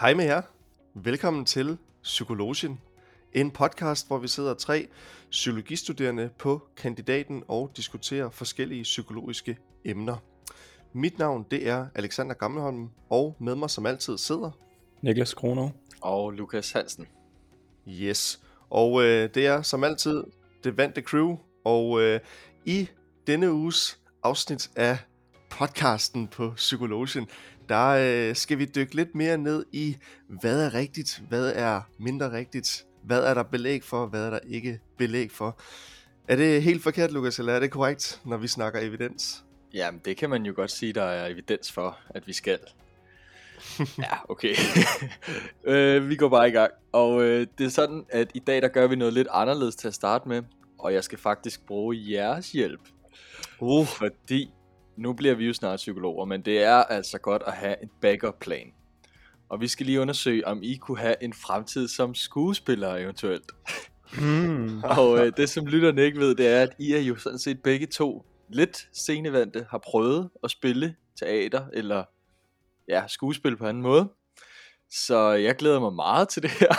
Hej 0.00 0.14
med 0.14 0.24
jer. 0.24 0.42
Velkommen 0.94 1.44
til 1.44 1.78
Psykologien. 2.02 2.80
En 3.32 3.50
podcast, 3.50 4.06
hvor 4.06 4.18
vi 4.18 4.28
sidder 4.28 4.54
tre 4.54 4.88
psykologistuderende 5.30 6.30
på 6.38 6.62
kandidaten 6.76 7.42
og 7.48 7.70
diskuterer 7.76 8.30
forskellige 8.30 8.82
psykologiske 8.82 9.58
emner. 9.84 10.16
Mit 10.92 11.18
navn 11.18 11.46
det 11.50 11.68
er 11.68 11.86
Alexander 11.94 12.34
Gammelholm, 12.34 12.88
og 13.10 13.36
med 13.38 13.54
mig 13.54 13.70
som 13.70 13.86
altid 13.86 14.18
sidder... 14.18 14.50
Niklas 15.02 15.34
Krono. 15.34 15.68
Og 16.00 16.30
Lukas 16.30 16.72
Hansen. 16.72 17.06
Yes, 17.88 18.40
og 18.70 19.04
øh, 19.04 19.28
det 19.34 19.46
er 19.46 19.62
som 19.62 19.84
altid 19.84 20.24
det 20.64 20.76
vante 20.76 21.00
crew, 21.00 21.36
og 21.64 22.02
øh, 22.02 22.20
i 22.64 22.88
denne 23.26 23.52
uges 23.52 23.98
afsnit 24.22 24.70
af 24.76 24.98
podcasten 25.50 26.28
på 26.28 26.52
Psykologien, 26.56 27.28
der 27.68 27.88
øh, 27.88 28.36
skal 28.36 28.58
vi 28.58 28.64
dykke 28.64 28.94
lidt 28.94 29.14
mere 29.14 29.38
ned 29.38 29.66
i, 29.72 29.96
hvad 30.28 30.64
er 30.66 30.74
rigtigt, 30.74 31.22
hvad 31.28 31.52
er 31.54 31.80
mindre 31.98 32.32
rigtigt, 32.32 32.86
hvad 33.02 33.22
er 33.22 33.34
der 33.34 33.42
belæg 33.42 33.84
for, 33.84 34.06
hvad 34.06 34.26
er 34.26 34.30
der 34.30 34.40
ikke 34.48 34.80
belæg 34.98 35.32
for. 35.32 35.60
Er 36.28 36.36
det 36.36 36.62
helt 36.62 36.82
forkert, 36.82 37.12
Lukas, 37.12 37.38
eller 37.38 37.52
er 37.52 37.60
det 37.60 37.70
korrekt, 37.70 38.20
når 38.24 38.36
vi 38.36 38.48
snakker 38.48 38.80
evidens? 38.80 39.44
Jamen, 39.74 40.00
det 40.04 40.16
kan 40.16 40.30
man 40.30 40.46
jo 40.46 40.52
godt 40.56 40.70
sige, 40.70 40.92
der 40.92 41.02
er 41.02 41.26
evidens 41.26 41.72
for, 41.72 41.98
at 42.10 42.26
vi 42.26 42.32
skal. 42.32 42.58
ja, 43.98 44.30
okay. 44.30 44.54
øh, 45.64 46.08
vi 46.08 46.16
går 46.16 46.28
bare 46.28 46.48
i 46.48 46.50
gang. 46.50 46.72
Og 46.92 47.22
øh, 47.22 47.46
det 47.58 47.66
er 47.66 47.70
sådan, 47.70 48.06
at 48.08 48.30
i 48.34 48.38
dag 48.38 48.62
der 48.62 48.68
gør 48.68 48.86
vi 48.86 48.96
noget 48.96 49.14
lidt 49.14 49.28
anderledes 49.30 49.76
til 49.76 49.88
at 49.88 49.94
starte 49.94 50.28
med. 50.28 50.42
Og 50.78 50.94
jeg 50.94 51.04
skal 51.04 51.18
faktisk 51.18 51.66
bruge 51.66 51.96
jeres 52.10 52.52
hjælp. 52.52 52.80
Uh. 53.60 53.86
Fordi 53.86 54.50
nu 54.98 55.12
bliver 55.12 55.34
vi 55.34 55.46
jo 55.46 55.52
snart 55.52 55.76
psykologer, 55.76 56.24
men 56.24 56.42
det 56.42 56.62
er 56.62 56.76
altså 56.76 57.18
godt 57.18 57.42
at 57.46 57.52
have 57.52 57.82
en 57.82 57.90
backup 58.00 58.38
plan. 58.40 58.72
Og 59.48 59.60
vi 59.60 59.68
skal 59.68 59.86
lige 59.86 60.00
undersøge, 60.00 60.46
om 60.46 60.62
I 60.62 60.76
kunne 60.76 60.98
have 60.98 61.22
en 61.22 61.32
fremtid 61.32 61.88
som 61.88 62.14
skuespiller 62.14 62.96
eventuelt. 62.96 63.52
Mm. 64.18 64.82
og 64.84 65.26
øh, 65.26 65.32
det 65.36 65.50
som 65.50 65.66
lytterne 65.66 66.02
ikke 66.02 66.18
ved, 66.18 66.34
det 66.34 66.46
er, 66.46 66.62
at 66.62 66.70
I 66.78 66.92
er 66.92 67.00
jo 67.00 67.16
sådan 67.16 67.38
set 67.38 67.62
begge 67.62 67.86
to 67.86 68.24
lidt 68.48 68.88
scenevante, 68.92 69.66
har 69.70 69.78
prøvet 69.78 70.30
at 70.44 70.50
spille 70.50 70.96
teater, 71.18 71.66
eller 71.72 72.04
ja, 72.88 73.02
skuespil 73.08 73.56
på 73.56 73.66
anden 73.66 73.82
måde. 73.82 74.08
Så 74.90 75.30
jeg 75.30 75.56
glæder 75.56 75.80
mig 75.80 75.92
meget 75.92 76.28
til 76.28 76.42
det 76.42 76.50
her. 76.50 76.74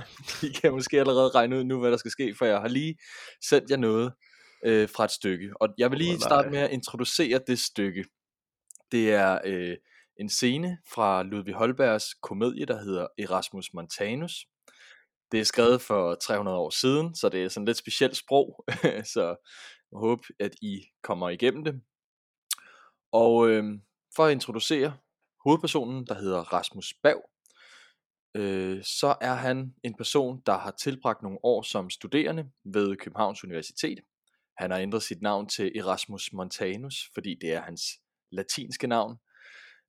I 0.46 0.52
kan 0.52 0.72
måske 0.72 1.00
allerede 1.00 1.28
regne 1.28 1.58
ud 1.58 1.64
nu, 1.64 1.80
hvad 1.80 1.90
der 1.90 1.96
skal 1.96 2.10
ske, 2.10 2.34
for 2.38 2.44
jeg 2.44 2.60
har 2.60 2.68
lige 2.68 2.98
sendt 3.40 3.70
jer 3.70 3.76
noget 3.76 4.12
øh, 4.64 4.88
fra 4.88 5.04
et 5.04 5.10
stykke. 5.10 5.52
Og 5.60 5.68
jeg 5.78 5.90
vil 5.90 5.98
lige 5.98 6.20
starte 6.20 6.50
med 6.50 6.58
at 6.58 6.70
introducere 6.70 7.40
det 7.46 7.58
stykke. 7.58 8.04
Det 8.92 9.12
er 9.12 9.38
øh, 9.44 9.76
en 10.20 10.28
scene 10.28 10.78
fra 10.94 11.22
Ludvig 11.22 11.54
Holbergs 11.54 12.14
komedie, 12.14 12.66
der 12.66 12.82
hedder 12.82 13.06
Erasmus 13.18 13.74
Montanus. 13.74 14.46
Det 15.32 15.40
er 15.40 15.44
skrevet 15.44 15.80
for 15.80 16.14
300 16.14 16.58
år 16.58 16.70
siden, 16.70 17.14
så 17.14 17.28
det 17.28 17.44
er 17.44 17.48
sådan 17.48 17.64
lidt 17.64 17.76
specielt 17.76 18.16
sprog, 18.16 18.64
så 19.14 19.36
jeg 19.92 19.98
håber, 19.98 20.22
at 20.40 20.54
I 20.62 20.84
kommer 21.02 21.28
igennem 21.28 21.64
det. 21.64 21.80
Og 23.12 23.48
øh, 23.48 23.64
for 24.16 24.24
at 24.24 24.32
introducere 24.32 24.96
hovedpersonen, 25.44 26.06
der 26.06 26.14
hedder 26.14 26.52
Rasmus 26.52 26.94
Bav, 27.02 27.22
øh, 28.34 28.84
så 28.84 29.14
er 29.20 29.34
han 29.34 29.74
en 29.82 29.94
person, 29.94 30.42
der 30.46 30.58
har 30.58 30.70
tilbragt 30.70 31.22
nogle 31.22 31.38
år 31.42 31.62
som 31.62 31.90
studerende 31.90 32.50
ved 32.64 32.96
Københavns 32.96 33.44
Universitet. 33.44 34.00
Han 34.58 34.70
har 34.70 34.78
ændret 34.78 35.02
sit 35.02 35.22
navn 35.22 35.48
til 35.48 35.78
Erasmus 35.78 36.32
Montanus, 36.32 37.10
fordi 37.14 37.36
det 37.40 37.52
er 37.52 37.60
hans 37.60 37.82
latinske 38.32 38.86
navn. 38.86 39.16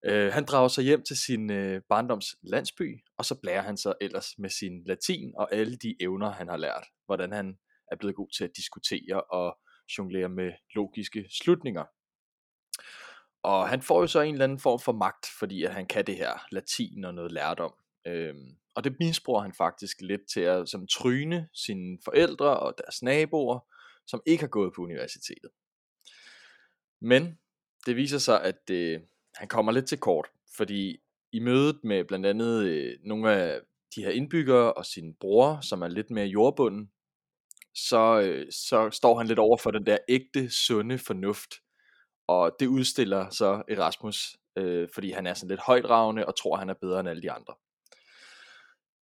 Øh, 0.05 0.33
han 0.33 0.45
drager 0.45 0.67
sig 0.67 0.83
hjem 0.83 1.03
til 1.03 1.17
sin 1.17 1.51
øh, 1.51 1.81
barndoms 1.89 2.35
landsby, 2.43 3.03
og 3.17 3.25
så 3.25 3.35
blærer 3.41 3.61
han 3.61 3.77
sig 3.77 3.93
ellers 4.01 4.27
med 4.37 4.49
sin 4.49 4.83
latin 4.85 5.33
og 5.37 5.53
alle 5.53 5.75
de 5.75 5.95
evner, 5.99 6.31
han 6.31 6.47
har 6.47 6.57
lært. 6.57 6.85
Hvordan 7.05 7.31
han 7.31 7.57
er 7.91 7.95
blevet 7.95 8.15
god 8.15 8.29
til 8.37 8.43
at 8.43 8.51
diskutere 8.55 9.21
og 9.21 9.57
jonglere 9.97 10.29
med 10.29 10.51
logiske 10.75 11.25
slutninger. 11.29 11.83
Og 13.43 13.69
han 13.69 13.81
får 13.81 14.01
jo 14.01 14.07
så 14.07 14.21
en 14.21 14.33
eller 14.33 14.43
anden 14.43 14.59
form 14.59 14.79
for 14.79 14.91
magt, 14.91 15.27
fordi 15.39 15.63
at 15.63 15.73
han 15.73 15.85
kan 15.85 16.07
det 16.07 16.15
her 16.15 16.45
latin 16.51 17.05
og 17.05 17.13
noget 17.13 17.31
lærdom. 17.31 17.73
Øhm, 18.07 18.57
og 18.75 18.83
det 18.83 18.95
misbruger 18.99 19.41
han 19.41 19.53
faktisk 19.53 20.01
lidt 20.01 20.21
til 20.33 20.39
at 20.39 20.69
som 20.69 20.87
tryne 20.87 21.47
sine 21.53 21.97
forældre 22.05 22.59
og 22.59 22.73
deres 22.77 23.01
naboer, 23.01 23.59
som 24.07 24.21
ikke 24.25 24.43
har 24.43 24.47
gået 24.47 24.73
på 24.75 24.81
universitetet. 24.81 25.51
Men 27.01 27.39
det 27.85 27.95
viser 27.95 28.17
sig, 28.17 28.43
at 28.43 28.69
øh, 28.71 28.99
han 29.35 29.47
kommer 29.47 29.71
lidt 29.71 29.87
til 29.87 29.99
kort, 29.99 30.27
fordi 30.57 30.97
i 31.31 31.39
mødet 31.39 31.79
med 31.83 32.05
blandt 32.05 32.25
andet 32.25 32.63
øh, 32.63 32.97
nogle 33.03 33.31
af 33.31 33.61
de 33.95 34.03
her 34.03 34.11
indbyggere 34.11 34.73
og 34.73 34.85
sin 34.85 35.15
bror, 35.19 35.59
som 35.61 35.81
er 35.81 35.87
lidt 35.87 36.09
mere 36.09 36.25
jordbunden, 36.25 36.91
så, 37.75 38.21
øh, 38.21 38.51
så 38.51 38.89
står 38.91 39.17
han 39.17 39.27
lidt 39.27 39.39
over 39.39 39.57
for 39.57 39.71
den 39.71 39.85
der 39.85 39.97
ægte, 40.09 40.49
sunde 40.49 40.97
fornuft. 40.97 41.49
Og 42.27 42.55
det 42.59 42.67
udstiller 42.67 43.29
så 43.29 43.63
Erasmus, 43.67 44.37
øh, 44.57 44.89
fordi 44.93 45.11
han 45.11 45.27
er 45.27 45.33
sådan 45.33 45.49
lidt 45.49 45.61
højdragende 45.61 46.25
og 46.25 46.37
tror, 46.37 46.55
han 46.57 46.69
er 46.69 46.73
bedre 46.81 46.99
end 46.99 47.09
alle 47.09 47.21
de 47.21 47.31
andre. 47.31 47.53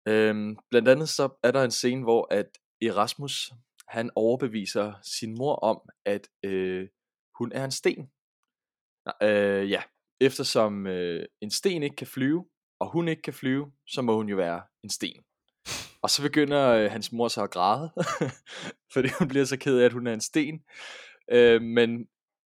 Øhm, 0.08 0.56
blandt 0.70 0.88
andet 0.88 1.08
så 1.08 1.28
er 1.42 1.50
der 1.50 1.64
en 1.64 1.70
scene, 1.70 2.02
hvor 2.02 2.34
at 2.34 2.46
Erasmus 2.82 3.52
han 3.90 4.10
overbeviser 4.14 4.92
sin 5.02 5.34
mor 5.38 5.54
om, 5.54 5.80
at 6.04 6.28
øh, 6.44 6.88
hun 7.38 7.52
er 7.52 7.64
en 7.64 7.70
sten. 7.70 8.10
Øh, 9.22 9.70
ja, 9.70 9.82
eftersom 10.20 10.86
øh, 10.86 11.26
en 11.40 11.50
sten 11.50 11.82
ikke 11.82 11.96
kan 11.96 12.06
flyve, 12.06 12.46
og 12.80 12.90
hun 12.92 13.08
ikke 13.08 13.22
kan 13.22 13.34
flyve, 13.34 13.72
så 13.88 14.02
må 14.02 14.16
hun 14.16 14.28
jo 14.28 14.36
være 14.36 14.62
en 14.84 14.90
sten. 14.90 15.22
Og 16.02 16.10
så 16.10 16.22
begynder 16.22 16.68
øh, 16.68 16.90
hans 16.90 17.12
mor 17.12 17.28
så 17.28 17.42
at 17.42 17.50
græde, 17.50 17.92
fordi 18.94 19.08
hun 19.18 19.28
bliver 19.28 19.44
så 19.44 19.56
ked 19.56 19.78
af, 19.78 19.84
at 19.84 19.92
hun 19.92 20.06
er 20.06 20.14
en 20.14 20.20
sten. 20.20 20.64
Øh, 21.32 21.62
men 21.62 22.08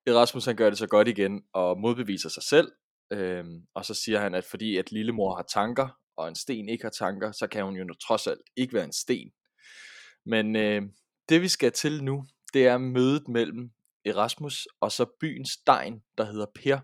Erasmus 0.06 0.44
han 0.44 0.56
gør 0.56 0.70
det 0.70 0.78
så 0.78 0.86
godt 0.86 1.08
igen, 1.08 1.42
og 1.52 1.80
modbeviser 1.80 2.28
sig 2.28 2.42
selv. 2.42 2.72
Øh, 3.12 3.44
og 3.74 3.84
så 3.84 3.94
siger 3.94 4.20
han, 4.20 4.34
at 4.34 4.44
fordi 4.44 4.76
at 4.76 4.92
lillemor 4.92 5.36
har 5.36 5.42
tanker, 5.42 5.88
og 6.16 6.28
en 6.28 6.34
sten 6.34 6.68
ikke 6.68 6.84
har 6.84 6.90
tanker, 6.90 7.32
så 7.32 7.46
kan 7.46 7.64
hun 7.64 7.76
jo 7.76 7.94
trods 7.94 8.26
alt 8.26 8.40
ikke 8.56 8.74
være 8.74 8.84
en 8.84 8.92
sten. 8.92 9.32
Men 10.26 10.56
øh, 10.56 10.82
det 11.28 11.42
vi 11.42 11.48
skal 11.48 11.72
til 11.72 12.04
nu, 12.04 12.24
det 12.54 12.66
er 12.66 12.78
mødet 12.78 13.28
mellem 13.28 13.70
Erasmus 14.04 14.68
og 14.80 14.92
så 14.92 15.06
byens 15.20 15.56
degn, 15.66 16.02
der 16.18 16.24
hedder 16.24 16.46
Per. 16.54 16.78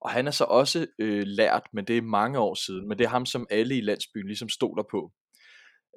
Og 0.00 0.10
han 0.10 0.26
er 0.26 0.30
så 0.30 0.44
også 0.44 0.86
øh, 0.98 1.22
lært, 1.26 1.62
men 1.72 1.84
det 1.84 1.98
er 1.98 2.02
mange 2.02 2.38
år 2.38 2.54
siden, 2.54 2.88
men 2.88 2.98
det 2.98 3.04
er 3.04 3.08
ham, 3.08 3.26
som 3.26 3.46
alle 3.50 3.76
i 3.76 3.80
landsbyen 3.80 4.26
ligesom 4.26 4.48
stoler 4.48 4.82
på. 4.90 5.12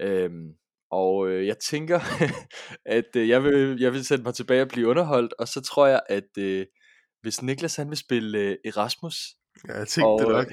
Øhm, 0.01 0.53
og 0.91 1.29
øh, 1.29 1.47
jeg 1.47 1.57
tænker, 1.59 1.99
at 2.97 3.15
øh, 3.15 3.29
jeg, 3.29 3.43
vil, 3.43 3.79
jeg 3.79 3.93
vil 3.93 4.05
sætte 4.05 4.23
mig 4.23 4.33
tilbage 4.33 4.61
og 4.61 4.67
blive 4.67 4.87
underholdt, 4.87 5.33
og 5.39 5.47
så 5.47 5.61
tror 5.61 5.87
jeg, 5.87 6.01
at 6.09 6.37
øh, 6.37 6.65
hvis 7.21 7.41
Niklas 7.41 7.75
han 7.75 7.89
vil 7.89 7.97
spille 7.97 8.37
øh, 8.37 8.57
Erasmus, 8.65 9.15
ja, 9.67 9.77
jeg 9.77 9.87
tænkte 9.87 10.07
og, 10.07 10.19
det 10.19 10.27
nok. 10.27 10.47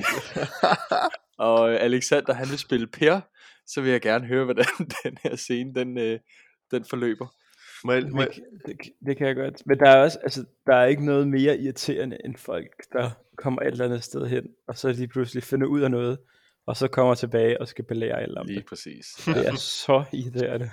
og 1.49 1.73
Alexander 1.73 2.33
han 2.33 2.49
vil 2.51 2.59
spille 2.59 2.87
Per, 2.87 3.21
så 3.67 3.81
vil 3.81 3.91
jeg 3.91 4.01
gerne 4.01 4.27
høre, 4.27 4.45
hvordan 4.45 4.67
den 5.05 5.19
her 5.23 5.37
scene 5.37 5.75
den, 5.75 5.99
øh, 5.99 6.21
den 6.71 6.85
forløber. 6.85 7.27
Må 7.85 7.93
jeg, 7.93 8.03
må 8.11 8.21
jeg... 8.21 8.31
Det, 8.67 8.77
det, 9.07 9.17
kan 9.17 9.27
jeg 9.27 9.37
godt. 9.37 9.67
Men 9.67 9.79
der 9.79 9.91
er 9.91 10.03
også, 10.03 10.19
altså, 10.23 10.45
der 10.67 10.75
er 10.75 10.87
ikke 10.87 11.05
noget 11.05 11.29
mere 11.29 11.59
irriterende 11.59 12.19
end 12.25 12.37
folk, 12.37 12.85
der 12.93 13.11
kommer 13.37 13.63
et 13.63 13.67
eller 13.67 13.85
andet 13.85 14.05
sted 14.05 14.27
hen, 14.27 14.45
og 14.69 14.79
så 14.79 14.93
lige 14.93 15.09
pludselig 15.09 15.43
finder 15.43 15.67
ud 15.67 15.81
af 15.81 15.91
noget, 15.91 16.19
og 16.67 16.77
så 16.77 16.89
kommer 16.89 17.15
tilbage 17.15 17.61
og 17.61 17.69
skal 17.69 17.85
belære 17.85 18.21
alle 18.21 18.41
om 18.41 18.47
lige 18.47 18.55
det. 18.55 18.61
Lige 18.63 18.69
præcis. 18.69 19.07
Det 19.27 19.49
er 19.49 19.55
så 19.55 20.05
irriterende. 20.13 20.71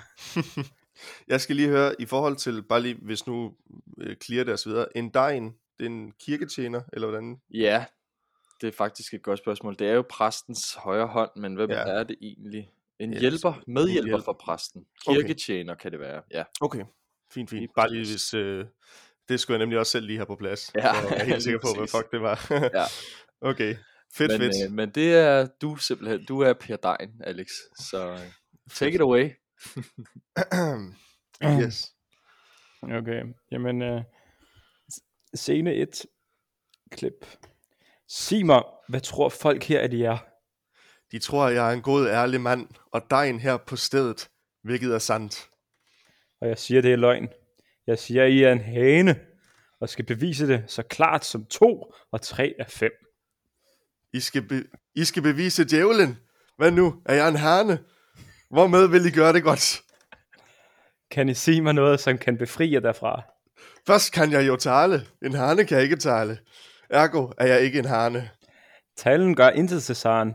jeg 1.28 1.40
skal 1.40 1.56
lige 1.56 1.68
høre, 1.68 1.94
i 1.98 2.06
forhold 2.06 2.36
til, 2.36 2.62
bare 2.62 2.80
lige, 2.80 2.98
hvis 3.02 3.26
nu 3.26 3.54
øh, 4.00 4.16
clear 4.24 4.44
det 4.44 4.52
og 4.52 4.58
så 4.58 4.68
videre, 4.68 4.96
en 4.96 5.08
dejen, 5.08 5.54
det 5.78 5.86
er 5.86 5.90
en 5.90 6.12
kirketjener, 6.20 6.82
eller 6.92 7.08
hvordan? 7.08 7.40
Ja, 7.50 7.84
det 8.60 8.66
er 8.68 8.72
faktisk 8.72 9.14
et 9.14 9.22
godt 9.22 9.38
spørgsmål. 9.38 9.76
Det 9.78 9.88
er 9.88 9.94
jo 9.94 10.04
præstens 10.10 10.74
højre 10.74 11.06
hånd, 11.06 11.30
men 11.36 11.54
hvem 11.54 11.70
ja. 11.70 11.76
er 11.76 12.02
det 12.02 12.16
egentlig? 12.20 12.70
En 13.00 13.12
ja, 13.12 13.20
hjælper, 13.20 13.62
medhjælper 13.66 14.08
hjælper. 14.08 14.24
for 14.24 14.32
præsten. 14.32 14.86
Kirketjener 15.06 15.72
okay. 15.72 15.82
kan 15.82 15.92
det 15.92 16.00
være, 16.00 16.22
ja. 16.30 16.44
Okay, 16.60 16.84
fint, 17.32 17.50
fint. 17.50 17.70
Bare 17.76 17.92
lige 17.92 18.06
hvis... 18.12 18.34
Øh, 18.34 18.66
det 19.28 19.40
skulle 19.40 19.54
jeg 19.54 19.58
nemlig 19.58 19.78
også 19.78 19.92
selv 19.92 20.06
lige 20.06 20.16
have 20.18 20.26
på 20.26 20.36
plads. 20.36 20.72
Ja, 20.74 20.80
så 20.80 21.08
jeg 21.08 21.20
er 21.20 21.24
helt 21.24 21.42
sikker 21.42 21.60
på, 21.60 21.68
hvad 21.76 21.88
fuck 21.88 22.12
det 22.12 22.20
var. 22.20 22.46
ja. 22.50 22.84
Okay, 23.40 23.76
fedt, 24.14 24.32
men, 24.32 24.40
fedt. 24.40 24.54
Øh, 24.64 24.72
men 24.72 24.90
det 24.90 25.14
er 25.14 25.46
du 25.46 25.76
simpelthen. 25.76 26.24
Du 26.24 26.40
er 26.40 26.52
Per 26.52 26.76
Dein, 26.76 27.20
Alex. 27.24 27.46
Så 27.80 28.10
øh, 28.10 28.18
take 28.74 28.94
it 28.94 29.00
away. 29.00 29.30
yes. 31.64 31.92
Okay, 32.82 33.22
jamen... 33.50 33.82
Uh, 33.82 34.02
scene 35.34 35.74
1. 35.74 36.06
Klip. 36.90 37.26
Sig 38.08 38.46
mig, 38.46 38.62
hvad 38.88 39.00
tror 39.00 39.28
folk 39.28 39.64
her, 39.64 39.80
at 39.80 39.92
de 39.92 40.04
er? 40.04 40.18
De 41.12 41.18
tror, 41.18 41.48
jeg 41.48 41.68
er 41.68 41.72
en 41.74 41.82
god, 41.82 42.08
ærlig 42.08 42.40
mand, 42.40 42.68
og 42.92 43.02
dejen 43.10 43.40
her 43.40 43.56
på 43.56 43.76
stedet, 43.76 44.28
hvilket 44.62 44.94
er 44.94 44.98
sandt. 44.98 45.48
Og 46.40 46.48
jeg 46.48 46.58
siger, 46.58 46.82
det 46.82 46.92
er 46.92 46.96
løgn. 46.96 47.28
Jeg 47.86 47.98
siger, 47.98 48.24
I 48.24 48.42
er 48.42 48.52
en 48.52 48.60
hane, 48.60 49.20
og 49.80 49.88
skal 49.88 50.04
bevise 50.06 50.46
det 50.46 50.64
så 50.66 50.82
klart 50.82 51.24
som 51.24 51.46
to 51.46 51.92
og 52.12 52.22
tre 52.22 52.54
er 52.58 52.64
fem. 52.68 52.92
I 54.12 54.20
skal, 54.20 54.42
be- 54.42 54.66
I 54.94 55.04
skal 55.04 55.22
bevise 55.22 55.64
djævlen, 55.64 56.18
Hvad 56.56 56.70
nu? 56.70 57.02
Er 57.06 57.14
jeg 57.14 57.28
en 57.28 57.36
herne? 57.36 57.78
Hvormed 58.50 58.88
vil 58.88 59.06
I 59.06 59.10
gøre 59.10 59.32
det 59.32 59.42
godt? 59.42 59.82
Kan 61.10 61.28
I 61.28 61.34
sige 61.34 61.62
mig 61.62 61.72
noget, 61.74 62.00
som 62.00 62.18
kan 62.18 62.38
befri 62.38 62.72
jer 62.72 62.80
derfra? 62.80 63.22
Først 63.86 64.12
kan 64.12 64.32
jeg 64.32 64.46
jo 64.46 64.56
tale. 64.56 65.06
En 65.22 65.32
hane 65.34 65.64
kan 65.64 65.80
ikke 65.80 65.96
tale. 65.96 66.38
Ergo 66.90 67.32
er 67.38 67.46
jeg 67.46 67.60
ikke 67.60 67.78
en 67.78 67.84
hane. 67.84 68.30
Talen 68.96 69.36
gør 69.36 69.48
intet 69.48 69.82
til 69.82 69.96
saren. 69.96 70.34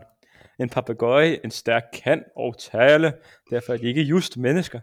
En 0.62 0.68
papegøje, 0.68 1.38
en 1.44 1.50
stærk 1.50 1.82
kan 1.92 2.24
og 2.36 2.58
tale, 2.58 3.12
derfor 3.50 3.72
er 3.72 3.76
de 3.76 3.86
ikke 3.86 4.02
just 4.02 4.36
mennesker. 4.36 4.80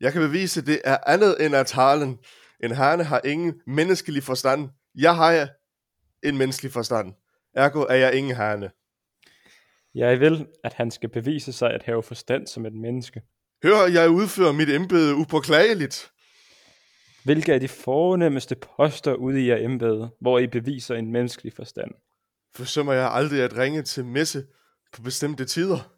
Jeg 0.00 0.12
kan 0.12 0.20
bevise, 0.20 0.66
det 0.66 0.80
er 0.84 0.96
andet 1.06 1.44
end 1.44 1.56
at 1.56 1.66
talen. 1.66 2.18
En 2.64 2.70
hane 2.70 3.04
har 3.04 3.20
ingen 3.24 3.60
menneskelig 3.66 4.22
forstand. 4.22 4.68
Jeg 4.94 5.16
har 5.16 5.48
en 6.24 6.38
menneskelig 6.38 6.72
forstand. 6.72 7.12
Ergo 7.54 7.80
er 7.80 7.94
jeg 7.94 8.14
ingen 8.14 8.36
hane. 8.36 8.70
Jeg 9.94 10.20
vil, 10.20 10.46
at 10.64 10.72
han 10.72 10.90
skal 10.90 11.08
bevise 11.08 11.52
sig 11.52 11.70
at 11.70 11.82
have 11.82 12.02
forstand 12.02 12.46
som 12.46 12.66
et 12.66 12.74
menneske. 12.74 13.22
Hør, 13.62 13.86
jeg 13.92 14.10
udfører 14.10 14.52
mit 14.52 14.70
embede 14.70 15.14
upåklageligt. 15.14 16.10
Hvilke 17.24 17.52
er 17.52 17.58
de 17.58 17.68
fornemmeste 17.68 18.56
poster 18.76 19.14
ude 19.14 19.44
i 19.44 19.48
jer 19.48 19.56
embede, 19.56 20.10
hvor 20.20 20.38
I 20.38 20.46
beviser 20.46 20.94
en 20.94 21.12
menneskelig 21.12 21.52
forstand? 21.52 21.90
Forsømmer 22.54 22.92
jeg 22.92 23.10
aldrig 23.12 23.42
at 23.42 23.56
ringe 23.56 23.82
til 23.82 24.04
messe 24.04 24.44
på 24.96 25.02
bestemte 25.02 25.44
tider. 25.44 25.92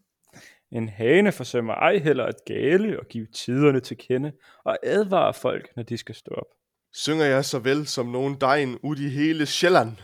En 0.72 0.88
hane 0.88 1.32
forsømmer 1.32 1.74
ej 1.74 1.98
heller 1.98 2.24
at 2.24 2.44
gale 2.46 3.00
og 3.00 3.06
give 3.06 3.26
tiderne 3.26 3.80
til 3.80 3.96
kende 3.96 4.32
og 4.64 4.78
advare 4.82 5.34
folk, 5.34 5.76
når 5.76 5.82
de 5.82 5.96
skal 5.96 6.14
stå 6.14 6.34
op. 6.34 6.46
Synger 6.92 7.24
jeg 7.24 7.44
så 7.44 7.58
vel 7.58 7.86
som 7.86 8.06
nogen 8.06 8.40
dejen 8.40 8.78
ud 8.82 8.96
i 8.96 9.08
hele 9.08 9.46
Sjælland. 9.46 9.96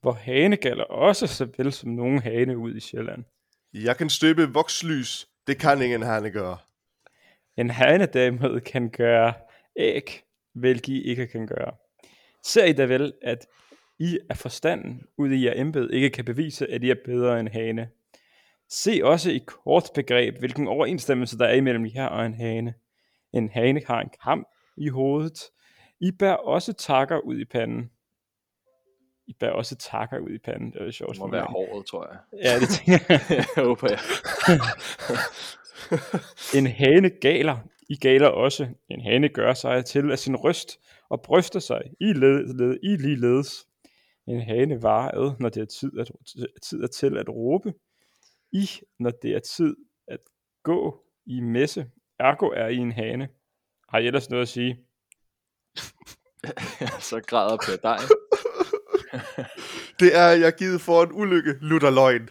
Hvor 0.00 0.12
hane 0.12 0.56
gælder 0.56 0.84
også 0.84 1.26
så 1.26 1.48
vel 1.56 1.72
som 1.72 1.90
nogen 1.90 2.22
hane 2.22 2.58
ud 2.58 2.74
i 2.74 2.80
Sjælland. 2.80 3.24
Jeg 3.72 3.96
kan 3.96 4.10
støbe 4.10 4.52
vokslys. 4.52 5.28
Det 5.46 5.58
kan 5.60 5.82
ingen 5.82 6.02
hane 6.02 6.30
gøre. 6.30 6.58
En 7.56 7.70
hane 7.70 8.06
derimod 8.06 8.60
kan 8.60 8.90
gøre 8.90 9.34
æg, 9.76 10.22
hvilket 10.54 10.92
I 10.92 11.02
ikke 11.02 11.26
kan 11.26 11.46
gøre. 11.46 11.74
Ser 12.44 12.64
I 12.64 12.72
da 12.72 12.84
vel, 12.84 13.12
at 13.22 13.46
I 14.02 14.18
af 14.28 14.36
forstanden 14.36 15.02
ud 15.18 15.30
i 15.30 15.44
jer 15.46 15.52
embed 15.56 15.90
ikke 15.90 16.10
kan 16.10 16.24
bevise, 16.24 16.70
at 16.70 16.84
I 16.84 16.90
er 16.90 16.94
bedre 17.04 17.40
end 17.40 17.48
hane. 17.48 17.88
Se 18.68 19.00
også 19.02 19.30
i 19.30 19.40
kort 19.46 19.90
begreb, 19.94 20.38
hvilken 20.38 20.68
overensstemmelse 20.68 21.38
der 21.38 21.44
er 21.44 21.54
imellem 21.54 21.86
jer 21.94 22.06
og 22.06 22.26
en 22.26 22.34
hane. 22.34 22.74
En 23.32 23.48
hane 23.48 23.80
har 23.86 24.00
en 24.00 24.10
kam 24.24 24.46
i 24.76 24.88
hovedet. 24.88 25.40
I 26.00 26.10
bærer 26.10 26.36
også 26.36 26.72
takker 26.72 27.18
ud 27.18 27.38
i 27.38 27.44
panden. 27.44 27.90
I 29.26 29.32
bærer 29.40 29.52
også 29.52 29.76
takker 29.76 30.18
ud 30.18 30.30
i 30.30 30.38
panden. 30.38 30.72
Det 30.72 30.80
er 30.80 30.84
jo 30.84 30.92
sjovt. 30.92 31.12
Det 31.12 31.18
må 31.18 31.30
være 31.30 31.44
håret, 31.44 31.86
tror 31.86 32.08
jeg. 32.10 32.18
Ja, 32.44 32.60
det 32.60 32.68
tænker 32.74 33.04
jeg. 33.08 33.20
jeg 33.30 33.64
håber 33.64 33.88
jeg. 33.88 33.98
En 36.58 36.66
hane 36.66 37.10
galer. 37.10 37.56
I 37.88 37.96
galer 37.96 38.28
også. 38.28 38.68
En 38.88 39.00
hane 39.00 39.28
gør 39.28 39.54
sig 39.54 39.84
til 39.84 40.10
af 40.10 40.18
sin 40.18 40.36
røst 40.36 40.78
og 41.10 41.22
bryster 41.22 41.60
sig 41.60 41.82
i, 42.00 42.12
led, 42.12 42.54
led, 42.54 42.78
i 42.82 42.96
ligeledes. 42.96 43.66
En 44.26 44.40
hane 44.40 44.82
varer 44.82 45.10
ad, 45.10 45.32
når 45.40 45.48
det 45.48 45.60
er 45.60 45.66
tid, 45.66 45.98
at, 45.98 46.10
tid 46.62 46.82
er 46.82 46.86
til 46.86 47.18
at 47.18 47.28
råbe. 47.28 47.74
I, 48.52 48.70
når 48.98 49.10
det 49.10 49.30
er 49.30 49.40
tid 49.40 49.76
at 50.08 50.20
gå 50.62 51.04
i 51.26 51.40
messe. 51.40 51.90
Ergo 52.18 52.46
er 52.46 52.66
I 52.66 52.76
en 52.76 52.92
hane. 52.92 53.28
Har 53.88 53.98
I 53.98 54.06
ellers 54.06 54.30
noget 54.30 54.42
at 54.42 54.48
sige? 54.48 54.78
så 57.10 57.22
græder 57.26 57.56
Per 57.56 57.76
Dejen. 57.76 58.08
Det 60.00 60.16
er 60.16 60.28
jeg 60.28 60.52
givet 60.58 60.80
for 60.80 61.02
en 61.02 61.12
ulykke, 61.12 61.54
lutter 61.60 61.90
løgn. 61.90 62.28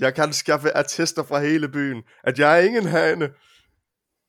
Jeg 0.00 0.14
kan 0.14 0.32
skaffe 0.32 0.76
attester 0.76 1.22
fra 1.22 1.40
hele 1.40 1.68
byen, 1.68 2.02
at 2.24 2.38
jeg 2.38 2.58
er 2.58 2.62
ingen 2.64 2.86
hane, 2.86 3.30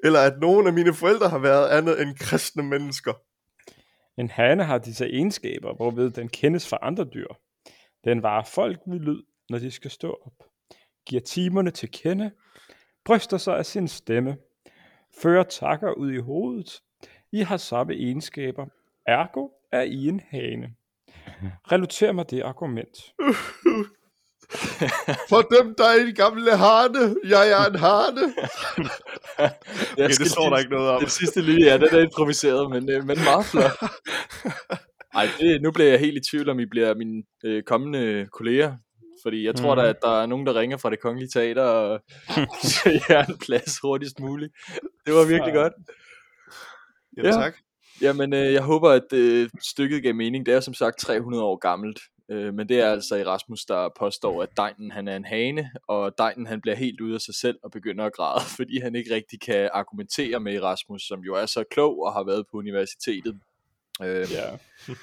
eller 0.04 0.20
at 0.20 0.40
nogen 0.40 0.68
af 0.68 0.74
mine 0.74 0.94
forældre 0.94 1.30
har 1.30 1.38
været 1.40 1.70
andet 1.70 2.02
end 2.02 2.18
kristne 2.18 2.64
mennesker. 2.64 3.14
En 4.18 4.30
hane 4.30 4.64
har 4.64 4.78
disse 4.78 5.06
egenskaber, 5.06 5.74
hvorved 5.74 6.12
den 6.12 6.30
kendes 6.30 6.70
fra 6.70 6.78
andre 6.82 7.04
dyr. 7.04 7.28
Den 8.04 8.24
varer 8.24 8.44
folk 8.44 8.80
ved 8.88 9.00
lyd, 9.00 9.24
når 9.50 9.60
de 9.60 9.72
skal 9.72 9.92
stå 9.92 10.20
op. 10.26 10.44
Giver 11.08 11.22
timerne 11.22 11.72
til 11.72 11.92
kende. 11.92 12.32
Bryster 13.06 13.38
sig 13.38 13.58
af 13.58 13.66
sin 13.66 13.88
stemme. 13.88 14.38
Fører 15.22 15.44
takker 15.44 15.92
ud 15.92 16.12
i 16.12 16.18
hovedet. 16.18 16.82
I 17.32 17.40
har 17.40 17.58
samme 17.58 17.94
egenskaber. 17.94 18.66
Ergo 19.06 19.50
er 19.72 19.82
I 19.82 20.08
en 20.08 20.20
hane. 20.20 20.76
Relater 21.72 22.12
mig 22.12 22.30
det 22.30 22.42
argument. 22.42 23.14
Uhuh. 23.20 23.86
For 25.30 25.42
dem, 25.42 25.76
der 25.78 25.86
er 25.86 25.96
en 26.08 26.16
gamle 26.16 26.58
hane, 26.58 27.16
jeg 27.26 27.52
er 27.52 27.66
en 27.70 27.76
hane. 27.76 28.34
Jeg 29.98 30.06
Okay, 30.06 30.08
det 30.08 30.32
står 30.32 30.50
der 30.50 30.58
ikke 30.58 30.72
noget 30.72 30.90
om. 30.90 31.00
Den 31.00 31.10
sidste 31.10 31.42
linje, 31.42 31.66
ja, 31.66 31.78
den 31.78 31.88
er 31.92 32.00
improviseret, 32.00 32.70
men, 32.70 32.90
øh, 32.92 32.98
men 33.08 33.18
meget 33.24 33.46
flot. 33.46 33.72
Ej, 35.16 35.28
det, 35.40 35.62
nu 35.62 35.72
bliver 35.72 35.90
jeg 35.90 36.00
helt 36.00 36.18
i 36.18 36.30
tvivl, 36.32 36.50
om 36.50 36.60
I 36.60 36.66
bliver 36.66 36.96
mine 36.96 37.24
øh, 37.46 37.64
kommende 37.64 38.28
kolleger. 38.32 38.76
Fordi 39.24 39.46
jeg 39.46 39.56
tror 39.56 39.76
Mhm. 39.76 39.84
da, 39.84 39.90
at 39.90 39.96
der 40.02 40.22
er 40.22 40.26
nogen, 40.26 40.46
der 40.46 40.56
ringer 40.60 40.78
fra 40.78 40.90
det 40.90 41.02
kongelige 41.02 41.30
teater, 41.34 41.64
og 41.64 42.00
så 42.74 43.02
jeg 43.10 43.26
en 43.30 43.38
plads 43.38 43.80
hurtigst 43.82 44.20
muligt. 44.20 44.54
Det 45.06 45.14
var 45.14 45.26
virkelig 45.26 45.54
Ja. 45.54 45.60
godt. 45.62 45.74
Jamen, 47.18 47.32
Ja. 47.32 47.38
tak. 47.42 47.56
Jamen, 48.02 48.34
øh, 48.34 48.54
jeg 48.54 48.62
håber, 48.62 48.90
at 48.90 49.14
øh, 49.14 49.50
stykket 49.62 50.04
gav 50.04 50.16
mening. 50.16 50.46
Det 50.46 50.54
er 50.54 50.60
som 50.60 50.74
sagt 50.74 51.00
300 51.00 51.44
år 51.44 51.56
gammelt. 51.56 52.00
Øh, 52.30 52.54
men 52.54 52.70
det 52.70 52.80
er 52.80 52.92
altså 52.92 53.16
Erasmus, 53.16 53.66
der 53.66 53.90
påstår, 54.00 54.44
at 54.44 54.50
Dejnen 54.58 54.92
han 54.92 55.08
er 55.08 55.16
en 55.16 55.26
hane, 55.26 55.72
og 55.88 56.18
Dejnen 56.18 56.46
han 56.46 56.62
bliver 56.62 56.76
helt 56.76 57.02
ude 57.02 57.16
af 57.16 57.22
sig 57.22 57.36
selv 57.36 57.58
og 57.64 57.72
begynder 57.72 58.06
at 58.06 58.14
græde, 58.14 58.46
fordi 58.58 58.80
han 58.80 58.96
ikke 58.96 59.16
rigtig 59.16 59.42
kan 59.42 59.70
argumentere 59.74 60.40
med 60.40 60.56
Erasmus, 60.56 61.02
som 61.02 61.20
jo 61.20 61.36
er 61.36 61.46
så 61.46 61.64
klog 61.72 62.04
og 62.04 62.14
har 62.14 62.24
været 62.24 62.46
på 62.52 62.58
universitetet. 62.58 63.40
Øh, 64.04 64.28
Ja. 64.32 64.58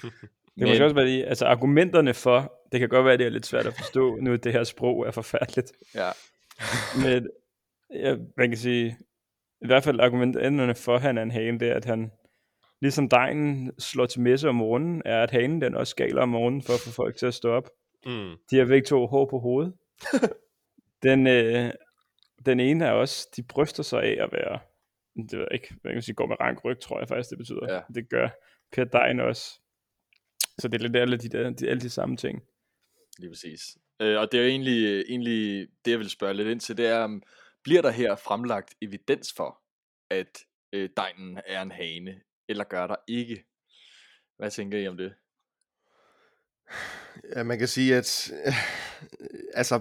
Det 0.55 0.61
men, 0.61 0.67
kan 0.67 0.75
måske 0.75 0.85
også 0.85 0.95
være, 0.95 1.07
de, 1.07 1.25
altså 1.25 1.47
argumenterne 1.47 2.15
for, 2.15 2.53
det 2.73 2.81
kan 2.81 2.89
godt 2.89 3.07
være, 3.07 3.17
det 3.17 3.27
er 3.27 3.31
lidt 3.31 3.47
svært 3.47 3.67
at 3.67 3.75
forstå, 3.77 4.17
nu 4.17 4.37
det 4.37 4.53
her 4.53 4.65
sprog 4.65 5.07
er 5.07 5.11
forfærdeligt. 5.11 5.73
ja, 5.95 6.11
Men 7.05 7.29
ja, 7.95 8.17
man 8.37 8.49
kan 8.49 8.59
sige, 8.59 8.97
i 9.63 9.67
hvert 9.67 9.85
fald 9.85 10.01
argumenterne 10.01 10.75
for, 10.75 10.95
at 10.95 11.03
han 11.03 11.19
er 11.19 11.23
en 11.23 11.31
hane, 11.31 11.59
det 11.59 11.69
er, 11.69 11.75
at 11.75 11.85
han, 11.85 12.13
ligesom 12.83 13.09
dejen 13.09 13.73
slår 13.79 14.07
til 14.07 14.21
messe 14.21 14.49
om 14.49 14.55
morgenen, 14.55 15.03
er, 15.05 15.23
at 15.23 15.31
hanen 15.31 15.61
den 15.61 15.75
også 15.75 15.91
skaler 15.91 16.23
om 16.23 16.29
morgenen 16.29 16.63
for 16.63 16.73
at 16.73 16.81
få 16.81 16.91
folk 16.91 17.17
til 17.17 17.27
at 17.27 17.35
stå 17.35 17.51
op. 17.51 17.71
Mm. 18.07 18.37
De 18.51 18.59
har 18.59 18.65
begge 18.65 18.87
to 18.87 19.07
hår 19.07 19.27
på 19.31 19.39
hovedet. 19.39 19.75
den, 21.07 21.27
øh, 21.27 21.71
den 22.47 22.61
ene 22.61 22.85
er 22.85 22.91
også, 22.91 23.29
de 23.37 23.43
bryster 23.43 23.83
sig 23.83 24.03
af 24.03 24.25
at 24.25 24.33
være, 24.33 24.59
det 25.17 25.39
ved 25.39 25.47
jeg 25.51 25.53
ikke, 25.53 25.75
man 25.85 25.93
kan 25.93 26.03
sige, 26.03 26.15
går 26.15 26.27
med 26.27 26.41
rank 26.41 26.65
ryg, 26.65 26.81
tror 26.81 26.99
jeg 26.99 27.09
faktisk, 27.09 27.31
det 27.31 27.39
betyder. 27.39 27.75
Ja. 27.75 27.81
Det 27.95 28.09
gør 28.09 28.29
Per 28.73 28.85
Dejen 28.85 29.21
også. 29.21 29.61
Så 30.59 30.69
det 30.69 30.75
er 30.75 30.83
lidt 30.83 30.97
alle 30.97 31.17
de, 31.17 31.29
der, 31.29 31.51
de, 31.51 31.69
alle 31.69 31.81
de 31.81 31.91
samme 31.91 32.17
ting. 32.17 32.43
lige 33.19 33.31
præcis. 33.31 33.61
Øh, 34.01 34.21
og 34.21 34.33
det 34.33 34.41
er 34.41 34.45
jo 34.45 34.51
egentlig, 34.51 35.01
egentlig 35.01 35.69
det, 35.85 35.91
jeg 35.91 35.99
vil 35.99 36.11
spørge 36.11 36.35
lidt 36.35 36.49
ind 36.49 36.61
til, 36.61 36.77
det 36.77 36.87
er, 36.87 37.05
um, 37.05 37.23
bliver 37.65 37.83
der 37.83 37.91
her 37.91 38.17
fremlagt 38.17 38.75
evidens 38.83 39.33
for, 39.37 39.63
at 40.11 40.39
øh, 40.73 40.91
Dejnen 40.97 41.41
er 41.47 41.63
en 41.63 41.71
hane, 41.71 42.21
eller 42.49 42.65
gør 42.65 42.87
der 42.87 42.97
ikke? 43.09 43.45
Hvad 44.39 44.51
tænker 44.51 44.79
I 44.79 44.89
om 44.89 44.97
det? 44.97 45.15
Ja, 47.37 47.43
man 47.43 47.59
kan 47.59 47.69
sige, 47.69 47.97
at 47.97 48.33
øh, 48.47 48.55
altså, 49.55 49.81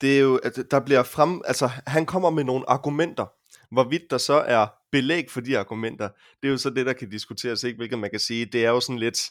det 0.00 0.16
er 0.16 0.20
jo, 0.20 0.36
at 0.36 0.58
der 0.70 0.80
bliver 0.80 1.02
frem, 1.02 1.42
altså, 1.44 1.70
han 1.86 2.06
kommer 2.06 2.30
med 2.30 2.44
nogle 2.44 2.70
argumenter. 2.70 3.26
Hvorvidt 3.70 4.10
der 4.10 4.18
så 4.18 4.34
er 4.34 4.66
belæg 4.92 5.30
for 5.30 5.40
de 5.40 5.58
argumenter, 5.58 6.08
det 6.42 6.48
er 6.48 6.52
jo 6.52 6.58
så 6.58 6.70
det, 6.70 6.86
der 6.86 6.92
kan 6.92 7.10
diskuteres, 7.10 7.64
ikke? 7.64 7.76
Hvilket 7.76 7.98
man 7.98 8.10
kan 8.10 8.20
sige, 8.20 8.46
det 8.46 8.64
er 8.64 8.70
jo 8.70 8.80
sådan 8.80 8.98
lidt, 8.98 9.30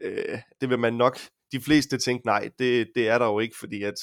øh, 0.00 0.38
det 0.60 0.68
vil 0.68 0.78
man 0.78 0.94
nok, 0.94 1.18
de 1.52 1.60
fleste 1.60 1.98
tænke, 1.98 2.26
nej, 2.26 2.50
det, 2.58 2.88
det 2.94 3.08
er 3.08 3.18
der 3.18 3.26
jo 3.26 3.38
ikke, 3.38 3.56
fordi 3.58 3.82
at, 3.82 3.94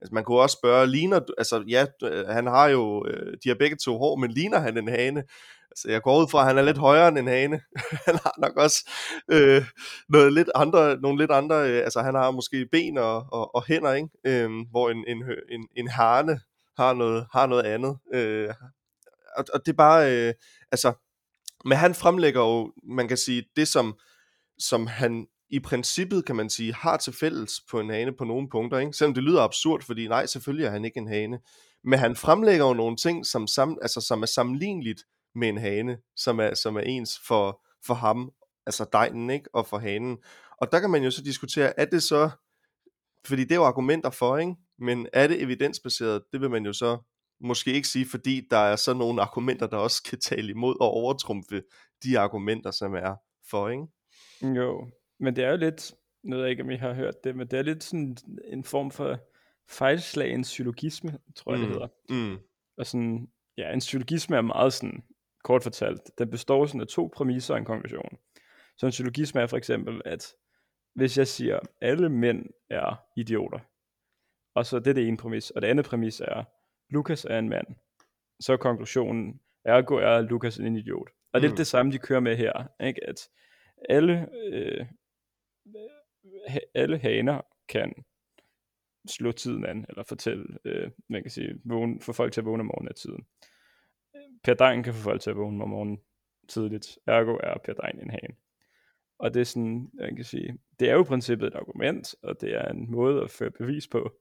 altså, 0.00 0.10
man 0.12 0.24
kunne 0.24 0.40
også 0.40 0.58
spørge, 0.60 0.86
ligner, 0.86 1.20
altså, 1.38 1.64
ja, 1.68 1.86
øh, 2.02 2.26
han 2.26 2.46
har 2.46 2.68
jo, 2.68 3.06
øh, 3.06 3.36
de 3.44 3.48
har 3.48 3.56
begge 3.56 3.76
to 3.76 3.98
hår, 3.98 4.16
men 4.16 4.30
ligner 4.30 4.58
han 4.58 4.78
en 4.78 4.88
hane? 4.88 5.24
Altså, 5.70 5.90
jeg 5.90 6.02
går 6.02 6.20
ud 6.20 6.28
fra, 6.30 6.40
at 6.40 6.46
han 6.46 6.58
er 6.58 6.62
lidt 6.62 6.78
højere 6.78 7.08
end 7.08 7.18
en 7.18 7.26
hane. 7.26 7.60
han 8.06 8.14
har 8.14 8.34
nok 8.38 8.56
også 8.56 8.90
øh, 9.30 9.64
noget 10.08 10.32
lidt 10.32 10.50
andre, 10.54 11.00
nogle 11.00 11.18
lidt 11.18 11.30
andre, 11.30 11.70
øh, 11.70 11.84
altså 11.84 12.02
han 12.02 12.14
har 12.14 12.30
måske 12.30 12.66
ben 12.72 12.98
og, 12.98 13.26
og, 13.32 13.54
og 13.54 13.64
hænder, 13.66 13.92
ikke? 13.92 14.08
Øh, 14.26 14.50
hvor 14.70 14.90
en, 14.90 15.04
en, 15.08 15.24
en, 15.50 15.68
en 15.76 15.88
hane 15.88 16.40
har 16.76 16.92
noget, 16.92 17.26
har 17.32 17.46
noget 17.46 17.62
andet. 17.62 17.98
Øh, 18.14 18.54
og, 19.36 19.44
og 19.54 19.66
det 19.66 19.72
er 19.72 19.76
bare, 19.76 20.12
øh, 20.12 20.34
altså, 20.72 20.92
men 21.64 21.78
han 21.78 21.94
fremlægger 21.94 22.40
jo, 22.40 22.72
man 22.84 23.08
kan 23.08 23.16
sige, 23.16 23.44
det 23.56 23.68
som, 23.68 23.98
som 24.58 24.86
han 24.86 25.26
i 25.50 25.60
princippet, 25.60 26.24
kan 26.24 26.36
man 26.36 26.50
sige, 26.50 26.74
har 26.74 26.96
til 26.96 27.12
fælles 27.12 27.52
på 27.70 27.80
en 27.80 27.90
hane 27.90 28.12
på 28.12 28.24
nogle 28.24 28.48
punkter, 28.50 28.78
ikke? 28.78 28.92
Selvom 28.92 29.14
det 29.14 29.22
lyder 29.22 29.42
absurd, 29.42 29.82
fordi 29.82 30.08
nej, 30.08 30.26
selvfølgelig 30.26 30.66
er 30.66 30.70
han 30.70 30.84
ikke 30.84 30.98
en 30.98 31.08
hane. 31.08 31.38
Men 31.84 31.98
han 31.98 32.16
fremlægger 32.16 32.66
jo 32.66 32.72
nogle 32.72 32.96
ting, 32.96 33.26
som, 33.26 33.46
sam, 33.46 33.78
altså, 33.82 34.00
som 34.00 34.22
er 34.22 34.26
sammenligneligt 34.26 35.02
med 35.38 35.48
en 35.48 35.58
hane, 35.58 35.98
som 36.16 36.40
er, 36.40 36.54
som 36.54 36.76
er 36.76 36.80
ens 36.80 37.20
for, 37.26 37.64
for 37.84 37.94
ham, 37.94 38.32
altså 38.66 38.86
degnen, 38.92 39.30
ikke? 39.30 39.54
Og 39.54 39.66
for 39.66 39.78
hanen. 39.78 40.18
Og 40.60 40.72
der 40.72 40.80
kan 40.80 40.90
man 40.90 41.02
jo 41.02 41.10
så 41.10 41.22
diskutere, 41.22 41.80
er 41.80 41.84
det 41.84 42.02
så, 42.02 42.30
fordi 43.26 43.42
det 43.42 43.52
er 43.52 43.56
jo 43.56 43.64
argumenter 43.64 44.10
for, 44.10 44.38
ikke? 44.38 44.54
Men 44.78 45.08
er 45.12 45.26
det 45.26 45.42
evidensbaseret? 45.42 46.22
Det 46.32 46.40
vil 46.40 46.50
man 46.50 46.66
jo 46.66 46.72
så 46.72 46.98
måske 47.40 47.72
ikke 47.72 47.88
sige, 47.88 48.06
fordi 48.06 48.46
der 48.50 48.58
er 48.58 48.76
så 48.76 48.94
nogle 48.94 49.22
argumenter, 49.22 49.66
der 49.66 49.76
også 49.76 50.02
kan 50.02 50.20
tale 50.20 50.50
imod 50.50 50.76
og 50.80 50.90
overtrumfe 50.90 51.62
de 52.02 52.18
argumenter, 52.18 52.70
som 52.70 52.94
er 52.94 53.16
for, 53.50 53.68
ikke? 53.68 53.84
Jo, 54.42 54.90
men 55.20 55.36
det 55.36 55.44
er 55.44 55.50
jo 55.50 55.56
lidt, 55.56 55.94
nu 56.24 56.36
ved 56.36 56.42
jeg 56.42 56.50
ikke, 56.50 56.62
om 56.62 56.70
I 56.70 56.76
har 56.76 56.94
hørt 56.94 57.24
det, 57.24 57.36
men 57.36 57.46
det 57.46 57.58
er 57.58 57.62
lidt 57.62 57.84
sådan 57.84 58.16
en 58.44 58.64
form 58.64 58.90
for 58.90 59.18
fejlslagen 59.70 60.44
syllogisme, 60.44 61.18
tror 61.36 61.52
jeg, 61.52 61.60
det 61.60 61.68
hedder. 61.68 61.88
Mm. 62.10 62.38
Og 62.78 62.86
sådan, 62.86 63.28
ja, 63.56 63.72
en 63.72 63.80
syllogisme 63.80 64.36
er 64.36 64.42
meget 64.42 64.72
sådan, 64.72 65.02
kort 65.44 65.62
fortalt, 65.62 66.00
den 66.18 66.30
består 66.30 66.66
sådan 66.66 66.80
af 66.80 66.86
to 66.86 67.10
præmisser 67.14 67.54
og 67.54 67.58
en 67.58 67.64
konklusion. 67.64 68.18
Så 68.76 68.86
en 68.86 68.92
syllogisme 68.92 69.40
er 69.40 69.46
for 69.46 69.56
eksempel, 69.56 70.02
at 70.04 70.34
hvis 70.94 71.18
jeg 71.18 71.26
siger, 71.28 71.58
alle 71.80 72.08
mænd 72.08 72.46
er 72.70 73.04
idioter, 73.16 73.58
og 74.54 74.66
så 74.66 74.78
det 74.78 74.86
er 74.86 74.94
det 74.94 75.08
ene 75.08 75.16
præmis, 75.16 75.50
og 75.50 75.62
det 75.62 75.68
andet 75.68 75.84
præmis 75.86 76.20
er, 76.20 76.44
Lukas 76.90 77.24
er 77.24 77.38
en 77.38 77.48
mand, 77.48 77.66
så 78.40 78.52
er 78.52 78.56
konklusionen, 78.56 79.40
ergo 79.64 79.94
er 79.94 80.20
Lukas 80.20 80.58
en 80.58 80.76
idiot. 80.76 81.10
Og 81.32 81.40
det 81.40 81.46
er 81.46 81.50
Mm. 81.52 81.56
det 81.56 81.66
samme, 81.66 81.92
de 81.92 81.98
kører 81.98 82.20
med 82.20 82.36
her, 82.36 82.66
ikke? 82.80 83.04
at 83.08 83.28
alle, 83.88 84.28
øh, 84.52 84.86
alle 86.74 86.98
haner 86.98 87.40
kan 87.68 87.94
slå 89.08 89.32
tiden 89.32 89.66
an, 89.66 89.86
eller 89.88 90.02
fortælle, 90.02 90.58
øh, 90.64 90.90
man 91.08 91.22
kan 91.22 91.30
sige, 91.30 91.60
vågne, 91.64 92.00
få 92.00 92.12
folk 92.12 92.32
til 92.32 92.40
at 92.40 92.44
vågne 92.44 92.60
om 92.60 92.66
morgenen 92.66 92.88
af 92.88 92.94
tiden. 92.94 93.26
Per 94.44 94.54
Dein 94.54 94.82
kan 94.82 94.94
få 94.94 95.00
folk 95.00 95.20
til 95.20 95.30
at 95.30 95.36
vågne 95.36 95.62
om 95.62 95.68
morgenen 95.68 95.98
tidligt, 96.48 96.98
ergo 97.06 97.36
er 97.42 97.58
Per 97.64 97.72
Dein 97.72 98.00
en 98.00 98.10
hane. 98.10 98.34
Og 99.18 99.34
det 99.34 99.40
er 99.40 99.44
sådan, 99.44 99.90
man 99.94 100.16
kan 100.16 100.24
sige, 100.24 100.58
det 100.80 100.90
er 100.90 100.94
jo 100.94 101.02
i 101.02 101.06
princippet 101.06 101.46
et 101.46 101.54
argument, 101.54 102.14
og 102.22 102.40
det 102.40 102.54
er 102.54 102.68
en 102.68 102.90
måde 102.90 103.22
at 103.22 103.30
føre 103.30 103.50
bevis 103.50 103.88
på, 103.88 104.12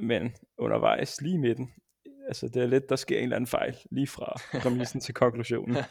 men 0.00 0.36
undervejs 0.58 1.20
lige 1.20 1.34
i 1.34 1.38
midten, 1.38 1.72
altså 2.26 2.48
det 2.48 2.62
er 2.62 2.66
lidt, 2.66 2.88
der 2.88 2.96
sker 2.96 3.16
en 3.16 3.22
eller 3.22 3.36
anden 3.36 3.46
fejl, 3.46 3.76
lige 3.90 4.06
fra 4.06 4.58
præmissen 4.62 5.00
til 5.00 5.14
konklusionen. 5.14 5.76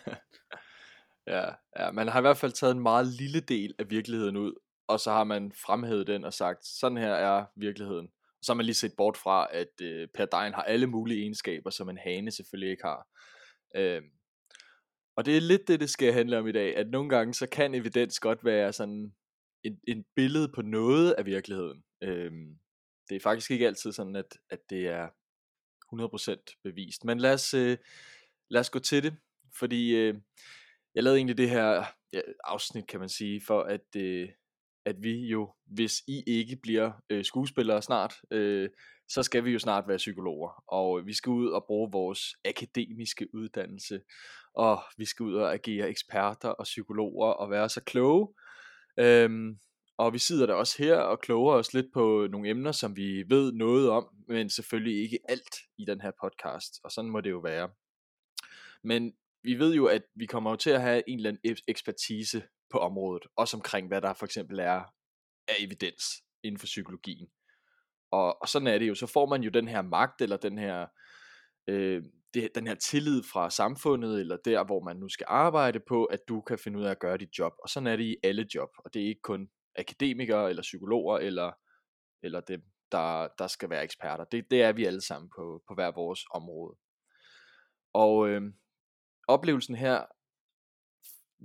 Ja, 1.27 1.45
ja, 1.79 1.91
man 1.91 2.07
har 2.07 2.19
i 2.19 2.21
hvert 2.21 2.37
fald 2.37 2.51
taget 2.51 2.75
en 2.75 2.81
meget 2.81 3.07
lille 3.07 3.39
del 3.39 3.73
af 3.79 3.89
virkeligheden 3.89 4.37
ud, 4.37 4.53
og 4.87 4.99
så 4.99 5.11
har 5.11 5.23
man 5.23 5.51
fremhævet 5.51 6.07
den 6.07 6.25
og 6.25 6.33
sagt, 6.33 6.65
sådan 6.65 6.97
her 6.97 7.13
er 7.13 7.45
virkeligheden. 7.55 8.07
Så 8.41 8.51
har 8.51 8.55
man 8.55 8.65
lige 8.65 8.75
set 8.75 8.93
bort 8.97 9.17
fra, 9.17 9.47
at 9.51 9.81
øh, 9.81 10.07
Per 10.13 10.25
Dein 10.25 10.53
har 10.53 10.63
alle 10.63 10.87
mulige 10.87 11.21
egenskaber, 11.21 11.69
som 11.69 11.89
en 11.89 11.97
hane 11.97 12.31
selvfølgelig 12.31 12.71
ikke 12.71 12.83
har. 12.83 13.07
Øhm, 13.75 14.09
og 15.17 15.25
det 15.25 15.37
er 15.37 15.41
lidt 15.41 15.67
det, 15.67 15.79
det 15.79 15.89
skal 15.89 16.13
handle 16.13 16.37
om 16.37 16.47
i 16.47 16.51
dag, 16.51 16.77
at 16.77 16.89
nogle 16.89 17.09
gange 17.09 17.33
så 17.33 17.47
kan 17.47 17.75
evidens 17.75 18.19
godt 18.19 18.45
være 18.45 18.73
sådan 18.73 19.13
en, 19.63 19.79
en 19.87 20.05
billede 20.15 20.51
på 20.55 20.61
noget 20.61 21.11
af 21.11 21.25
virkeligheden. 21.25 21.83
Øhm, 22.03 22.59
det 23.09 23.15
er 23.15 23.19
faktisk 23.19 23.51
ikke 23.51 23.67
altid 23.67 23.91
sådan, 23.91 24.15
at, 24.15 24.37
at 24.49 24.59
det 24.69 24.87
er 24.87 25.09
100% 25.93 26.61
bevist. 26.63 27.05
Men 27.05 27.17
lad 27.19 27.33
os, 27.33 27.53
øh, 27.53 27.77
lad 28.49 28.59
os 28.59 28.69
gå 28.69 28.79
til 28.79 29.03
det, 29.03 29.15
fordi 29.59 29.95
øh, 29.95 30.15
jeg 30.95 31.03
lavede 31.03 31.17
egentlig 31.17 31.37
det 31.37 31.49
her 31.49 31.85
ja, 32.13 32.21
afsnit, 32.43 32.87
kan 32.87 32.99
man 32.99 33.09
sige, 33.09 33.41
for 33.47 33.61
at, 33.61 33.95
øh, 33.97 34.29
at 34.85 34.95
vi 35.03 35.27
jo, 35.27 35.53
hvis 35.65 36.01
I 36.07 36.23
ikke 36.27 36.55
bliver 36.55 36.91
øh, 37.09 37.25
skuespillere 37.25 37.81
snart, 37.81 38.13
øh, 38.31 38.69
så 39.09 39.23
skal 39.23 39.45
vi 39.45 39.51
jo 39.51 39.59
snart 39.59 39.87
være 39.87 39.97
psykologer, 39.97 40.63
og 40.67 41.05
vi 41.05 41.13
skal 41.13 41.29
ud 41.29 41.49
og 41.49 41.65
bruge 41.67 41.91
vores 41.91 42.35
akademiske 42.45 43.27
uddannelse, 43.33 44.01
og 44.53 44.81
vi 44.97 45.05
skal 45.05 45.23
ud 45.23 45.33
og 45.33 45.53
agere 45.53 45.89
eksperter 45.89 46.49
og 46.49 46.63
psykologer 46.63 47.27
og 47.27 47.51
være 47.51 47.69
så 47.69 47.81
kloge. 47.83 48.33
Øhm, 48.99 49.59
og 49.97 50.13
vi 50.13 50.19
sidder 50.19 50.45
der 50.45 50.53
også 50.53 50.83
her 50.83 50.97
og 50.97 51.21
kloger 51.21 51.53
os 51.53 51.73
lidt 51.73 51.93
på 51.93 52.27
nogle 52.31 52.49
emner, 52.49 52.71
som 52.71 52.95
vi 52.95 53.23
ved 53.29 53.51
noget 53.51 53.89
om, 53.89 54.07
men 54.27 54.49
selvfølgelig 54.49 55.03
ikke 55.03 55.19
alt 55.29 55.55
i 55.77 55.85
den 55.85 56.01
her 56.01 56.11
podcast, 56.21 56.79
og 56.83 56.91
sådan 56.91 57.11
må 57.11 57.21
det 57.21 57.29
jo 57.29 57.39
være. 57.39 57.69
Men 58.83 59.13
vi 59.43 59.53
ved 59.53 59.75
jo, 59.75 59.85
at 59.85 60.01
vi 60.15 60.25
kommer 60.25 60.49
jo 60.49 60.55
til 60.55 60.69
at 60.69 60.81
have 60.81 61.09
en 61.09 61.19
eller 61.19 61.29
anden 61.29 61.57
ekspertise 61.67 62.43
på 62.69 62.77
området, 62.77 63.23
også 63.35 63.57
omkring, 63.57 63.87
hvad 63.87 64.01
der 64.01 64.13
for 64.13 64.25
eksempel 64.25 64.59
er 64.59 64.83
af 65.47 65.55
evidens 65.59 66.03
inden 66.43 66.59
for 66.59 66.65
psykologien. 66.65 67.27
Og, 68.11 68.41
og 68.41 68.49
sådan 68.49 68.67
er 68.67 68.77
det 68.77 68.87
jo, 68.87 68.95
så 68.95 69.07
får 69.07 69.25
man 69.25 69.43
jo 69.43 69.49
den 69.49 69.67
her 69.67 69.81
magt, 69.81 70.21
eller 70.21 70.37
den 70.37 70.57
her, 70.57 70.87
øh, 71.67 72.03
det, 72.33 72.55
den 72.55 72.67
her 72.67 72.75
tillid 72.75 73.23
fra 73.23 73.49
samfundet, 73.49 74.19
eller 74.19 74.37
der, 74.45 74.63
hvor 74.65 74.83
man 74.83 74.97
nu 74.97 75.09
skal 75.09 75.25
arbejde 75.29 75.79
på, 75.87 76.05
at 76.05 76.19
du 76.27 76.41
kan 76.41 76.59
finde 76.59 76.79
ud 76.79 76.83
af 76.83 76.91
at 76.91 76.99
gøre 76.99 77.17
dit 77.17 77.39
job. 77.39 77.53
Og 77.63 77.69
sådan 77.69 77.87
er 77.87 77.95
det 77.95 78.03
i 78.03 78.15
alle 78.23 78.47
job, 78.55 78.69
og 78.77 78.93
det 78.93 79.01
er 79.01 79.07
ikke 79.07 79.21
kun 79.21 79.49
akademikere, 79.75 80.49
eller 80.49 80.61
psykologer, 80.61 81.17
eller, 81.17 81.51
eller 82.23 82.41
dem, 82.41 82.61
der, 82.91 83.27
der 83.39 83.47
skal 83.47 83.69
være 83.69 83.83
eksperter. 83.83 84.23
Det, 84.23 84.51
det 84.51 84.61
er 84.61 84.71
vi 84.73 84.85
alle 84.85 85.01
sammen 85.01 85.29
på, 85.35 85.63
på 85.67 85.73
hver 85.73 85.91
vores 85.91 86.25
område. 86.33 86.77
Og 87.93 88.29
øh, 88.29 88.41
oplevelsen 89.27 89.75
her 89.75 90.05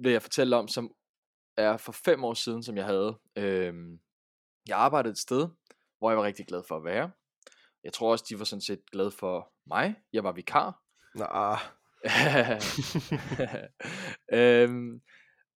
vil 0.03 0.13
jeg 0.13 0.23
fortælle 0.23 0.57
om, 0.57 0.69
som 0.69 0.95
er 1.61 1.77
for 1.77 1.93
fem 1.93 2.25
år 2.25 2.35
siden, 2.35 2.63
som 2.63 2.77
jeg 2.77 2.85
havde. 2.85 3.19
Øh, 3.37 3.75
jeg 4.69 4.79
arbejdede 4.79 5.13
et 5.13 5.19
sted, 5.19 5.49
hvor 5.99 6.11
jeg 6.11 6.19
var 6.19 6.25
rigtig 6.25 6.47
glad 6.47 6.63
for 6.69 6.77
at 6.77 6.85
være. 6.85 7.11
Jeg 7.85 7.93
tror 7.93 8.11
også, 8.11 8.25
de 8.29 8.39
var 8.39 8.45
sådan 8.45 8.61
set 8.61 8.81
glade 8.93 9.11
for 9.11 9.53
mig. 9.67 9.95
Jeg 10.13 10.25
var 10.25 10.33
vikar. 10.33 10.83
Nå, 11.15 11.57
øhm, 14.39 15.01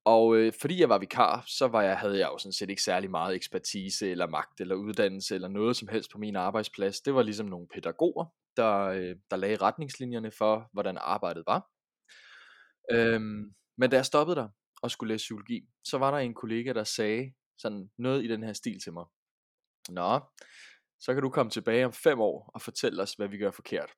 og 0.05 0.37
øh, 0.37 0.53
fordi 0.61 0.81
jeg 0.81 0.89
var 0.89 0.99
vikar, 0.99 1.45
så 1.47 1.69
var 1.69 1.83
jeg, 1.83 1.99
havde 1.99 2.19
jeg 2.19 2.29
jo 2.33 2.39
sådan 2.39 2.53
set 2.53 2.71
ikke 2.71 2.83
særlig 2.83 3.11
meget 3.11 3.35
ekspertise 3.35 4.11
eller 4.11 4.27
magt 4.27 4.61
eller 4.61 4.75
uddannelse 4.75 5.35
eller 5.35 5.49
noget 5.49 5.77
som 5.77 5.89
helst 5.89 6.11
på 6.13 6.19
min 6.19 6.37
arbejdsplads. 6.37 7.01
Det 7.01 7.15
var 7.15 7.23
ligesom 7.23 7.47
nogle 7.47 7.67
pædagoger, 7.75 8.25
der, 8.57 8.79
øh, 8.81 9.17
der 9.31 9.37
lagde 9.37 9.57
retningslinjerne 9.57 10.31
for, 10.31 10.69
hvordan 10.73 10.99
arbejdet 11.01 11.43
var. 11.47 11.71
Øhm, 12.91 13.55
men 13.79 13.91
da 13.91 13.97
jeg 13.97 14.07
stoppede 14.07 14.37
der 14.37 14.49
og 14.85 14.91
skulle 14.91 15.15
læse 15.15 15.23
psykologi, 15.23 15.69
så 15.85 15.99
var 15.99 16.11
der 16.11 16.19
en 16.19 16.35
kollega, 16.35 16.73
der 16.73 16.85
sagde 16.85 17.33
sådan 17.59 17.91
noget 17.99 18.25
i 18.25 18.29
den 18.29 18.43
her 18.43 18.53
stil 18.53 18.81
til 18.81 18.93
mig. 18.93 19.05
Nå, 19.89 20.21
så 21.01 21.15
kan 21.15 21.23
du 21.23 21.31
komme 21.31 21.51
tilbage 21.51 21.87
om 21.87 21.93
fem 21.93 22.21
år 22.21 22.51
og 22.55 22.63
fortælle 22.63 23.03
os, 23.03 23.15
hvad 23.15 23.29
vi 23.29 23.39
gør 23.39 23.51
forkert. 23.51 23.91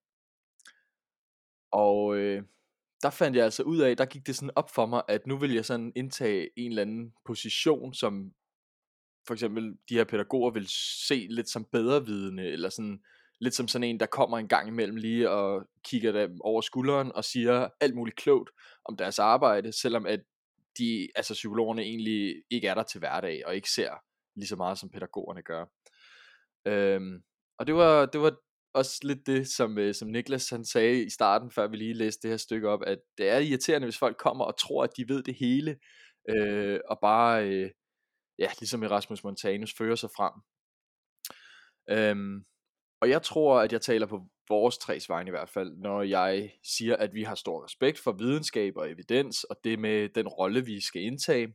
Og 1.72 2.16
øh, 2.16 2.42
der 3.02 3.10
fandt 3.10 3.36
jeg 3.36 3.44
altså 3.44 3.62
ud 3.62 3.78
af, 3.80 3.96
der 3.96 4.04
gik 4.04 4.26
det 4.26 4.36
sådan 4.36 4.56
op 4.56 4.70
for 4.74 4.86
mig, 4.86 5.02
at 5.08 5.26
nu 5.26 5.38
vil 5.38 5.54
jeg 5.54 5.64
sådan 5.64 5.92
indtage 5.96 6.48
en 6.56 6.70
eller 6.70 6.82
anden 6.82 7.14
position, 7.26 7.94
som 7.94 8.32
for 9.26 9.34
eksempel 9.34 9.78
de 9.88 9.94
her 9.94 10.04
pædagoger 10.04 10.50
vil 10.50 10.66
se 11.08 11.26
lidt 11.30 11.48
som 11.48 11.64
bedrevidende, 11.72 12.44
eller 12.44 12.68
sådan 12.68 13.02
lidt 13.40 13.54
som 13.54 13.68
sådan 13.68 13.88
en, 13.88 14.00
der 14.00 14.06
kommer 14.06 14.38
en 14.38 14.48
gang 14.48 14.68
imellem 14.68 14.96
lige 14.96 15.30
og 15.30 15.68
kigger 15.84 16.12
dem 16.12 16.40
over 16.40 16.60
skulderen 16.60 17.12
og 17.12 17.24
siger 17.24 17.68
alt 17.80 17.94
muligt 17.94 18.16
klogt 18.16 18.50
om 18.84 18.96
deres 18.96 19.18
arbejde, 19.18 19.72
selvom 19.72 20.06
at 20.06 20.20
de, 20.78 21.08
altså 21.14 21.34
psykologerne 21.34 21.82
egentlig 21.82 22.42
ikke 22.50 22.68
er 22.68 22.74
der 22.74 22.82
til 22.82 22.98
hverdag, 22.98 23.46
og 23.46 23.56
ikke 23.56 23.70
ser 23.70 23.90
lige 24.36 24.48
så 24.48 24.56
meget 24.56 24.78
som 24.78 24.90
pædagogerne 24.90 25.42
gør. 25.42 25.64
Øhm, 26.66 27.22
og 27.58 27.66
det 27.66 27.74
var, 27.74 28.06
det 28.06 28.20
var 28.20 28.36
også 28.74 29.00
lidt 29.02 29.26
det, 29.26 29.48
som, 29.48 29.78
øh, 29.78 29.94
som 29.94 30.08
Niklas 30.08 30.50
han 30.50 30.64
sagde 30.64 31.04
i 31.04 31.10
starten, 31.10 31.50
før 31.50 31.66
vi 31.68 31.76
lige 31.76 31.94
læste 31.94 32.22
det 32.22 32.30
her 32.30 32.36
stykke 32.36 32.68
op, 32.68 32.82
at 32.86 32.98
det 33.18 33.28
er 33.28 33.38
irriterende, 33.38 33.86
hvis 33.86 33.98
folk 33.98 34.16
kommer 34.16 34.44
og 34.44 34.58
tror, 34.58 34.84
at 34.84 34.96
de 34.96 35.08
ved 35.08 35.22
det 35.22 35.34
hele, 35.34 35.78
øh, 36.28 36.80
og 36.90 36.98
bare, 37.00 37.48
øh, 37.48 37.70
ja, 38.38 38.50
ligesom 38.60 38.82
Erasmus 38.82 39.24
Montanus, 39.24 39.74
fører 39.78 39.96
sig 39.96 40.10
frem. 40.16 40.32
Øhm, 41.90 42.44
og 43.02 43.10
jeg 43.10 43.22
tror, 43.22 43.60
at 43.60 43.72
jeg 43.72 43.80
taler 43.80 44.06
på 44.06 44.28
vores 44.48 44.78
tres 44.78 45.08
vegne 45.08 45.28
i 45.28 45.30
hvert 45.30 45.50
fald, 45.50 45.76
når 45.76 46.02
jeg 46.02 46.52
siger, 46.62 46.96
at 46.96 47.14
vi 47.14 47.22
har 47.22 47.34
stor 47.34 47.64
respekt 47.64 47.98
for 47.98 48.12
videnskab 48.12 48.76
og 48.76 48.90
evidens, 48.90 49.44
og 49.44 49.56
det 49.64 49.78
med 49.78 50.08
den 50.08 50.28
rolle, 50.28 50.64
vi 50.64 50.80
skal 50.80 51.02
indtage. 51.02 51.54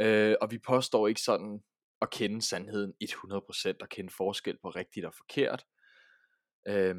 Øh, 0.00 0.36
og 0.40 0.50
vi 0.50 0.58
påstår 0.58 1.08
ikke 1.08 1.20
sådan 1.20 1.60
at 2.02 2.10
kende 2.10 2.42
sandheden 2.42 2.94
100% 3.04 3.72
og 3.80 3.88
kende 3.88 4.12
forskel 4.16 4.58
på 4.62 4.70
rigtigt 4.70 5.06
og 5.06 5.14
forkert. 5.14 5.64
Øh, 6.68 6.96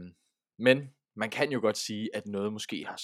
men 0.60 0.94
man 1.16 1.30
kan 1.30 1.52
jo 1.52 1.60
godt 1.60 1.78
sige, 1.78 2.10
at 2.16 2.26
noget 2.26 2.54
måske 2.54 2.86
har, 2.86 3.02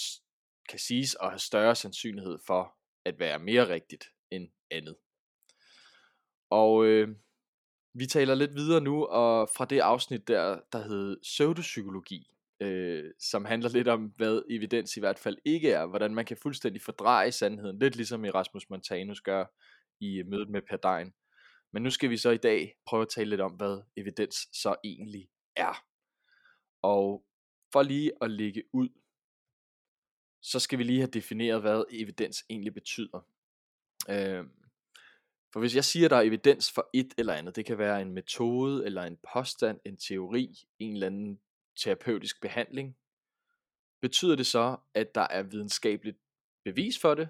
kan 0.70 0.80
siges 0.80 1.18
at 1.22 1.30
have 1.30 1.40
større 1.40 1.76
sandsynlighed 1.76 2.38
for 2.48 2.78
at 3.06 3.20
være 3.20 3.40
mere 3.40 3.70
rigtigt 3.70 4.06
end 4.32 4.50
andet. 4.72 4.96
Og 6.50 6.86
øh, 6.86 7.16
vi 7.98 8.06
taler 8.06 8.36
lidt 8.36 8.56
videre 8.56 8.82
nu 8.82 9.06
og 9.06 9.50
fra 9.58 9.66
det 9.66 9.80
afsnit 9.80 10.28
der, 10.28 10.60
der 10.72 10.84
hed 10.84 11.18
pseudopsykologi, 11.24 12.28
øh, 12.62 13.12
som 13.20 13.46
handler 13.46 13.70
lidt 13.70 13.88
om, 13.88 14.14
hvad 14.16 14.42
evidens 14.50 14.98
i 14.98 15.00
hvert 15.00 15.20
fald 15.20 15.38
ikke 15.46 15.72
er, 15.72 15.86
hvordan 15.86 16.16
man 16.16 16.26
kan 16.26 16.38
fuldstændig 16.38 16.82
fordreje 16.82 17.32
sandheden, 17.32 17.80
lidt 17.80 17.96
ligesom 17.96 18.26
Erasmus 18.26 18.70
Montanus 18.70 19.22
gør 19.22 19.46
i 20.00 20.20
øh, 20.20 20.28
mødet 20.28 20.50
med 20.50 20.62
Per 20.70 20.78
Dein. 20.78 21.14
Men 21.74 21.84
nu 21.84 21.90
skal 21.90 22.10
vi 22.10 22.18
så 22.18 22.30
i 22.30 22.38
dag 22.38 22.76
prøve 22.86 23.02
at 23.02 23.10
tale 23.10 23.30
lidt 23.30 23.42
om, 23.42 23.52
hvad 23.52 23.82
evidens 23.98 24.36
så 24.54 24.76
egentlig 24.84 25.30
er. 25.56 25.86
Og 26.82 27.26
for 27.72 27.84
lige 27.84 28.12
at 28.22 28.32
lægge 28.32 28.64
ud, 28.74 28.90
så 30.42 30.60
skal 30.60 30.80
vi 30.80 30.84
lige 30.84 31.00
have 31.00 31.12
defineret, 31.12 31.62
hvad 31.62 31.84
evidens 31.92 32.46
egentlig 32.50 32.74
betyder. 32.74 33.28
Øh, 34.10 34.46
for 35.54 35.60
hvis 35.60 35.76
jeg 35.76 35.86
siger, 35.86 36.10
der 36.10 36.16
er 36.16 36.22
evidens 36.22 36.72
for 36.72 36.90
et 36.94 37.14
eller 37.18 37.34
andet, 37.34 37.56
det 37.56 37.66
kan 37.66 37.78
være 37.78 38.02
en 38.02 38.12
metode, 38.12 38.86
eller 38.86 39.04
en 39.04 39.18
påstand, 39.34 39.80
en 39.86 39.98
teori, 39.98 40.56
en 40.80 40.94
eller 40.94 41.08
anden 41.08 41.40
terapeutisk 41.76 42.42
behandling, 42.42 42.98
betyder 44.02 44.36
det 44.36 44.46
så, 44.46 44.78
at 44.94 45.16
der 45.16 45.28
er 45.30 45.44
videnskabeligt 45.44 46.18
bevis 46.64 47.00
for 47.00 47.16
det, 47.16 47.30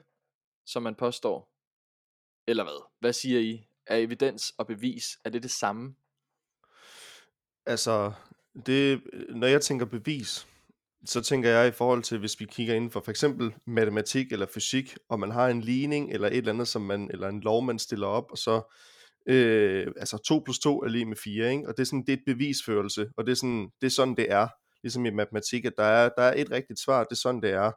som 0.66 0.84
man 0.84 0.96
påstår? 0.96 1.52
Eller 2.48 2.64
hvad? 2.64 2.86
Hvad 3.00 3.14
siger 3.14 3.40
I? 3.40 3.68
Er 3.86 3.96
evidens 3.96 4.54
og 4.58 4.68
bevis, 4.68 5.20
er 5.24 5.30
det 5.30 5.44
det 5.44 5.52
samme? 5.52 5.96
Altså, 7.66 8.14
det, 8.66 9.02
når 9.30 9.48
jeg 9.48 9.62
tænker 9.62 9.86
bevis, 9.86 10.48
så 11.08 11.22
tænker 11.22 11.50
jeg 11.50 11.68
i 11.68 11.72
forhold 11.72 12.04
til, 12.04 12.20
hvis 12.20 12.40
vi 12.40 12.46
kigger 12.46 12.76
inden 12.76 12.92
for 12.92 13.00
for 13.00 13.12
eksempel 13.12 13.54
matematik 13.66 14.32
eller 14.32 14.46
fysik, 14.46 14.98
og 15.10 15.20
man 15.20 15.32
har 15.32 15.48
en 15.48 15.62
ligning 15.62 16.12
eller 16.12 16.28
et 16.28 16.38
eller 16.38 16.54
andet, 16.54 16.68
som 16.68 16.82
man, 16.82 17.12
eller 17.12 17.28
en 17.28 17.40
lov, 17.40 17.64
man 17.64 17.80
stiller 17.80 18.08
op, 18.08 18.32
og 18.32 18.38
så, 18.38 18.76
øh, 19.30 19.88
altså 19.98 20.18
2 20.18 20.42
plus 20.46 20.60
2 20.60 20.80
er 20.80 20.88
lige 20.88 21.06
med 21.06 21.18
4, 21.24 21.52
ikke? 21.52 21.68
og 21.68 21.78
det 21.78 21.84
er 21.84 21.86
sådan, 21.86 22.02
det 22.02 22.10
er 22.10 22.18
et 22.18 22.24
bevisførelse, 22.26 23.10
og 23.18 23.26
det 23.26 23.32
er 23.32 23.36
sådan, 23.36 23.70
det 23.82 23.88
er 23.88 23.92
sådan, 23.92 24.16
det 24.16 24.32
er, 24.32 24.48
ligesom 24.84 25.06
i 25.06 25.10
matematik, 25.10 25.66
at 25.66 25.74
der 25.78 25.84
er, 25.84 26.10
der 26.18 26.24
er 26.24 26.34
et 26.42 26.52
rigtigt 26.52 26.80
svar, 26.80 27.04
det 27.04 27.12
er 27.12 27.16
sådan, 27.16 27.42
det 27.42 27.52
er, 27.52 27.72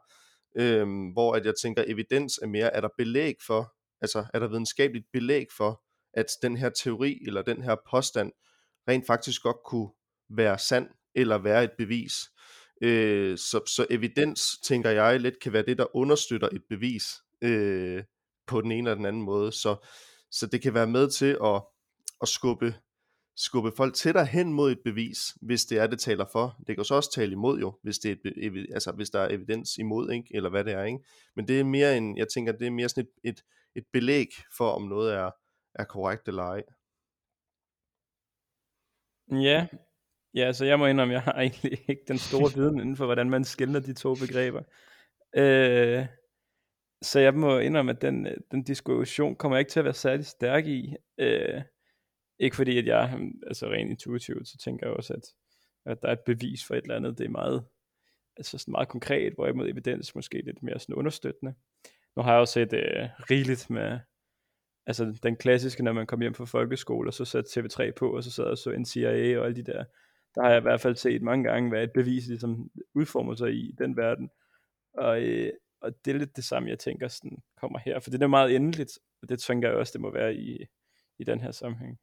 øhm, 0.55 1.07
hvor 1.07 1.33
at 1.33 1.45
jeg 1.45 1.53
tænker, 1.61 1.83
evidens 1.87 2.37
er 2.37 2.47
mere, 2.47 2.73
er 2.73 2.81
der 2.81 2.89
belæg 2.97 3.35
for, 3.47 3.73
altså 4.01 4.25
er 4.33 4.39
der 4.39 4.47
videnskabeligt 4.47 5.05
belæg 5.13 5.45
for, 5.57 5.83
at 6.13 6.25
den 6.41 6.57
her 6.57 6.69
teori 6.69 7.19
eller 7.27 7.41
den 7.41 7.61
her 7.61 7.75
påstand 7.91 8.31
rent 8.87 9.07
faktisk 9.07 9.41
godt 9.43 9.57
kunne 9.65 9.89
være 10.29 10.59
sand 10.59 10.87
eller 11.15 11.37
være 11.37 11.63
et 11.63 11.71
bevis. 11.77 12.13
Øh, 12.81 13.37
så, 13.37 13.61
så 13.67 13.85
evidens, 13.89 14.41
tænker 14.63 14.89
jeg, 14.89 15.19
lidt 15.19 15.39
kan 15.39 15.53
være 15.53 15.65
det, 15.65 15.77
der 15.77 15.95
understøtter 15.95 16.49
et 16.51 16.63
bevis 16.69 17.03
øh, 17.41 18.03
på 18.47 18.61
den 18.61 18.71
ene 18.71 18.89
eller 18.89 18.95
den 18.95 19.05
anden 19.05 19.21
måde. 19.21 19.51
Så, 19.51 19.87
så 20.31 20.47
det 20.47 20.61
kan 20.61 20.73
være 20.73 20.87
med 20.87 21.09
til 21.09 21.37
at, 21.43 21.63
at 22.21 22.27
skubbe, 22.27 22.75
skubbe 23.35 23.71
folk 23.77 23.95
tættere 23.95 24.25
hen 24.25 24.53
mod 24.53 24.71
et 24.71 24.79
bevis, 24.83 25.17
hvis 25.41 25.65
det 25.65 25.77
er, 25.77 25.87
det 25.87 25.99
taler 25.99 26.25
for. 26.31 26.63
Det 26.67 26.75
kan 26.75 26.85
så 26.85 26.95
også 26.95 27.11
tale 27.11 27.31
imod 27.31 27.59
jo, 27.59 27.79
hvis, 27.83 27.99
det 27.99 28.11
er 28.11 28.31
et, 28.35 28.67
altså, 28.73 28.91
hvis 28.91 29.09
der 29.09 29.19
er 29.19 29.33
evidens 29.33 29.77
imod, 29.77 30.11
ikke? 30.11 30.27
eller 30.33 30.49
hvad 30.49 30.63
det 30.63 30.73
er. 30.73 30.83
Ikke? 30.83 30.99
Men 31.35 31.47
det 31.47 31.59
er 31.59 31.63
mere 31.63 31.97
en, 31.97 32.17
jeg 32.17 32.27
tænker, 32.27 32.51
det 32.51 32.67
er 32.67 32.71
mere 32.71 32.89
sådan 32.89 33.07
et, 33.23 33.29
et, 33.29 33.43
et 33.75 33.83
belæg 33.93 34.27
for, 34.57 34.71
om 34.71 34.83
noget 34.83 35.13
er, 35.13 35.31
er 35.75 35.83
korrekt 35.83 36.27
eller 36.27 36.43
ej. 36.43 36.63
Ja, 39.31 39.67
ja, 40.33 40.53
så 40.53 40.65
jeg 40.65 40.79
må 40.79 40.85
indrømme, 40.85 41.13
jeg 41.13 41.21
har 41.21 41.33
egentlig 41.41 41.79
ikke 41.87 42.03
den 42.07 42.17
store 42.17 42.51
viden 42.61 42.79
inden 42.79 42.95
for, 42.97 43.05
hvordan 43.05 43.29
man 43.29 43.43
skiller 43.43 43.79
de 43.79 43.93
to 43.93 44.15
begreber. 44.15 44.63
Øh, 45.35 46.05
så 47.01 47.19
jeg 47.19 47.33
må 47.33 47.59
indrømme, 47.59 47.91
at 47.91 48.01
den, 48.01 48.27
den 48.51 48.63
diskussion 48.63 49.35
kommer 49.35 49.57
ikke 49.57 49.71
til 49.71 49.79
at 49.79 49.85
være 49.85 49.93
særlig 49.93 50.25
stærk 50.25 50.67
i. 50.67 50.95
Øh, 51.17 51.61
ikke 52.39 52.55
fordi, 52.55 52.77
at 52.77 52.85
jeg 52.85 53.19
altså 53.47 53.67
rent 53.67 53.89
intuitivt, 53.89 54.47
så 54.47 54.57
tænker 54.57 54.87
jeg 54.87 54.95
også, 54.95 55.13
at, 55.13 55.23
at 55.85 56.01
der 56.01 56.07
er 56.07 56.13
et 56.13 56.25
bevis 56.25 56.65
for 56.65 56.75
et 56.75 56.81
eller 56.81 56.95
andet. 56.95 57.17
Det 57.17 57.25
er 57.25 57.29
meget, 57.29 57.65
altså 58.37 58.57
sådan 58.57 58.71
meget 58.71 58.87
konkret, 58.87 59.33
hvorimod 59.33 59.69
evidens 59.69 60.15
måske 60.15 60.41
lidt 60.45 60.63
mere 60.63 60.79
sådan 60.79 60.95
understøttende. 60.95 61.53
Nu 62.15 62.21
har 62.21 62.31
jeg 62.31 62.39
også 62.39 62.53
set 62.53 62.73
øh, 62.73 63.09
rigeligt 63.31 63.69
med, 63.69 63.99
altså 64.85 65.19
den 65.23 65.35
klassiske, 65.35 65.83
når 65.83 65.93
man 65.93 66.07
kom 66.07 66.21
hjem 66.21 66.33
fra 66.33 66.45
folkeskole, 66.45 67.09
og 67.09 67.13
så 67.13 67.25
satte 67.25 67.59
TV3 67.59 67.91
på, 67.91 68.15
og 68.15 68.23
så 68.23 68.31
sad 68.31 68.43
og 68.43 68.57
så 68.57 68.71
en 68.71 68.85
CIA 68.85 69.39
og 69.39 69.45
alle 69.45 69.55
de 69.55 69.71
der, 69.71 69.83
der 70.35 70.41
har 70.41 70.49
jeg 70.49 70.57
i 70.57 70.61
hvert 70.61 70.81
fald 70.81 70.95
set 70.95 71.21
mange 71.21 71.43
gange, 71.43 71.69
hvad 71.69 71.83
et 71.83 71.91
bevis 71.93 72.27
ligesom 72.27 72.71
udformer 72.93 73.35
sig 73.35 73.53
i 73.53 73.75
den 73.77 73.97
verden. 73.97 74.29
Og, 74.93 75.21
øh, 75.21 75.53
og 75.81 76.05
det 76.05 76.13
er 76.13 76.17
lidt 76.17 76.35
det 76.35 76.43
samme, 76.43 76.69
jeg 76.69 76.79
tænker 76.79 77.07
sådan, 77.07 77.37
kommer 77.61 77.79
her, 77.79 77.99
for 77.99 78.09
det 78.09 78.23
er 78.23 78.27
meget 78.27 78.55
endeligt, 78.55 78.99
og 79.21 79.29
det 79.29 79.39
tænker 79.39 79.69
jeg 79.69 79.77
også, 79.77 79.93
det 79.93 80.01
må 80.01 80.11
være 80.11 80.35
i, 80.35 80.65
i 81.19 81.23
den 81.23 81.41
her 81.41 81.51
sammenhæng. 81.51 81.99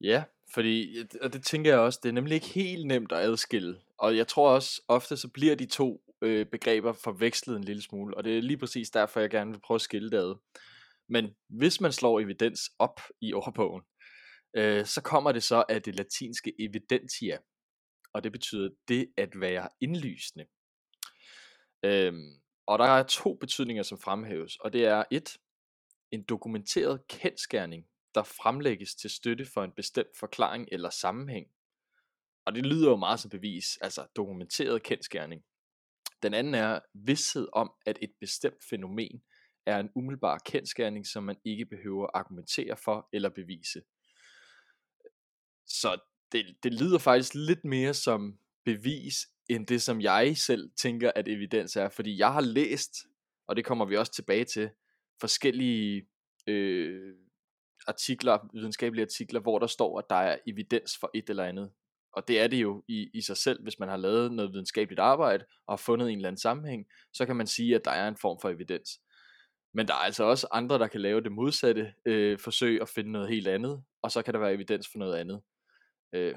Ja, 0.00 0.24
fordi, 0.54 0.96
og 1.20 1.32
det 1.32 1.44
tænker 1.44 1.70
jeg 1.70 1.80
også, 1.80 2.00
det 2.02 2.08
er 2.08 2.12
nemlig 2.12 2.34
ikke 2.34 2.46
helt 2.46 2.86
nemt 2.86 3.12
at 3.12 3.18
adskille. 3.18 3.80
Og 3.98 4.16
jeg 4.16 4.28
tror 4.28 4.54
også, 4.54 4.82
ofte 4.88 5.16
så 5.16 5.28
bliver 5.28 5.54
de 5.54 5.66
to 5.66 6.02
øh, 6.22 6.46
begreber 6.46 6.92
forvekslet 6.92 7.56
en 7.56 7.64
lille 7.64 7.82
smule, 7.82 8.16
og 8.16 8.24
det 8.24 8.38
er 8.38 8.42
lige 8.42 8.58
præcis 8.58 8.90
derfor, 8.90 9.20
jeg 9.20 9.30
gerne 9.30 9.50
vil 9.50 9.60
prøve 9.60 9.76
at 9.76 9.80
skille 9.80 10.10
det 10.10 10.16
ad. 10.16 10.34
Men 11.08 11.34
hvis 11.48 11.80
man 11.80 11.92
slår 11.92 12.20
evidens 12.20 12.60
op 12.78 13.00
i 13.20 13.32
ordbogen, 13.32 13.82
øh, 14.56 14.86
så 14.86 15.02
kommer 15.02 15.32
det 15.32 15.42
så 15.42 15.64
af 15.68 15.82
det 15.82 15.94
latinske 15.94 16.52
evidentia, 16.58 17.38
og 18.12 18.24
det 18.24 18.32
betyder 18.32 18.70
det 18.88 19.12
at 19.16 19.40
være 19.40 19.68
indlysende. 19.80 20.46
Øhm, 21.84 22.40
og 22.66 22.78
der 22.78 22.84
er 22.84 23.02
to 23.02 23.34
betydninger, 23.34 23.82
som 23.82 23.98
fremhæves, 23.98 24.56
og 24.56 24.72
det 24.72 24.84
er 24.84 25.04
et, 25.10 25.38
en 26.10 26.22
dokumenteret 26.22 27.08
kendskærning, 27.08 27.86
der 28.14 28.22
fremlægges 28.22 28.94
til 28.94 29.10
støtte 29.10 29.46
for 29.46 29.64
en 29.64 29.72
bestemt 29.72 30.16
forklaring 30.18 30.68
eller 30.72 30.90
sammenhæng. 30.90 31.46
Og 32.46 32.54
det 32.54 32.66
lyder 32.66 32.90
jo 32.90 32.96
meget 32.96 33.20
som 33.20 33.30
bevis, 33.30 33.76
altså 33.76 34.06
dokumenteret 34.16 34.82
kendskærning. 34.82 35.44
Den 36.22 36.34
anden 36.34 36.54
er 36.54 36.80
vidshed 36.94 37.48
om, 37.52 37.72
at 37.86 37.98
et 38.02 38.12
bestemt 38.20 38.64
fænomen 38.70 39.22
er 39.66 39.78
en 39.78 39.90
umiddelbar 39.94 40.38
kendskærning, 40.38 41.06
som 41.06 41.24
man 41.24 41.36
ikke 41.44 41.66
behøver 41.66 42.06
argumentere 42.14 42.76
for 42.76 43.08
eller 43.12 43.28
bevise. 43.28 43.82
Så 45.80 45.98
det, 46.32 46.46
det 46.62 46.74
lyder 46.74 46.98
faktisk 46.98 47.34
lidt 47.34 47.64
mere 47.64 47.94
som 47.94 48.38
bevis, 48.64 49.14
end 49.48 49.66
det 49.66 49.82
som 49.82 50.00
jeg 50.00 50.36
selv 50.36 50.70
tænker, 50.76 51.12
at 51.14 51.28
evidens 51.28 51.76
er. 51.76 51.88
Fordi 51.88 52.18
jeg 52.18 52.32
har 52.32 52.40
læst, 52.40 52.92
og 53.48 53.56
det 53.56 53.64
kommer 53.64 53.84
vi 53.84 53.96
også 53.96 54.12
tilbage 54.12 54.44
til, 54.44 54.70
forskellige 55.20 56.06
øh, 56.46 57.14
artikler, 57.86 58.38
videnskabelige 58.54 59.04
artikler, 59.04 59.40
hvor 59.40 59.58
der 59.58 59.66
står, 59.66 59.98
at 59.98 60.04
der 60.10 60.16
er 60.16 60.38
evidens 60.46 60.98
for 61.00 61.10
et 61.14 61.30
eller 61.30 61.44
andet. 61.44 61.70
Og 62.12 62.28
det 62.28 62.40
er 62.40 62.46
det 62.46 62.62
jo 62.62 62.84
i, 62.88 63.10
i 63.14 63.20
sig 63.20 63.36
selv, 63.36 63.62
hvis 63.62 63.78
man 63.78 63.88
har 63.88 63.96
lavet 63.96 64.32
noget 64.32 64.52
videnskabeligt 64.52 65.00
arbejde 65.00 65.44
og 65.66 65.72
har 65.72 65.76
fundet 65.76 66.10
en 66.10 66.16
eller 66.18 66.28
anden 66.28 66.40
sammenhæng, 66.40 66.86
så 67.12 67.26
kan 67.26 67.36
man 67.36 67.46
sige, 67.46 67.74
at 67.74 67.84
der 67.84 67.90
er 67.90 68.08
en 68.08 68.16
form 68.16 68.38
for 68.42 68.48
evidens. 68.48 69.00
Men 69.74 69.88
der 69.88 69.94
er 69.94 69.98
altså 69.98 70.24
også 70.24 70.46
andre, 70.52 70.78
der 70.78 70.86
kan 70.86 71.00
lave 71.00 71.20
det 71.20 71.32
modsatte 71.32 71.94
øh, 72.06 72.38
forsøg 72.38 72.82
og 72.82 72.88
finde 72.88 73.12
noget 73.12 73.28
helt 73.28 73.48
andet, 73.48 73.82
og 74.02 74.10
så 74.10 74.22
kan 74.22 74.34
der 74.34 74.40
være 74.40 74.54
evidens 74.54 74.88
for 74.92 74.98
noget 74.98 75.14
andet. 75.14 75.40
Øh, 76.14 76.34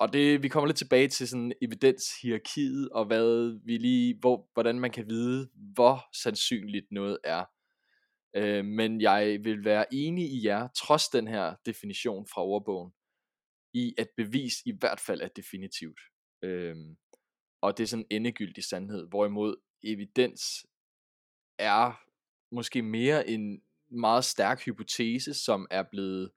og 0.00 0.12
det, 0.12 0.42
vi 0.42 0.48
kommer 0.48 0.66
lidt 0.66 0.76
tilbage 0.76 1.08
til 1.08 1.28
sådan 1.28 1.52
evidenshierarkiet, 1.62 2.88
og 2.88 3.06
hvad 3.06 3.60
vi 3.64 3.76
lige, 3.76 4.18
hvor, 4.20 4.48
hvordan 4.52 4.80
man 4.80 4.90
kan 4.90 5.08
vide, 5.08 5.50
hvor 5.74 6.08
sandsynligt 6.22 6.86
noget 6.90 7.18
er. 7.24 7.44
Øh, 8.36 8.64
men 8.64 9.00
jeg 9.00 9.38
vil 9.44 9.64
være 9.64 9.94
enig 9.94 10.24
i 10.24 10.46
jer, 10.46 10.68
trods 10.68 11.08
den 11.08 11.28
her 11.28 11.54
definition 11.66 12.26
fra 12.26 12.42
ordbogen, 12.44 12.92
i 13.74 13.94
at 13.98 14.08
bevis 14.16 14.54
i 14.66 14.72
hvert 14.80 15.00
fald 15.00 15.20
er 15.20 15.28
definitivt. 15.28 16.00
Øh, 16.42 16.76
og 17.62 17.78
det 17.78 17.82
er 17.82 17.88
sådan 17.88 18.06
en 18.10 18.16
endegyldig 18.16 18.64
sandhed, 18.64 19.08
hvorimod 19.08 19.56
evidens 19.84 20.42
er 21.58 22.00
måske 22.54 22.82
mere 22.82 23.28
en 23.28 23.62
meget 23.90 24.24
stærk 24.24 24.64
hypotese, 24.64 25.34
som 25.34 25.66
er 25.70 25.84
blevet 25.90 26.30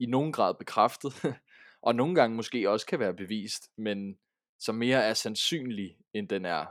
i 0.00 0.06
nogen 0.06 0.32
grad 0.32 0.54
bekræftet, 0.58 1.12
og 1.88 1.94
nogle 1.94 2.14
gange 2.14 2.36
måske 2.36 2.70
også 2.70 2.86
kan 2.86 2.98
være 2.98 3.14
bevist, 3.14 3.70
men 3.76 4.18
som 4.58 4.74
mere 4.74 5.04
er 5.04 5.14
sandsynlig, 5.14 5.96
end 6.12 6.28
den 6.28 6.44
er 6.44 6.66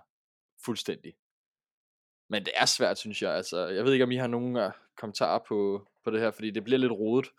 fuldstændig. 0.66 1.14
Men 2.30 2.46
det 2.46 2.54
er 2.56 2.66
svært, 2.66 2.98
synes 2.98 3.22
jeg. 3.22 3.34
Altså, 3.36 3.68
jeg 3.68 3.86
ved 3.86 3.94
ikke, 3.94 4.04
om 4.06 4.12
I 4.12 4.16
har 4.16 4.28
nogen 4.28 4.56
uh, 4.56 4.72
kommentarer 4.98 5.40
på, 5.48 5.88
på 6.04 6.12
det 6.12 6.20
her, 6.20 6.32
fordi 6.32 6.52
det 6.52 6.64
bliver 6.64 6.78
lidt 6.78 6.92
rodet. 6.92 7.32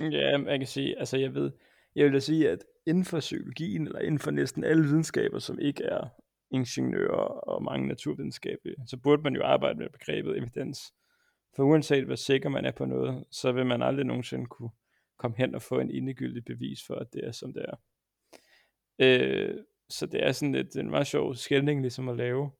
Ja, 0.00 0.38
jeg 0.38 0.58
kan 0.58 0.66
sige, 0.66 0.98
altså 0.98 1.16
jeg 1.16 1.34
ved, 1.34 1.50
jeg 1.94 2.04
vil 2.04 2.14
da 2.14 2.18
sige, 2.18 2.50
at 2.50 2.64
inden 2.86 3.04
for 3.04 3.20
psykologien, 3.20 3.86
eller 3.86 4.00
inden 4.00 4.18
for 4.18 4.30
næsten 4.30 4.64
alle 4.64 4.82
videnskaber, 4.82 5.38
som 5.38 5.58
ikke 5.58 5.84
er 5.84 6.08
ingeniører 6.50 7.48
og 7.48 7.62
mange 7.62 7.88
naturvidenskabelige, 7.88 8.76
så 8.86 8.96
burde 8.96 9.22
man 9.22 9.34
jo 9.34 9.42
arbejde 9.44 9.78
med 9.78 9.88
begrebet 9.90 10.38
evidens. 10.38 10.94
For 11.56 11.64
uanset 11.64 12.04
hvor 12.04 12.14
sikker 12.14 12.48
man 12.48 12.64
er 12.64 12.72
på 12.72 12.84
noget, 12.84 13.24
så 13.30 13.52
vil 13.52 13.66
man 13.66 13.82
aldrig 13.82 14.06
nogensinde 14.06 14.46
kunne 14.46 14.70
komme 15.18 15.36
hen 15.36 15.54
og 15.54 15.62
få 15.62 15.80
en 15.80 15.90
indegyldig 15.90 16.44
bevis 16.44 16.86
for, 16.86 16.94
at 16.94 17.12
det 17.12 17.24
er 17.24 17.32
som 17.32 17.52
det 17.52 17.64
er. 17.68 17.76
Øh, 18.98 19.64
så 19.88 20.06
det 20.06 20.24
er 20.24 20.32
sådan 20.32 20.54
lidt 20.54 20.76
en 20.76 20.90
meget 20.90 21.06
sjov 21.06 21.34
skældning 21.34 21.80
ligesom 21.80 22.08
at 22.08 22.16
lave, 22.16 22.50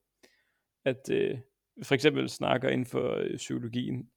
at 0.85 1.09
øh, 1.11 1.39
for 1.83 1.95
eksempel 1.95 2.29
snakker 2.29 2.69
inden 2.69 2.85
for 2.85 3.15
øh, 3.15 3.37
psykologien, 3.37 4.09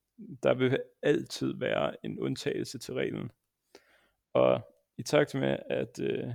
der 0.42 0.54
vil 0.54 0.78
altid 1.02 1.54
være 1.58 2.04
en 2.04 2.18
undtagelse 2.18 2.78
til 2.78 2.94
reglen. 2.94 3.30
Og 4.32 4.60
i 4.98 5.02
takt 5.02 5.34
med, 5.34 5.56
at 5.70 6.00
øh, 6.00 6.34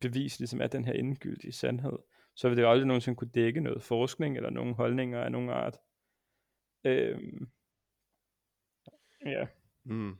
bevis 0.00 0.38
ligesom 0.38 0.60
er 0.60 0.66
den 0.66 0.84
her 0.84 0.92
endegyldige 0.92 1.52
sandhed, 1.52 1.98
så 2.34 2.48
vil 2.48 2.56
det 2.56 2.62
jo 2.62 2.70
aldrig 2.70 2.86
nogensinde 2.86 3.16
kunne 3.16 3.30
dække 3.30 3.60
noget 3.60 3.82
forskning 3.82 4.36
eller 4.36 4.50
nogle 4.50 4.74
holdninger 4.74 5.20
af 5.20 5.32
nogen 5.32 5.50
art. 5.50 5.78
Øhm, 6.84 7.50
ja. 9.26 9.46
Mm. 9.84 10.16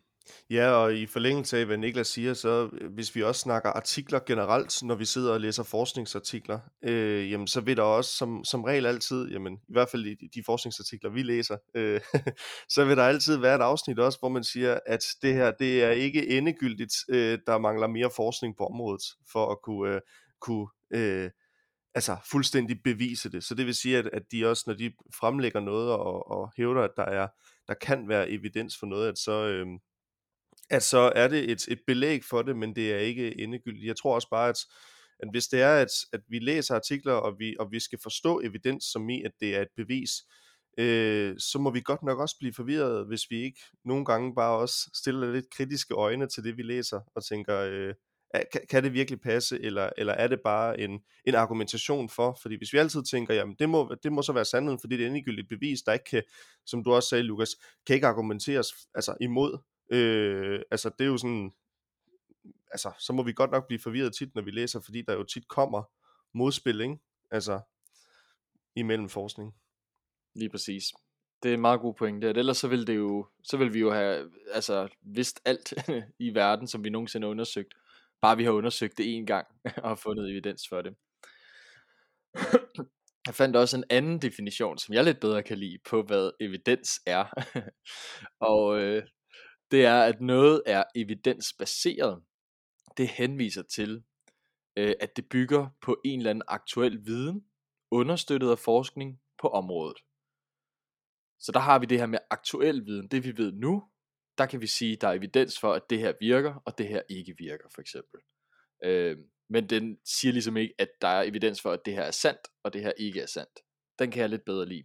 Ja, 0.50 0.70
og 0.70 0.94
i 0.94 1.06
forlængelse 1.06 1.58
af, 1.58 1.66
hvad 1.66 1.76
Niklas 1.76 2.06
siger, 2.06 2.34
så 2.34 2.70
øh, 2.72 2.92
hvis 2.94 3.14
vi 3.14 3.22
også 3.22 3.40
snakker 3.40 3.70
artikler 3.70 4.20
generelt, 4.26 4.82
når 4.82 4.94
vi 4.94 5.04
sidder 5.04 5.32
og 5.32 5.40
læser 5.40 5.62
forskningsartikler, 5.62 6.58
øh, 6.82 7.30
jamen, 7.30 7.46
så 7.46 7.60
vil 7.60 7.76
der 7.76 7.82
også 7.82 8.16
som, 8.16 8.44
som 8.44 8.64
regel 8.64 8.86
altid, 8.86 9.30
jamen, 9.30 9.54
i 9.54 9.72
hvert 9.72 9.88
fald 9.88 10.06
i 10.06 10.28
de 10.34 10.42
forskningsartikler, 10.46 11.10
vi 11.10 11.22
læser, 11.22 11.56
øh, 11.74 12.00
så 12.74 12.84
vil 12.84 12.96
der 12.96 13.02
altid 13.02 13.36
være 13.36 13.54
et 13.56 13.60
afsnit 13.60 13.98
også, 13.98 14.18
hvor 14.18 14.28
man 14.28 14.44
siger, 14.44 14.78
at 14.86 15.04
det 15.22 15.34
her, 15.34 15.50
det 15.50 15.82
er 15.82 15.90
ikke 15.90 16.28
endegyldigt, 16.28 16.94
øh, 17.08 17.38
der 17.46 17.58
mangler 17.58 17.86
mere 17.86 18.10
forskning 18.16 18.56
på 18.56 18.66
området, 18.66 19.02
for 19.32 19.50
at 19.50 19.58
kunne, 19.62 19.94
øh, 19.94 20.00
kunne 20.40 20.66
øh, 20.90 21.30
altså 21.94 22.16
fuldstændig 22.30 22.82
bevise 22.84 23.32
det. 23.32 23.44
Så 23.44 23.54
det 23.54 23.66
vil 23.66 23.74
sige, 23.74 23.98
at, 23.98 24.06
at 24.12 24.22
de 24.32 24.46
også, 24.46 24.64
når 24.66 24.74
de 24.74 24.92
fremlægger 25.20 25.60
noget 25.60 25.90
og, 25.92 26.30
og 26.30 26.52
hævder, 26.56 26.82
at 26.82 26.90
der, 26.96 27.04
er, 27.04 27.28
der 27.68 27.74
kan 27.74 28.08
være 28.08 28.30
evidens 28.30 28.78
for 28.78 28.86
noget, 28.86 29.08
at 29.08 29.18
så, 29.18 29.46
øh, 29.46 29.66
at 30.70 30.82
så 30.82 31.12
er 31.16 31.28
det 31.28 31.50
et, 31.50 31.68
et 31.68 31.80
belæg 31.86 32.24
for 32.24 32.42
det, 32.42 32.56
men 32.56 32.76
det 32.76 32.92
er 32.92 32.98
ikke 32.98 33.40
endegyldigt. 33.40 33.86
Jeg 33.86 33.96
tror 33.96 34.14
også 34.14 34.28
bare, 34.30 34.48
at, 34.48 34.58
at 35.20 35.28
hvis 35.30 35.46
det 35.46 35.60
er, 35.60 35.74
at, 35.74 35.88
at 36.12 36.20
vi 36.28 36.38
læser 36.38 36.74
artikler, 36.74 37.12
og 37.12 37.38
vi, 37.38 37.56
og 37.60 37.72
vi 37.72 37.80
skal 37.80 37.98
forstå 38.02 38.40
evidens 38.40 38.84
som 38.84 39.08
i, 39.10 39.22
at 39.22 39.32
det 39.40 39.56
er 39.56 39.62
et 39.62 39.72
bevis, 39.76 40.10
øh, 40.78 41.34
så 41.38 41.58
må 41.58 41.70
vi 41.70 41.80
godt 41.84 42.02
nok 42.02 42.18
også 42.18 42.36
blive 42.38 42.54
forvirret, 42.54 43.06
hvis 43.06 43.30
vi 43.30 43.42
ikke 43.42 43.60
nogle 43.84 44.04
gange 44.04 44.34
bare 44.34 44.58
også 44.58 44.90
stiller 44.94 45.32
lidt 45.32 45.50
kritiske 45.50 45.94
øjne 45.94 46.26
til 46.26 46.44
det, 46.44 46.56
vi 46.56 46.62
læser, 46.62 47.00
og 47.14 47.24
tænker, 47.24 47.58
øh, 47.58 47.94
kan, 48.52 48.60
kan 48.70 48.84
det 48.84 48.92
virkelig 48.92 49.20
passe, 49.20 49.60
eller, 49.60 49.90
eller 49.98 50.12
er 50.12 50.28
det 50.28 50.40
bare 50.44 50.80
en, 50.80 51.00
en 51.26 51.34
argumentation 51.34 52.08
for? 52.08 52.38
Fordi 52.42 52.56
hvis 52.56 52.72
vi 52.72 52.78
altid 52.78 53.02
tænker, 53.10 53.34
jamen 53.34 53.56
det 53.58 53.68
må, 53.68 53.94
det 54.02 54.12
må 54.12 54.22
så 54.22 54.32
være 54.32 54.44
sandheden, 54.44 54.80
fordi 54.80 54.96
det 54.96 55.04
er 55.04 55.08
endegyldigt 55.08 55.48
bevis, 55.48 55.82
der 55.82 55.92
ikke 55.92 56.04
kan, 56.04 56.22
som 56.66 56.84
du 56.84 56.92
også 56.92 57.08
sagde, 57.08 57.24
Lukas, 57.24 57.56
kan 57.86 57.94
ikke 57.94 58.06
argumenteres 58.06 58.68
altså 58.94 59.16
imod, 59.20 59.58
Øh, 59.92 60.60
altså 60.70 60.88
det 60.88 61.04
er 61.04 61.08
jo 61.08 61.18
sådan, 61.18 61.52
altså 62.70 62.92
så 62.98 63.12
må 63.12 63.22
vi 63.22 63.32
godt 63.32 63.50
nok 63.50 63.66
blive 63.66 63.78
forvirret 63.78 64.14
tit, 64.14 64.34
når 64.34 64.42
vi 64.42 64.50
læser, 64.50 64.80
fordi 64.80 65.02
der 65.02 65.14
jo 65.14 65.24
tit 65.24 65.48
kommer 65.48 65.82
modspil, 66.32 66.80
ikke? 66.80 66.98
Altså 67.30 67.60
imellem 68.76 69.08
forskning. 69.08 69.54
Lige 70.34 70.50
præcis. 70.50 70.84
Det 71.42 71.50
er 71.50 71.54
en 71.54 71.60
meget 71.60 71.80
god 71.80 71.94
pointe. 71.94 72.28
Ellers 72.28 72.56
så 72.56 72.68
ville, 72.68 72.86
det 72.86 72.96
jo, 72.96 73.26
så 73.44 73.56
ville 73.56 73.72
vi 73.72 73.80
jo 73.80 73.92
have 73.92 74.30
altså, 74.52 74.88
vidst 75.02 75.40
alt 75.44 75.74
i 76.18 76.34
verden, 76.34 76.66
som 76.66 76.84
vi 76.84 76.90
nogensinde 76.90 77.24
har 77.24 77.30
undersøgt. 77.30 77.74
Bare 78.20 78.36
vi 78.36 78.44
har 78.44 78.50
undersøgt 78.50 78.98
det 78.98 79.16
en 79.16 79.26
gang 79.26 79.46
og 79.84 79.98
fundet 79.98 80.30
evidens 80.30 80.68
for 80.68 80.82
det. 80.82 80.94
Jeg 83.26 83.34
fandt 83.34 83.56
også 83.56 83.76
en 83.76 83.84
anden 83.90 84.18
definition, 84.22 84.78
som 84.78 84.94
jeg 84.94 85.04
lidt 85.04 85.20
bedre 85.20 85.42
kan 85.42 85.58
lide 85.58 85.78
på, 85.90 86.02
hvad 86.02 86.30
evidens 86.40 87.00
er. 87.06 87.24
og 88.50 88.80
øh, 88.80 89.02
det 89.72 89.84
er, 89.84 90.02
at 90.02 90.20
noget 90.20 90.62
er 90.66 90.84
evidensbaseret. 90.94 92.22
Det 92.96 93.08
henviser 93.08 93.62
til, 93.62 94.02
øh, 94.76 94.94
at 95.00 95.16
det 95.16 95.28
bygger 95.28 95.68
på 95.80 96.00
en 96.04 96.18
eller 96.18 96.30
anden 96.30 96.42
aktuel 96.48 97.06
viden, 97.06 97.44
understøttet 97.90 98.50
af 98.50 98.58
forskning 98.58 99.20
på 99.38 99.48
området. 99.48 99.98
Så 101.40 101.52
der 101.52 101.60
har 101.60 101.78
vi 101.78 101.86
det 101.86 101.98
her 101.98 102.06
med 102.06 102.18
aktuel 102.30 102.86
viden, 102.86 103.08
det 103.08 103.24
vi 103.24 103.36
ved 103.36 103.52
nu, 103.52 103.88
der 104.38 104.46
kan 104.46 104.60
vi 104.60 104.66
sige, 104.66 104.96
der 104.96 105.08
er 105.08 105.12
evidens 105.12 105.60
for, 105.60 105.72
at 105.72 105.82
det 105.90 105.98
her 105.98 106.12
virker, 106.20 106.54
og 106.64 106.78
det 106.78 106.88
her 106.88 107.02
ikke 107.08 107.34
virker, 107.38 107.68
for 107.74 107.80
eksempel. 107.80 108.20
Øh, 108.84 109.18
men 109.50 109.70
den 109.70 109.98
siger 110.04 110.32
ligesom 110.32 110.56
ikke, 110.56 110.74
at 110.78 110.88
der 111.00 111.08
er 111.08 111.22
evidens 111.22 111.62
for, 111.62 111.72
at 111.72 111.80
det 111.84 111.94
her 111.94 112.02
er 112.02 112.10
sandt, 112.10 112.40
og 112.62 112.72
det 112.72 112.82
her 112.82 112.92
ikke 112.98 113.20
er 113.20 113.26
sandt. 113.26 113.60
Den 113.98 114.10
kan 114.10 114.20
jeg 114.20 114.28
lidt 114.28 114.44
bedre 114.44 114.66
lide. 114.66 114.84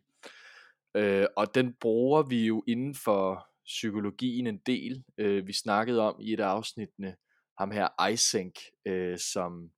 Øh, 0.96 1.28
og 1.38 1.56
den 1.56 1.74
bruger 1.74 2.24
vi 2.24 2.46
jo 2.46 2.64
inden 2.68 2.96
for 2.96 3.47
psykologien 3.68 4.48
en 4.48 4.58
del. 4.58 5.04
Øh, 5.18 5.48
vi 5.48 5.54
snakkede 5.54 6.02
om 6.02 6.22
i 6.22 6.34
et 6.34 6.40
af 6.40 6.48
afsnittene 6.48 7.16
ham 7.58 7.72
her 7.72 8.10
Isink, 8.12 8.56
øh, 8.86 9.18
som, 9.18 9.72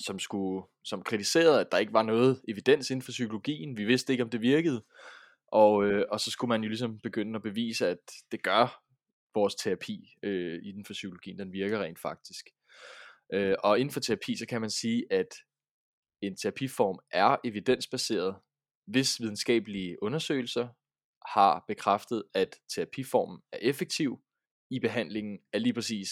som, 0.00 0.18
skulle, 0.18 0.66
som 0.84 1.02
kritiserede, 1.02 1.60
at 1.60 1.66
der 1.72 1.78
ikke 1.78 1.92
var 1.92 2.02
noget 2.02 2.42
evidens 2.48 2.90
inden 2.90 3.02
for 3.02 3.12
psykologien. 3.12 3.76
Vi 3.76 3.84
vidste 3.84 4.12
ikke, 4.12 4.24
om 4.24 4.30
det 4.30 4.40
virkede. 4.40 4.84
Og, 5.52 5.84
øh, 5.84 6.04
og 6.10 6.20
så 6.20 6.30
skulle 6.30 6.48
man 6.48 6.62
jo 6.62 6.68
ligesom 6.68 7.00
begynde 7.00 7.36
at 7.36 7.42
bevise, 7.42 7.88
at 7.88 7.98
det 8.32 8.42
gør 8.42 8.82
vores 9.34 9.54
terapi 9.54 10.14
øh, 10.22 10.60
inden 10.64 10.84
for 10.84 10.92
psykologien, 10.92 11.38
den 11.38 11.52
virker 11.52 11.82
rent 11.82 12.00
faktisk. 12.00 12.46
Øh, 13.32 13.54
og 13.64 13.78
inden 13.80 13.92
for 13.92 14.00
terapi, 14.00 14.36
så 14.36 14.46
kan 14.46 14.60
man 14.60 14.70
sige, 14.70 15.04
at 15.10 15.28
en 16.22 16.36
terapiform 16.36 16.98
er 17.10 17.36
evidensbaseret, 17.44 18.36
hvis 18.86 19.20
videnskabelige 19.20 20.02
undersøgelser 20.02 20.68
har 21.26 21.64
bekræftet, 21.68 22.24
at 22.34 22.56
terapiformen 22.74 23.42
er 23.52 23.58
effektiv 23.62 24.22
i 24.70 24.80
behandlingen 24.80 25.38
af 25.52 25.62
lige 25.62 25.74
præcis 25.74 26.08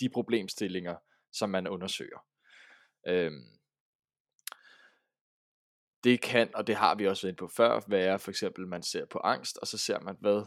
de 0.00 0.08
problemstillinger, 0.08 0.96
som 1.32 1.50
man 1.50 1.68
undersøger. 1.68 2.26
Øhm, 3.06 3.44
det 6.04 6.20
kan, 6.20 6.54
og 6.54 6.66
det 6.66 6.74
har 6.74 6.94
vi 6.94 7.06
også 7.06 7.26
været 7.26 7.36
på 7.36 7.48
før, 7.56 7.80
være 7.88 8.18
for 8.18 8.30
eksempel, 8.30 8.66
man 8.66 8.82
ser 8.82 9.04
på 9.04 9.18
angst, 9.18 9.56
og 9.56 9.66
så 9.66 9.78
ser 9.78 10.00
man, 10.00 10.16
hvad 10.20 10.46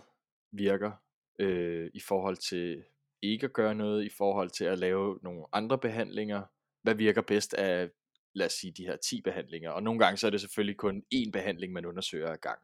virker 0.52 0.92
øh, 1.40 1.90
i 1.94 2.00
forhold 2.00 2.38
til 2.38 2.84
ikke 3.22 3.46
at 3.46 3.54
gøre 3.54 3.76
noget, 3.76 4.06
i 4.06 4.10
forhold 4.18 4.50
til 4.50 4.66
at 4.66 4.80
lave 4.80 5.20
nogle 5.24 5.46
andre 5.54 5.78
behandlinger. 5.78 6.44
Hvad 6.82 6.96
virker 6.96 7.22
bedst 7.22 7.54
af, 7.54 7.90
lad 8.36 8.46
os 8.46 8.54
sige, 8.54 8.74
de 8.78 8.86
her 8.86 8.96
10 8.96 9.22
behandlinger. 9.22 9.72
Og 9.72 9.84
nogle 9.84 10.00
gange 10.00 10.18
så 10.18 10.28
er 10.28 10.32
det 10.32 10.42
selvfølgelig 10.42 10.78
kun 10.78 11.04
én 11.16 11.32
behandling, 11.32 11.74
man 11.74 11.86
undersøger 11.86 12.32
ad 12.32 12.38
gang. 12.38 12.60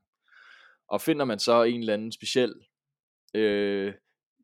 Og 0.91 1.01
finder 1.01 1.25
man 1.25 1.39
så 1.39 1.63
en 1.63 1.79
eller 1.79 1.93
anden 1.93 2.11
speciel 2.11 2.53
øh, 3.35 3.93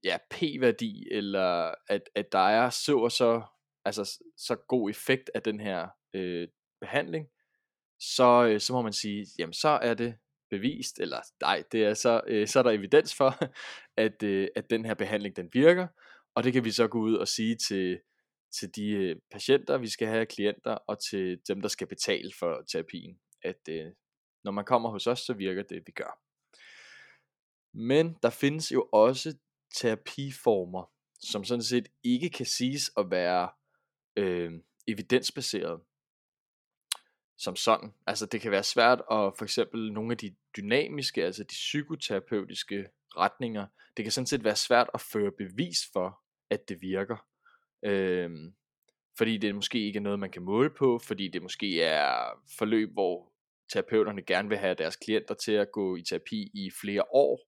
ja, 0.03 0.17
p-værdi, 0.29 1.07
eller 1.11 1.73
at, 1.87 2.09
at 2.15 2.31
der 2.31 2.47
er 2.47 2.69
så 2.69 2.97
og 2.97 3.11
så, 3.11 3.41
altså, 3.85 4.23
så 4.37 4.55
god 4.55 4.89
effekt 4.89 5.31
af 5.35 5.41
den 5.41 5.59
her 5.59 5.87
øh, 6.13 6.47
behandling, 6.81 7.27
så, 7.99 8.47
øh, 8.49 8.59
så 8.59 8.73
må 8.73 8.81
man 8.81 8.93
sige, 8.93 9.25
jamen 9.39 9.53
så 9.53 9.69
er 9.69 9.93
det 9.93 10.15
bevist, 10.49 10.99
eller 10.99 11.19
nej, 11.41 11.63
det 11.71 11.83
er 11.83 11.93
så, 11.93 12.21
øh, 12.27 12.47
så 12.47 12.59
er 12.59 12.63
der 12.63 12.71
evidens 12.71 13.15
for, 13.15 13.35
at, 14.05 14.23
øh, 14.23 14.47
at 14.55 14.69
den 14.69 14.85
her 14.85 14.93
behandling 14.93 15.35
den 15.35 15.49
virker, 15.53 15.87
og 16.35 16.43
det 16.43 16.53
kan 16.53 16.65
vi 16.65 16.71
så 16.71 16.87
gå 16.87 16.99
ud 16.99 17.15
og 17.15 17.27
sige 17.27 17.55
til, 17.55 17.99
til 18.59 18.75
de 18.75 18.91
øh, 18.91 19.15
patienter, 19.31 19.77
vi 19.77 19.87
skal 19.87 20.07
have 20.07 20.25
klienter, 20.25 20.77
og 20.87 20.99
til 21.09 21.39
dem, 21.47 21.61
der 21.61 21.67
skal 21.67 21.87
betale 21.87 22.31
for 22.39 22.63
terapien, 22.71 23.19
at 23.41 23.59
øh, 23.69 23.85
når 24.43 24.51
man 24.51 24.65
kommer 24.65 24.89
hos 24.89 25.07
os, 25.07 25.19
så 25.19 25.33
virker 25.33 25.63
det, 25.63 25.83
vi 25.85 25.91
gør. 25.91 26.24
Men 27.75 28.17
der 28.23 28.29
findes 28.29 28.71
jo 28.71 28.89
også 28.91 29.37
terapiformer, 29.75 30.91
som 31.19 31.43
sådan 31.43 31.63
set 31.63 31.87
ikke 32.03 32.29
kan 32.29 32.45
siges 32.45 32.91
at 32.97 33.11
være 33.11 33.49
øh, 34.15 34.51
evidensbaseret 34.87 35.81
som 37.37 37.55
sådan. 37.55 37.93
Altså 38.07 38.25
det 38.25 38.41
kan 38.41 38.51
være 38.51 38.63
svært 38.63 38.99
at 38.99 39.33
for 39.37 39.43
eksempel 39.43 39.93
nogle 39.93 40.11
af 40.11 40.17
de 40.17 40.35
dynamiske, 40.57 41.25
altså 41.25 41.43
de 41.43 41.47
psykoterapeutiske 41.47 42.87
retninger, 43.17 43.67
det 43.97 44.05
kan 44.05 44.11
sådan 44.11 44.27
set 44.27 44.43
være 44.43 44.55
svært 44.55 44.89
at 44.93 45.01
føre 45.01 45.31
bevis 45.31 45.79
for, 45.93 46.19
at 46.49 46.69
det 46.69 46.81
virker. 46.81 47.17
Øh, 47.85 48.31
fordi 49.17 49.37
det 49.37 49.55
måske 49.55 49.85
ikke 49.85 49.97
er 49.97 50.01
noget, 50.01 50.19
man 50.19 50.31
kan 50.31 50.41
måle 50.41 50.69
på, 50.69 50.99
fordi 50.99 51.27
det 51.27 51.41
måske 51.41 51.81
er 51.81 52.41
forløb, 52.57 52.93
hvor 52.93 53.31
terapeuterne 53.73 54.21
gerne 54.21 54.49
vil 54.49 54.57
have 54.57 54.75
deres 54.75 54.95
klienter 54.95 55.33
til 55.33 55.51
at 55.51 55.71
gå 55.71 55.95
i 55.95 56.01
terapi 56.01 56.51
i 56.53 56.71
flere 56.81 57.03
år, 57.11 57.39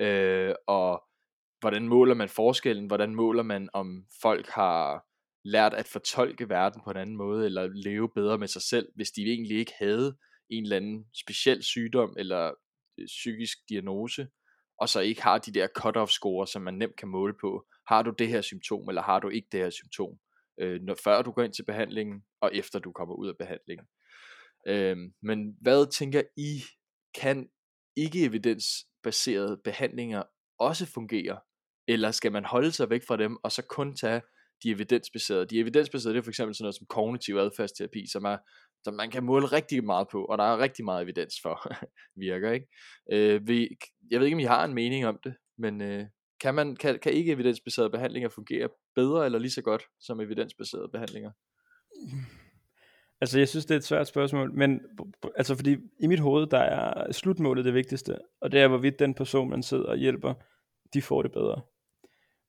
øh, 0.00 0.54
og 0.66 1.02
hvordan 1.60 1.88
måler 1.88 2.14
man 2.14 2.28
forskellen, 2.28 2.86
hvordan 2.86 3.14
måler 3.14 3.42
man, 3.42 3.68
om 3.72 4.06
folk 4.22 4.48
har 4.48 5.04
lært 5.44 5.74
at 5.74 5.86
fortolke 5.86 6.48
verden 6.48 6.80
på 6.84 6.90
en 6.90 6.96
anden 6.96 7.16
måde, 7.16 7.46
eller 7.46 7.66
leve 7.66 8.08
bedre 8.14 8.38
med 8.38 8.48
sig 8.48 8.62
selv, 8.62 8.88
hvis 8.94 9.10
de 9.10 9.22
egentlig 9.22 9.58
ikke 9.58 9.72
havde 9.78 10.16
en 10.50 10.62
eller 10.62 10.76
anden 10.76 11.06
speciel 11.14 11.62
sygdom, 11.62 12.14
eller 12.18 12.52
øh, 12.98 13.06
psykisk 13.06 13.58
diagnose, 13.68 14.28
og 14.78 14.88
så 14.88 15.00
ikke 15.00 15.22
har 15.22 15.38
de 15.38 15.52
der 15.52 15.68
cut-off 15.78 16.10
score, 16.10 16.46
som 16.46 16.62
man 16.62 16.74
nemt 16.74 16.96
kan 16.96 17.08
måle 17.08 17.34
på. 17.40 17.66
Har 17.88 18.02
du 18.02 18.10
det 18.18 18.28
her 18.28 18.40
symptom, 18.40 18.88
eller 18.88 19.02
har 19.02 19.20
du 19.20 19.28
ikke 19.28 19.48
det 19.52 19.60
her 19.60 19.70
symptom? 19.70 20.18
Øh, 20.60 20.80
når, 20.80 20.96
før 21.04 21.22
du 21.22 21.30
går 21.30 21.42
ind 21.42 21.52
til 21.52 21.64
behandlingen, 21.64 22.24
og 22.40 22.50
efter 22.54 22.78
du 22.78 22.92
kommer 22.92 23.14
ud 23.14 23.28
af 23.28 23.36
behandlingen. 23.38 23.86
Øh, 24.66 24.96
men 25.22 25.56
hvad 25.60 25.90
tænker 25.90 26.22
I, 26.36 26.62
kan 27.14 27.48
ikke 27.96 28.24
evidens 28.24 28.66
baserede 29.02 29.60
behandlinger 29.64 30.22
også 30.58 30.86
fungerer? 30.86 31.36
Eller 31.88 32.10
skal 32.10 32.32
man 32.32 32.44
holde 32.44 32.72
sig 32.72 32.90
væk 32.90 33.02
fra 33.06 33.16
dem, 33.16 33.36
og 33.42 33.52
så 33.52 33.62
kun 33.62 33.96
tage 33.96 34.22
de 34.62 34.70
evidensbaserede? 34.70 35.46
De 35.46 35.58
evidensbaserede, 35.58 36.14
det 36.14 36.20
er 36.20 36.24
for 36.24 36.30
eksempel 36.30 36.54
sådan 36.54 36.64
noget 36.64 36.74
som 36.74 36.86
kognitiv 36.86 37.36
adfærdsterapi, 37.36 38.06
som, 38.12 38.24
er, 38.24 38.36
som 38.84 38.94
man 38.94 39.10
kan 39.10 39.24
måle 39.24 39.46
rigtig 39.46 39.84
meget 39.84 40.08
på, 40.12 40.24
og 40.24 40.38
der 40.38 40.44
er 40.44 40.58
rigtig 40.58 40.84
meget 40.84 41.02
evidens 41.02 41.34
for, 41.42 41.72
virker, 42.26 42.52
ikke? 42.52 42.66
Øh, 43.12 43.48
vi, 43.48 43.76
jeg 44.10 44.20
ved 44.20 44.26
ikke, 44.26 44.36
om 44.36 44.40
I 44.40 44.44
har 44.44 44.64
en 44.64 44.74
mening 44.74 45.06
om 45.06 45.18
det, 45.24 45.34
men 45.58 45.80
øh, 45.80 46.06
kan, 46.40 46.54
man, 46.54 46.76
kan, 46.76 46.98
kan 46.98 47.12
ikke 47.12 47.32
evidensbaserede 47.32 47.90
behandlinger 47.90 48.28
fungere 48.28 48.68
bedre 48.94 49.24
eller 49.24 49.38
lige 49.38 49.50
så 49.50 49.62
godt 49.62 49.82
som 50.00 50.20
evidensbaserede 50.20 50.88
behandlinger? 50.88 51.30
Altså, 53.22 53.38
jeg 53.38 53.48
synes, 53.48 53.66
det 53.66 53.74
er 53.74 53.78
et 53.78 53.84
svært 53.84 54.08
spørgsmål, 54.08 54.52
men 54.54 54.80
altså, 55.36 55.54
fordi 55.56 55.76
i 56.00 56.06
mit 56.06 56.20
hoved, 56.20 56.46
der 56.46 56.58
er 56.58 57.12
slutmålet 57.12 57.64
det 57.64 57.74
vigtigste, 57.74 58.18
og 58.40 58.52
det 58.52 58.60
er, 58.60 58.68
hvorvidt 58.68 58.98
den 58.98 59.14
person, 59.14 59.50
man 59.50 59.62
sidder 59.62 59.84
og 59.84 59.96
hjælper, 59.96 60.34
de 60.94 61.02
får 61.02 61.22
det 61.22 61.32
bedre. 61.32 61.62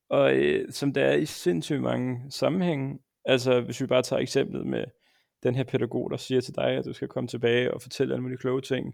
Og 0.09 0.36
øh, 0.36 0.71
som 0.71 0.93
der 0.93 1.05
er 1.05 1.15
i 1.15 1.25
sindssygt 1.25 1.81
mange 1.81 2.31
sammenhænge, 2.31 2.99
altså 3.25 3.62
hvis 3.62 3.81
vi 3.81 3.88
bare 3.88 4.01
tager 4.01 4.19
eksemplet 4.19 4.65
med 4.65 4.83
den 5.43 5.55
her 5.55 5.63
pædagog, 5.63 6.12
der 6.12 6.17
siger 6.17 6.41
til 6.41 6.55
dig, 6.55 6.69
at 6.69 6.86
du 6.86 6.93
skal 6.93 7.07
komme 7.07 7.27
tilbage 7.27 7.73
og 7.73 7.81
fortælle 7.81 8.13
alle 8.13 8.21
mulige 8.21 8.38
kloge 8.38 8.62
ting, 8.62 8.93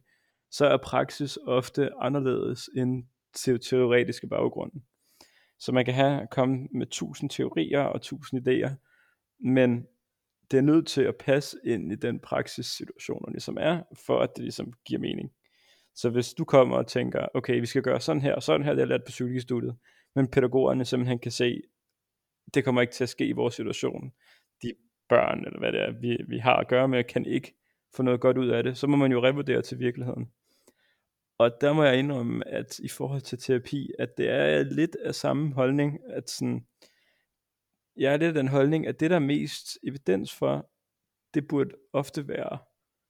så 0.51 0.65
er 0.65 0.77
praksis 0.77 1.37
ofte 1.47 1.89
anderledes 2.01 2.69
end 2.77 3.03
te- 3.35 3.57
teoretiske 3.57 4.27
baggrunden. 4.27 4.83
Så 5.59 5.71
man 5.71 5.85
kan 5.85 5.93
have 5.93 6.27
komme 6.31 6.67
med 6.71 6.87
tusind 6.87 7.29
teorier 7.29 7.81
og 7.81 8.01
tusind 8.01 8.47
idéer, 8.47 8.69
men 9.49 9.85
det 10.51 10.57
er 10.57 10.61
nødt 10.61 10.87
til 10.87 11.01
at 11.01 11.15
passe 11.15 11.57
ind 11.63 11.91
i 11.91 11.95
den 11.95 12.19
praksissituation, 12.19 13.25
der 13.25 13.31
ligesom 13.31 13.57
er, 13.59 13.83
for 14.05 14.19
at 14.19 14.29
det 14.35 14.43
ligesom 14.43 14.73
giver 14.85 14.99
mening. 14.99 15.31
Så 15.95 16.09
hvis 16.09 16.33
du 16.33 16.45
kommer 16.45 16.77
og 16.77 16.87
tænker, 16.87 17.27
okay, 17.33 17.59
vi 17.59 17.65
skal 17.65 17.81
gøre 17.81 18.01
sådan 18.01 18.21
her 18.21 18.35
og 18.35 18.43
sådan 18.43 18.65
her, 18.65 18.73
det 18.73 18.81
er 18.81 18.85
lært 18.85 19.03
på 19.03 19.09
psykologistudiet, 19.09 19.75
men 20.15 20.27
pædagogerne 20.27 20.85
simpelthen 20.85 21.19
kan 21.19 21.31
se, 21.31 21.61
det 22.53 22.65
kommer 22.65 22.81
ikke 22.81 22.93
til 22.93 23.03
at 23.03 23.09
ske 23.09 23.27
i 23.27 23.31
vores 23.31 23.53
situation. 23.53 24.11
De 24.63 24.73
børn, 25.09 25.45
eller 25.45 25.59
hvad 25.59 25.71
det 25.71 25.81
er, 25.81 25.91
vi, 25.91 26.17
vi 26.27 26.37
har 26.37 26.55
at 26.55 26.67
gøre 26.67 26.87
med, 26.87 27.03
kan 27.03 27.25
ikke 27.25 27.55
få 27.95 28.03
noget 28.03 28.21
godt 28.21 28.37
ud 28.37 28.47
af 28.47 28.63
det, 28.63 28.77
så 28.77 28.87
må 28.87 28.97
man 28.97 29.11
jo 29.11 29.23
revurdere 29.23 29.61
til 29.61 29.79
virkeligheden. 29.79 30.31
Og 31.37 31.51
der 31.61 31.73
må 31.73 31.83
jeg 31.83 31.99
indrømme, 31.99 32.47
at 32.47 32.79
i 32.79 32.87
forhold 32.87 33.21
til 33.21 33.37
terapi, 33.37 33.91
at 33.99 34.09
det 34.17 34.29
er 34.29 34.63
lidt 34.63 34.95
af 34.95 35.15
samme 35.15 35.53
holdning, 35.53 35.99
at 36.09 36.29
sådan, 36.29 36.65
jeg 37.99 38.13
er 38.13 38.17
lidt 38.17 38.27
af 38.27 38.33
den 38.33 38.47
holdning, 38.47 38.87
at 38.87 38.99
det 38.99 39.09
der 39.09 39.15
er 39.15 39.19
mest 39.19 39.77
evidens 39.83 40.35
for, 40.35 40.69
det 41.33 41.47
burde 41.47 41.69
ofte 41.93 42.27
være 42.27 42.57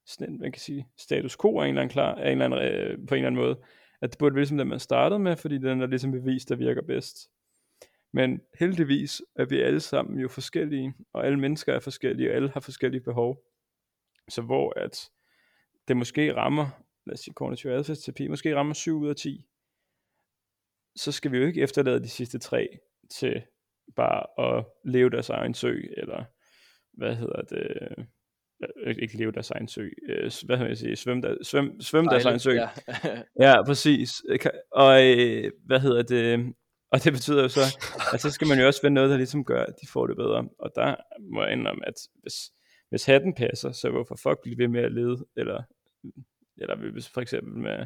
sådan 0.06 0.34
en, 0.34 0.40
man 0.40 0.52
kan 0.52 0.60
sige, 0.60 0.88
status 0.98 1.38
quo 1.42 1.60
af 1.60 1.64
en 1.64 1.70
eller 1.70 1.82
anden 1.82 1.94
klar, 1.94 2.16
af 2.16 2.32
en 2.32 2.42
eller 2.42 2.58
anden, 2.58 2.60
øh, 2.60 3.08
på 3.08 3.16
en 3.16 3.18
eller 3.18 3.28
anden 3.28 3.42
måde. 3.42 3.60
At 4.02 4.12
det 4.12 4.18
burde 4.18 4.36
være 4.36 4.42
ligesom 4.42 4.58
den, 4.58 4.68
man 4.68 4.80
startede 4.80 5.20
med, 5.20 5.36
fordi 5.36 5.58
den 5.58 5.82
er 5.82 5.88
ligesom 5.88 6.12
bevis, 6.12 6.46
der 6.46 6.56
virker 6.56 6.82
bedst. 6.82 7.30
Men 8.14 8.42
heldigvis 8.60 9.22
er 9.36 9.46
vi 9.46 9.62
alle 9.62 9.80
sammen 9.80 10.20
jo 10.20 10.28
forskellige, 10.28 10.94
og 11.14 11.26
alle 11.26 11.40
mennesker 11.40 11.74
er 11.74 11.80
forskellige, 11.80 12.30
og 12.32 12.36
alle 12.36 12.50
har 12.50 12.60
forskellige 12.60 13.02
behov. 13.02 13.44
Så 14.30 14.42
hvor 14.42 14.80
at 14.80 15.10
det 15.88 15.98
måske 15.98 16.36
rammer, 16.36 16.68
lad 17.06 17.14
os 17.14 17.20
sige 17.20 17.34
kognitiv 17.34 17.70
adfærdsterapi, 17.70 18.28
måske 18.28 18.56
rammer 18.56 18.74
7 18.74 19.00
ud 19.00 19.10
af 19.10 19.16
10, 19.16 19.46
så 20.96 21.12
skal 21.12 21.32
vi 21.32 21.38
jo 21.38 21.46
ikke 21.46 21.62
efterlade 21.62 22.04
de 22.04 22.10
sidste 22.10 22.40
tre 22.40 22.80
til 23.10 23.44
bare 23.96 24.58
at 24.58 24.66
leve 24.86 25.10
deres 25.10 25.30
egen 25.30 25.54
sø, 25.54 25.82
eller 25.98 26.24
hvad 26.94 27.16
hedder 27.16 27.42
det, 27.42 27.68
øh, 28.86 28.96
ikke 29.02 29.18
leve 29.18 29.32
deres 29.32 29.52
egen 29.52 29.68
sø, 29.68 29.90
øh, 30.10 30.32
hvad 30.46 30.58
hedder 30.58 30.68
jeg 30.68 30.78
sige, 30.78 30.96
svømme, 30.96 31.22
der, 31.22 31.36
svøm, 31.44 31.82
svømme 31.82 32.10
deres 32.10 32.26
egen 32.26 32.40
sø. 32.40 32.52
Ja. 32.52 32.70
Ja, 33.46 33.64
præcis. 33.64 34.12
Og 34.72 35.08
øh, 35.08 35.52
hvad 35.66 35.80
hedder 35.80 36.04
det? 36.04 36.54
Og 36.92 37.04
det 37.04 37.14
betyder 37.14 37.42
jo 37.42 37.50
så, 37.50 37.78
at 38.14 38.22
så 38.22 38.32
skal 38.32 38.48
man 38.48 38.60
jo 38.60 38.68
også 38.68 38.82
finde 38.82 38.96
noget, 38.96 39.10
der 39.10 39.18
ligesom 39.18 39.46
gør, 39.46 39.64
at 39.64 39.74
de 39.82 39.88
får 39.88 40.08
det 40.08 40.16
bedre. 40.16 40.50
Og 40.60 40.72
der 40.76 40.96
må 41.34 41.44
jeg 41.44 41.52
indrømme, 41.52 41.88
at 41.88 41.94
hvis, 42.22 42.34
hvis 42.90 43.06
hatten 43.06 43.34
passer, 43.36 43.72
så 43.72 43.90
hvorfor 43.90 44.16
fuck 44.16 44.42
blive 44.42 44.58
ved 44.58 44.68
med 44.68 44.82
at 44.82 44.92
lede? 44.92 45.26
Eller, 45.38 45.64
eller 46.58 46.92
hvis 46.92 47.10
for 47.10 47.22
eksempel 47.22 47.54
med 47.54 47.86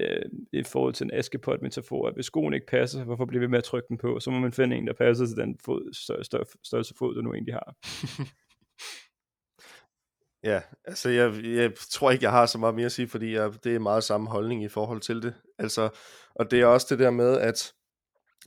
øh, 0.00 0.22
i 0.52 0.62
forhold 0.62 0.94
til 0.94 1.04
en 1.04 1.10
askepot-metafor, 1.14 2.06
at 2.06 2.14
hvis 2.14 2.26
skoen 2.26 2.54
ikke 2.54 2.66
passer, 2.66 3.04
hvorfor 3.04 3.24
bliver 3.24 3.40
vi 3.40 3.46
med 3.46 3.58
at 3.58 3.64
trykke 3.64 3.88
den 3.88 3.98
på? 3.98 4.20
Så 4.20 4.30
må 4.30 4.38
man 4.38 4.52
finde 4.52 4.76
en, 4.76 4.86
der 4.86 4.92
passer 4.92 5.26
til 5.26 5.36
den 5.36 5.58
fod, 5.64 5.94
større, 5.94 6.24
større, 6.24 6.44
størrelse 6.64 6.94
fod, 6.98 7.14
du 7.14 7.22
nu 7.22 7.32
egentlig 7.32 7.54
har. 7.54 7.76
Ja, 10.44 10.60
altså 10.84 11.08
jeg, 11.08 11.44
jeg 11.44 11.72
tror 11.90 12.10
ikke, 12.10 12.24
jeg 12.24 12.30
har 12.30 12.46
så 12.46 12.58
meget 12.58 12.74
mere 12.74 12.86
at 12.86 12.92
sige, 12.92 13.08
fordi 13.08 13.34
jeg, 13.34 13.52
det 13.64 13.74
er 13.74 13.78
meget 13.78 14.04
samme 14.04 14.28
holdning 14.28 14.64
i 14.64 14.68
forhold 14.68 15.00
til 15.00 15.22
det. 15.22 15.34
Altså, 15.58 15.88
og 16.34 16.50
det 16.50 16.60
er 16.60 16.66
også 16.66 16.86
det 16.90 16.98
der 16.98 17.10
med, 17.10 17.38
at 17.38 17.72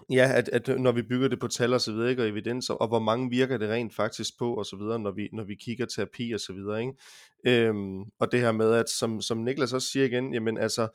Ja, 0.09 0.31
at, 0.35 0.49
at 0.49 0.81
når 0.81 0.91
vi 0.91 1.01
bygger 1.01 1.27
det 1.27 1.39
på 1.39 1.47
tal 1.47 1.73
og 1.73 1.81
så 1.81 1.91
videre, 1.91 2.09
ikke, 2.09 2.23
og 2.23 2.27
evidens, 2.27 2.69
og, 2.69 2.81
og 2.81 2.87
hvor 2.87 2.99
mange 2.99 3.29
virker 3.29 3.57
det 3.57 3.69
rent 3.69 3.95
faktisk 3.95 4.37
på, 4.39 4.53
og 4.53 4.65
så 4.65 4.75
videre, 4.75 4.99
når 4.99 5.11
vi, 5.11 5.29
når 5.33 5.43
vi 5.43 5.55
kigger 5.55 5.85
terapi 5.85 6.31
og 6.31 6.39
så 6.39 6.53
videre, 6.53 6.81
ikke? 6.81 6.93
Øhm, 7.45 8.01
og 8.19 8.31
det 8.31 8.39
her 8.39 8.51
med, 8.51 8.73
at 8.73 8.89
som, 8.89 9.21
som 9.21 9.37
Niklas 9.37 9.73
også 9.73 9.87
siger 9.87 10.05
igen, 10.05 10.33
jamen 10.33 10.57
altså, 10.57 10.87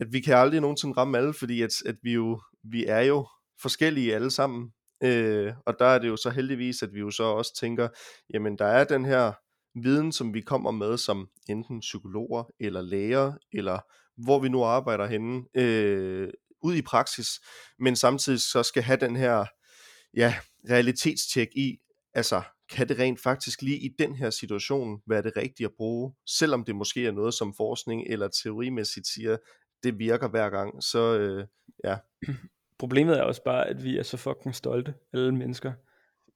at 0.00 0.12
vi 0.12 0.20
kan 0.20 0.34
aldrig 0.34 0.60
nogensinde 0.60 0.94
ramme 0.96 1.18
alle, 1.18 1.34
fordi 1.34 1.62
at, 1.62 1.82
at 1.86 1.96
vi 2.02 2.12
jo, 2.12 2.40
vi 2.62 2.86
er 2.86 3.00
jo 3.00 3.26
forskellige 3.62 4.14
alle 4.14 4.30
sammen, 4.30 4.72
øh, 5.02 5.52
og 5.66 5.78
der 5.78 5.86
er 5.86 5.98
det 5.98 6.08
jo 6.08 6.16
så 6.16 6.30
heldigvis, 6.30 6.82
at 6.82 6.94
vi 6.94 7.00
jo 7.00 7.10
så 7.10 7.24
også 7.24 7.56
tænker, 7.60 7.88
jamen 8.34 8.58
der 8.58 8.66
er 8.66 8.84
den 8.84 9.04
her 9.04 9.32
viden, 9.82 10.12
som 10.12 10.34
vi 10.34 10.40
kommer 10.40 10.70
med 10.70 10.98
som 10.98 11.28
enten 11.48 11.80
psykologer, 11.80 12.44
eller 12.60 12.82
læger, 12.82 13.32
eller 13.52 13.78
hvor 14.24 14.38
vi 14.38 14.48
nu 14.48 14.64
arbejder 14.64 15.06
henne, 15.06 15.44
øh, 15.54 16.28
ud 16.62 16.74
i 16.74 16.82
praksis, 16.82 17.28
men 17.78 17.96
samtidig 17.96 18.40
så 18.40 18.62
skal 18.62 18.82
have 18.82 19.00
den 19.00 19.16
her 19.16 19.44
ja, 20.16 20.34
realitetstjek 20.70 21.48
i, 21.56 21.78
altså 22.14 22.42
kan 22.70 22.88
det 22.88 22.98
rent 22.98 23.20
faktisk 23.22 23.62
lige 23.62 23.78
i 23.78 23.88
den 23.98 24.14
her 24.14 24.30
situation 24.30 25.00
være 25.06 25.22
det 25.22 25.36
rigtige 25.36 25.66
at 25.66 25.72
bruge, 25.76 26.14
selvom 26.26 26.64
det 26.64 26.76
måske 26.76 27.06
er 27.06 27.12
noget 27.12 27.34
som 27.34 27.54
forskning 27.54 28.06
eller 28.06 28.28
teorimæssigt 28.28 29.06
siger, 29.06 29.36
det 29.84 29.98
virker 29.98 30.28
hver 30.28 30.50
gang, 30.50 30.82
så 30.82 31.18
øh, 31.18 31.46
ja. 31.84 31.96
Problemet 32.78 33.18
er 33.18 33.22
også 33.22 33.44
bare, 33.44 33.68
at 33.68 33.84
vi 33.84 33.98
er 33.98 34.02
så 34.02 34.16
fucking 34.16 34.54
stolte, 34.54 34.94
alle 35.12 35.34
mennesker, 35.34 35.72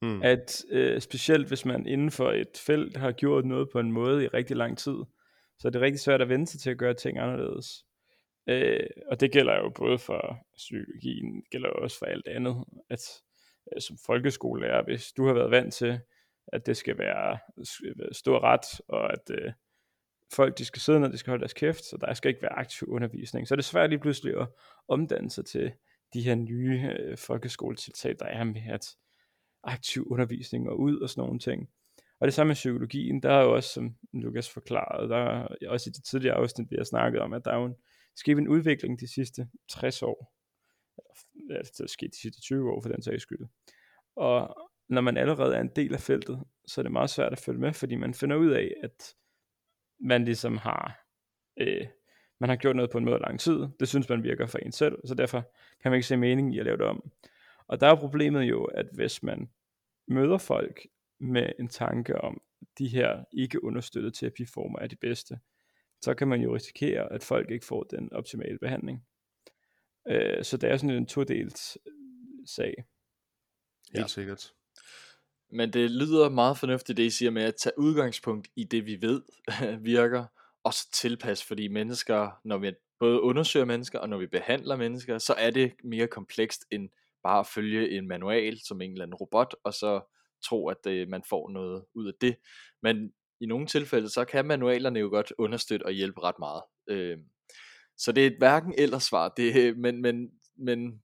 mm. 0.03 0.23
at 0.23 0.65
øh, 0.71 1.01
specielt 1.01 1.49
hvis 1.49 1.65
man 1.65 1.87
inden 1.87 2.11
for 2.11 2.31
et 2.33 2.63
felt 2.67 2.97
har 2.97 3.13
gjort 3.13 3.45
noget 3.45 3.69
på 3.73 3.79
en 3.81 3.93
måde 3.93 4.25
i 4.25 4.29
rigtig 4.29 4.57
lang 4.57 4.79
tid, 4.79 4.97
så 5.59 5.69
er 5.69 5.73
det 5.73 5.81
rigtig 5.81 6.01
svært 6.01 6.23
at 6.23 6.29
vende 6.29 6.47
sig 6.47 6.61
til 6.61 6.71
at 6.71 6.79
gøre 6.79 6.95
ting 6.95 7.19
anderledes. 7.19 7.85
Øh, 8.49 8.87
og 9.07 9.21
det 9.21 9.33
gælder 9.33 9.57
jo 9.57 9.73
både 9.77 9.99
for 9.99 10.39
psykologien, 10.57 11.37
det 11.37 11.51
gælder 11.51 11.69
også 11.69 11.99
for 11.99 12.07
alt 12.07 12.29
andet, 12.29 12.65
at 12.91 13.01
øh, 13.75 13.81
som 13.81 13.97
folkeskolelærer, 14.07 14.85
hvis 14.85 15.13
du 15.13 15.27
har 15.27 15.35
været 15.35 15.51
vant 15.51 15.75
til, 15.75 16.01
at 16.53 16.67
det 16.67 16.77
skal 16.77 16.99
være 16.99 17.39
stor 18.13 18.41
ret, 18.41 18.81
og 18.89 19.13
at 19.13 19.31
øh, 19.31 19.53
folk 20.33 20.59
de 20.59 20.65
skal 20.65 20.83
sidde 20.83 21.01
ned, 21.01 21.13
de 21.13 21.19
skal 21.19 21.31
holde 21.31 21.41
deres 21.41 21.53
kæft, 21.53 21.85
så 21.85 21.97
der 22.01 22.15
skal 22.15 22.29
ikke 22.29 22.43
være 22.43 22.59
aktiv 22.59 22.89
undervisning. 22.89 23.49
Så 23.49 23.55
er 23.55 23.57
det 23.57 23.65
svært 23.65 23.91
lige 23.91 24.01
pludselig 24.01 24.41
at 24.41 24.49
omdanne 24.89 25.31
sig 25.31 25.45
til 25.45 25.73
de 26.15 26.23
her 26.23 26.35
nye 26.35 26.97
øh, 27.01 27.19
folkeskoletiltag, 27.19 28.17
der 28.19 28.27
er 28.27 28.45
med 28.45 28.63
at 28.69 28.87
aktiv 29.65 30.07
undervisning 30.11 30.69
og 30.69 30.81
ud 30.81 31.01
og 31.01 31.11
sådan 31.11 31.23
nogle 31.23 31.39
ting. 31.39 31.69
Og 32.21 32.27
det 32.27 32.35
samme 32.35 32.49
med 32.49 32.55
psykologien, 32.55 33.23
der 33.23 33.31
er 33.31 33.43
jo 33.43 33.55
også, 33.55 33.73
som 33.73 33.95
Lukas 34.13 34.51
forklarede, 34.51 35.09
der 35.09 35.17
er 35.17 35.49
også 35.69 35.91
i 35.91 35.93
det 35.93 36.05
tidligere 36.05 36.37
afsnit, 36.37 36.71
vi 36.71 36.77
har 36.77 36.85
snakket 36.85 37.21
om, 37.21 37.33
at 37.33 37.45
der 37.45 37.51
er 37.51 37.57
jo 37.57 37.65
en 37.65 37.75
sket 38.17 38.39
en 38.39 38.49
udvikling 38.49 39.01
de 39.01 39.13
sidste 39.15 39.49
60 39.69 40.03
år. 40.03 40.35
Ja, 41.51 41.59
det 41.59 41.81
er 41.81 41.87
sket 41.87 42.11
de 42.13 42.21
sidste 42.21 42.41
20 42.41 42.73
år 42.73 42.81
for 42.81 42.89
den 42.89 43.03
sags 43.03 43.23
skyld. 43.23 43.47
Og 44.17 44.57
når 44.89 45.01
man 45.01 45.17
allerede 45.17 45.57
er 45.57 45.61
en 45.61 45.71
del 45.77 45.95
af 45.95 46.01
feltet, 46.01 46.45
så 46.67 46.81
er 46.81 46.83
det 46.83 46.93
meget 46.93 47.11
svært 47.11 47.33
at 47.33 47.39
følge 47.39 47.61
med, 47.61 47.73
fordi 47.73 47.95
man 47.95 48.15
finder 48.15 48.37
ud 48.37 48.51
af, 48.51 48.75
at 48.83 49.15
man 50.01 50.25
ligesom 50.25 50.57
har, 50.57 51.07
øh, 51.57 51.87
man 52.41 52.49
har 52.49 52.57
gjort 52.57 52.77
noget 52.77 52.91
på 52.91 52.99
en 52.99 53.05
måde 53.05 53.19
lang 53.19 53.41
tid. 53.41 53.67
Det 53.81 53.89
synes 53.89 54.09
man 54.09 54.23
virker 54.23 54.47
for 54.47 54.59
en 54.59 54.73
selv, 54.73 54.99
så 55.05 55.15
derfor 55.15 55.41
kan 55.83 55.91
man 55.91 55.97
ikke 55.97 56.07
se 56.07 56.17
mening 56.17 56.55
i 56.55 56.59
at 56.59 56.65
lave 56.65 56.77
det 56.77 56.87
om. 56.87 57.11
Og 57.67 57.81
der 57.81 57.87
er 57.87 57.97
problemet 57.97 58.43
jo, 58.43 58.65
at 58.65 58.87
hvis 58.95 59.23
man 59.23 59.51
møder 60.09 60.39
folk 60.39 60.87
med 61.21 61.53
en 61.59 61.69
tanke 61.69 62.21
om, 62.21 62.43
de 62.79 62.89
her 62.89 63.25
ikke 63.33 63.65
understøttede 63.65 64.15
terapiformer 64.15 64.79
er 64.79 64.87
de 64.87 64.97
bedste, 64.97 65.39
så 66.03 66.15
kan 66.15 66.29
man 66.29 66.41
jo 66.41 66.55
risikere, 66.55 67.13
at 67.13 67.23
folk 67.23 67.51
ikke 67.51 67.67
får 67.67 67.83
den 67.83 68.13
optimale 68.13 68.59
behandling. 68.59 69.07
Øh, 70.09 70.45
så 70.45 70.57
det 70.57 70.71
er 70.71 70.77
sådan 70.77 70.97
en 70.97 71.07
todelt 71.07 71.59
sag. 72.47 72.75
Helt 73.93 74.03
ja. 74.03 74.07
sikkert. 74.07 74.55
Men 75.51 75.73
det 75.73 75.91
lyder 75.91 76.29
meget 76.29 76.59
fornuftigt, 76.59 76.97
det 76.97 77.03
I 77.03 77.11
siger 77.11 77.31
med 77.31 77.43
at 77.43 77.55
tage 77.57 77.79
udgangspunkt 77.79 78.49
i 78.57 78.65
det, 78.65 78.87
vi 78.87 79.03
ved 79.03 79.23
virker, 79.81 80.25
og 80.65 80.75
så 80.75 80.89
tilpasse, 80.93 81.47
fordi 81.47 81.69
mennesker, 81.69 82.41
når 82.45 82.59
vi 82.59 82.73
både 83.01 83.21
undersøger 83.23 83.67
mennesker, 83.67 83.99
og 83.99 84.09
når 84.09 84.19
vi 84.19 84.27
behandler 84.27 84.77
mennesker, 84.77 85.19
så 85.19 85.35
er 85.39 85.51
det 85.51 85.73
mere 85.85 86.07
komplekst 86.07 86.65
end 86.71 86.89
bare 87.23 87.41
at 87.41 87.47
følge 87.47 87.99
en 87.99 88.09
manual 88.09 88.59
som 88.61 88.81
en 88.81 88.91
eller 88.93 89.05
anden 89.05 89.15
robot, 89.15 89.55
og 89.65 89.75
så 89.75 90.01
tro, 90.45 90.69
at 90.69 90.87
øh, 90.87 91.09
man 91.09 91.23
får 91.29 91.51
noget 91.51 91.85
ud 91.95 92.07
af 92.07 92.13
det. 92.21 92.37
Men 92.83 93.13
i 93.41 93.47
nogle 93.47 93.67
tilfælde, 93.67 94.09
så 94.09 94.25
kan 94.25 94.47
manualerne 94.47 95.01
jo 95.01 95.09
godt 95.09 95.33
understøtte 95.39 95.85
og 95.85 95.93
hjælpe 95.93 96.21
ret 96.21 96.39
meget. 96.39 96.63
Øh, 96.89 97.19
så 97.97 98.13
det 98.13 98.23
er 98.23 98.27
et 98.27 98.39
hverken 98.39 98.75
eller 98.79 98.99
svar, 98.99 99.29
det, 99.29 99.57
øh, 99.57 99.77
men, 99.77 100.03
men, 100.03 100.31
men 100.57 101.03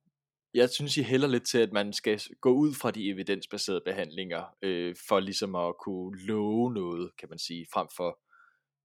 jeg 0.55 0.71
synes 0.71 0.97
I 0.97 1.03
hælder 1.03 1.29
lidt 1.29 1.47
til, 1.47 1.59
at 1.59 1.73
man 1.73 1.93
skal 1.93 2.21
gå 2.41 2.53
ud 2.53 2.75
fra 2.75 2.91
de 2.91 3.11
evidensbaserede 3.11 3.83
behandlinger, 3.85 4.57
øh, 4.63 4.97
for 5.09 5.21
ligesom 5.21 5.55
at 5.55 5.75
kunne 5.85 6.27
love 6.27 6.73
noget, 6.73 7.17
kan 7.19 7.29
man 7.29 7.39
sige, 7.39 7.67
frem 7.73 7.89
for 7.97 8.21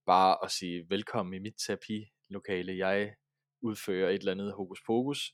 bare 0.06 0.38
at 0.44 0.52
sige, 0.52 0.86
velkommen 0.90 1.34
i 1.34 1.40
mit 1.40 1.54
terapilokale, 1.68 2.78
jeg 2.78 3.14
udfører 3.62 4.10
et 4.10 4.20
eller 4.20 4.32
andet 4.32 4.54
hokus 4.54 4.80
pokus, 4.86 5.32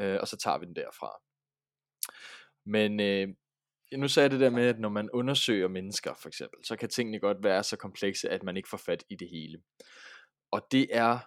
øh, 0.00 0.18
og 0.20 0.28
så 0.28 0.36
tager 0.36 0.58
vi 0.58 0.66
den 0.66 0.76
derfra. 0.76 1.10
Men 2.66 3.00
øh, 3.00 3.28
nu 3.98 4.08
sagde 4.08 4.24
jeg 4.24 4.30
det 4.30 4.40
der 4.40 4.50
med, 4.50 4.66
at 4.68 4.80
når 4.80 4.88
man 4.88 5.10
undersøger 5.10 5.68
mennesker 5.68 6.14
for 6.14 6.28
eksempel, 6.28 6.58
så 6.64 6.76
kan 6.76 6.88
tingene 6.88 7.20
godt 7.20 7.42
være 7.42 7.64
så 7.64 7.76
komplekse, 7.76 8.28
at 8.28 8.42
man 8.42 8.56
ikke 8.56 8.68
får 8.68 8.82
fat 8.86 9.04
i 9.10 9.16
det 9.16 9.28
hele. 9.28 9.62
Og 10.50 10.66
det 10.70 10.86
er 10.90 11.18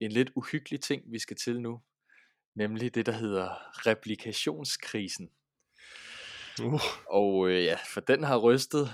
en 0.00 0.12
lidt 0.12 0.30
uhyggelig 0.36 0.80
ting, 0.80 1.12
vi 1.12 1.18
skal 1.18 1.36
til 1.36 1.60
nu 1.60 1.80
nemlig 2.54 2.94
det, 2.94 3.06
der 3.06 3.12
hedder 3.12 3.48
replikationskrisen. 3.86 5.30
Uh. 6.62 6.80
Og 7.06 7.48
øh, 7.48 7.64
ja, 7.64 7.76
for 7.94 8.00
den 8.00 8.22
har 8.22 8.38
rystet 8.38 8.88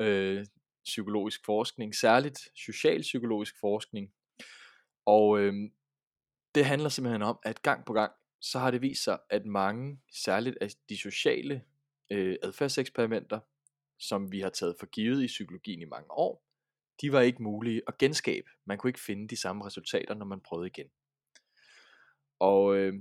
øh, 0.00 0.46
psykologisk 0.84 1.44
forskning, 1.44 1.94
særligt 1.94 2.38
socialpsykologisk 2.56 3.54
forskning. 3.60 4.12
Og 5.06 5.40
øh, 5.40 5.54
det 6.54 6.64
handler 6.64 6.88
simpelthen 6.88 7.22
om, 7.22 7.38
at 7.42 7.62
gang 7.62 7.84
på 7.84 7.92
gang, 7.92 8.12
så 8.40 8.58
har 8.58 8.70
det 8.70 8.82
vist 8.82 9.04
sig, 9.04 9.18
at 9.30 9.46
mange, 9.46 10.00
særligt 10.12 10.58
af 10.60 10.68
de 10.88 10.96
sociale 10.96 11.62
øh, 12.10 12.36
adfærdseksperimenter, 12.42 13.40
som 13.98 14.32
vi 14.32 14.40
har 14.40 14.50
taget 14.50 14.76
for 14.78 14.86
givet 14.86 15.22
i 15.22 15.26
psykologien 15.26 15.82
i 15.82 15.84
mange 15.84 16.10
år, 16.10 16.44
de 17.00 17.12
var 17.12 17.20
ikke 17.20 17.42
mulige 17.42 17.82
at 17.86 17.98
genskabe. 17.98 18.46
Man 18.66 18.78
kunne 18.78 18.88
ikke 18.88 19.00
finde 19.00 19.28
de 19.28 19.36
samme 19.36 19.66
resultater, 19.66 20.14
når 20.14 20.26
man 20.26 20.40
prøvede 20.40 20.66
igen. 20.66 20.86
Og 22.40 22.76
øh, 22.76 22.94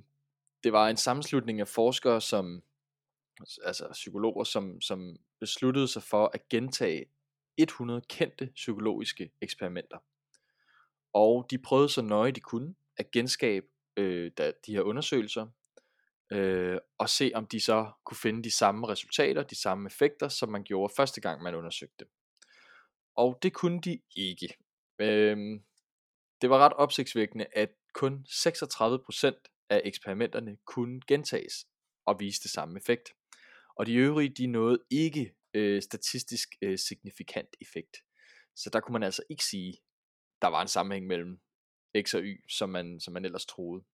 det 0.63 0.73
var 0.73 0.89
en 0.89 0.97
sammenslutning 0.97 1.61
af 1.61 1.67
forskere, 1.67 2.21
som 2.21 2.63
altså 3.65 3.89
psykologer, 3.91 4.43
som, 4.43 4.81
som 4.81 5.17
besluttede 5.39 5.87
sig 5.87 6.03
for 6.03 6.31
at 6.33 6.49
gentage 6.49 7.05
100 7.57 8.01
kendte 8.09 8.49
psykologiske 8.55 9.31
eksperimenter. 9.41 9.97
Og 11.13 11.47
de 11.51 11.57
prøvede 11.57 11.89
så 11.89 12.01
nøje 12.01 12.31
de 12.31 12.39
kunne 12.39 12.75
at 12.97 13.11
genskabe 13.11 13.67
øh, 13.97 14.31
de 14.37 14.73
her 14.73 14.81
undersøgelser, 14.81 15.47
øh, 16.31 16.77
og 16.97 17.09
se 17.09 17.31
om 17.33 17.47
de 17.47 17.59
så 17.59 17.91
kunne 18.05 18.17
finde 18.17 18.43
de 18.43 18.51
samme 18.51 18.87
resultater, 18.87 19.43
de 19.43 19.61
samme 19.61 19.87
effekter, 19.87 20.27
som 20.27 20.49
man 20.49 20.63
gjorde 20.63 20.93
første 20.97 21.21
gang 21.21 21.43
man 21.43 21.55
undersøgte. 21.55 22.05
Og 23.15 23.39
det 23.43 23.53
kunne 23.53 23.81
de 23.81 24.01
ikke. 24.15 24.57
Øh, 24.99 25.37
det 26.41 26.49
var 26.49 26.57
ret 26.57 26.73
opsigtsvækkende, 26.73 27.45
at 27.51 27.69
kun 27.93 28.25
36% 28.29 29.65
af 29.69 29.81
eksperimenterne 29.85 30.57
kunne 30.65 31.01
gentages 31.07 31.67
og 32.05 32.19
viste 32.19 32.49
samme 32.49 32.79
effekt. 32.79 33.13
Og 33.75 33.85
de 33.85 33.95
øvrige, 33.95 34.29
de 34.29 34.47
nåede 34.47 34.79
ikke 34.89 35.35
øh, 35.53 35.81
statistisk 35.81 36.49
øh, 36.61 36.77
signifikant 36.77 37.49
effekt. 37.61 37.97
Så 38.55 38.69
der 38.73 38.79
kunne 38.79 38.93
man 38.93 39.03
altså 39.03 39.23
ikke 39.29 39.45
sige, 39.45 39.73
der 40.41 40.47
var 40.47 40.61
en 40.61 40.67
sammenhæng 40.67 41.07
mellem 41.07 41.39
X 42.01 42.13
og 42.13 42.21
Y, 42.21 42.43
som 42.49 42.69
man, 42.69 42.99
som 42.99 43.13
man 43.13 43.25
ellers 43.25 43.45
troede. 43.45 43.85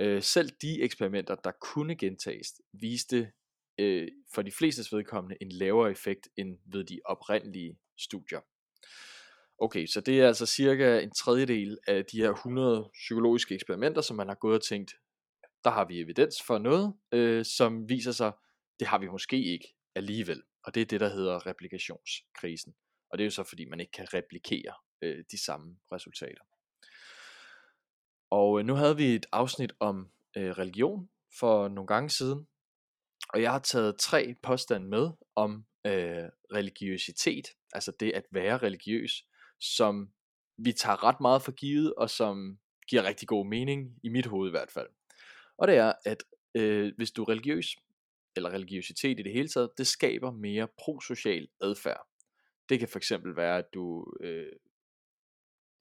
Øh, 0.00 0.22
selv 0.22 0.50
de 0.62 0.82
eksperimenter, 0.82 1.34
der 1.34 1.52
kunne 1.60 1.96
gentages, 1.96 2.52
viste 2.72 3.32
øh, 3.78 4.08
for 4.34 4.42
de 4.42 4.52
flestes 4.52 4.92
vedkommende 4.92 5.36
en 5.40 5.52
lavere 5.52 5.90
effekt 5.90 6.28
end 6.36 6.58
ved 6.72 6.84
de 6.84 7.00
oprindelige 7.04 7.78
studier. 7.98 8.40
Okay, 9.58 9.86
så 9.86 10.00
det 10.00 10.20
er 10.20 10.26
altså 10.26 10.46
cirka 10.46 11.00
en 11.00 11.10
tredjedel 11.10 11.78
af 11.86 12.04
de 12.04 12.18
her 12.18 12.30
100 12.30 12.90
psykologiske 12.92 13.54
eksperimenter, 13.54 14.00
som 14.00 14.16
man 14.16 14.28
har 14.28 14.34
gået 14.34 14.54
og 14.54 14.62
tænkt, 14.62 14.94
der 15.64 15.70
har 15.70 15.84
vi 15.84 16.00
evidens 16.00 16.42
for 16.46 16.58
noget, 16.58 16.94
øh, 17.12 17.44
som 17.44 17.88
viser 17.88 18.12
sig, 18.12 18.32
det 18.80 18.86
har 18.86 18.98
vi 18.98 19.08
måske 19.08 19.44
ikke 19.44 19.74
alligevel. 19.94 20.42
Og 20.64 20.74
det 20.74 20.80
er 20.80 20.84
det, 20.84 21.00
der 21.00 21.08
hedder 21.08 21.46
replikationskrisen. 21.46 22.74
Og 23.10 23.18
det 23.18 23.24
er 23.24 23.26
jo 23.26 23.30
så 23.30 23.44
fordi, 23.44 23.64
man 23.64 23.80
ikke 23.80 23.92
kan 23.92 24.14
replikere 24.14 24.74
øh, 25.02 25.24
de 25.30 25.44
samme 25.44 25.76
resultater. 25.92 26.42
Og 28.30 28.58
øh, 28.58 28.66
nu 28.66 28.74
havde 28.74 28.96
vi 28.96 29.14
et 29.14 29.26
afsnit 29.32 29.72
om 29.80 30.10
øh, 30.36 30.50
religion 30.50 31.08
for 31.38 31.68
nogle 31.68 31.86
gange 31.86 32.10
siden, 32.10 32.46
og 33.28 33.42
jeg 33.42 33.52
har 33.52 33.58
taget 33.58 33.98
tre 33.98 34.34
påstande 34.42 34.88
med 34.88 35.10
om 35.36 35.66
øh, 35.86 36.24
religiøsitet, 36.52 37.48
altså 37.72 37.92
det 38.00 38.12
at 38.12 38.24
være 38.32 38.58
religiøs, 38.58 39.12
som 39.60 40.12
vi 40.58 40.72
tager 40.72 41.04
ret 41.04 41.20
meget 41.20 41.42
for 41.42 41.52
givet, 41.52 41.94
og 41.94 42.10
som 42.10 42.58
giver 42.88 43.04
rigtig 43.04 43.28
god 43.28 43.46
mening, 43.46 43.98
i 44.02 44.08
mit 44.08 44.26
hoved 44.26 44.48
i 44.48 44.50
hvert 44.50 44.70
fald. 44.70 44.88
Og 45.58 45.68
det 45.68 45.76
er, 45.76 45.92
at 46.04 46.24
øh, 46.54 46.92
hvis 46.96 47.10
du 47.10 47.22
er 47.22 47.28
religiøs, 47.28 47.76
eller 48.36 48.50
religiøsitet 48.50 49.20
i 49.20 49.22
det 49.22 49.32
hele 49.32 49.48
taget, 49.48 49.70
det 49.78 49.86
skaber 49.86 50.30
mere 50.30 50.68
prosocial 50.78 51.48
adfærd. 51.60 52.06
Det 52.68 52.78
kan 52.78 52.88
fx 52.88 53.12
være, 53.36 53.58
at 53.58 53.74
du 53.74 54.14
øh, 54.20 54.52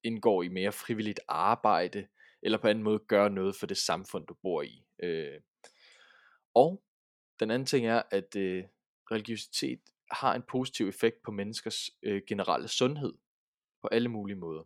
indgår 0.04 0.44
i 0.44 0.48
mere 0.48 0.72
frivilligt 0.72 1.20
arbejde, 1.28 2.08
eller 2.42 2.58
på 2.58 2.68
anden 2.68 2.84
måde 2.84 3.00
gør 3.08 3.30
noget 3.30 3.56
for 3.56 3.68
det 3.68 3.78
samfund, 3.78 4.28
du 4.28 4.36
bor 4.42 4.62
i. 4.62 4.86
Øh. 5.04 5.42
Og 6.56 6.84
den 7.40 7.52
anden 7.52 7.66
ting 7.66 7.86
er, 7.86 8.02
at 8.12 8.36
øh, 8.36 8.64
religiøsitet 9.12 9.80
har 10.12 10.36
en 10.36 10.44
positiv 10.50 10.88
effekt 10.88 11.16
på 11.26 11.32
menneskers 11.32 11.90
øh, 12.04 12.22
generelle 12.28 12.68
sundhed 12.68 13.14
på 13.86 13.90
alle 13.92 14.10
mulige 14.10 14.38
måder. 14.38 14.64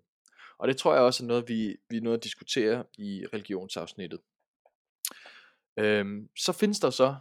Og 0.58 0.68
det 0.68 0.78
tror 0.78 0.94
jeg 0.94 1.04
også 1.04 1.24
er 1.24 1.28
noget, 1.28 1.50
vi, 1.50 1.78
vi 1.90 1.98
er 1.98 2.02
noget 2.02 2.18
at 2.18 2.24
diskutere 2.24 2.86
i 2.98 3.26
religionsafsnittet. 3.34 4.20
Øhm, 5.78 6.30
så 6.38 6.54
findes 6.54 6.80
der 6.80 6.90
så 6.90 7.16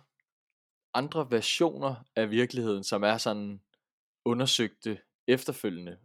andre 0.94 1.30
versioner 1.30 1.94
af 2.16 2.30
virkeligheden, 2.30 2.84
som 2.84 3.02
er 3.02 3.18
sådan 3.18 3.60
undersøgte 4.24 5.00
efterfølgende, 5.26 5.98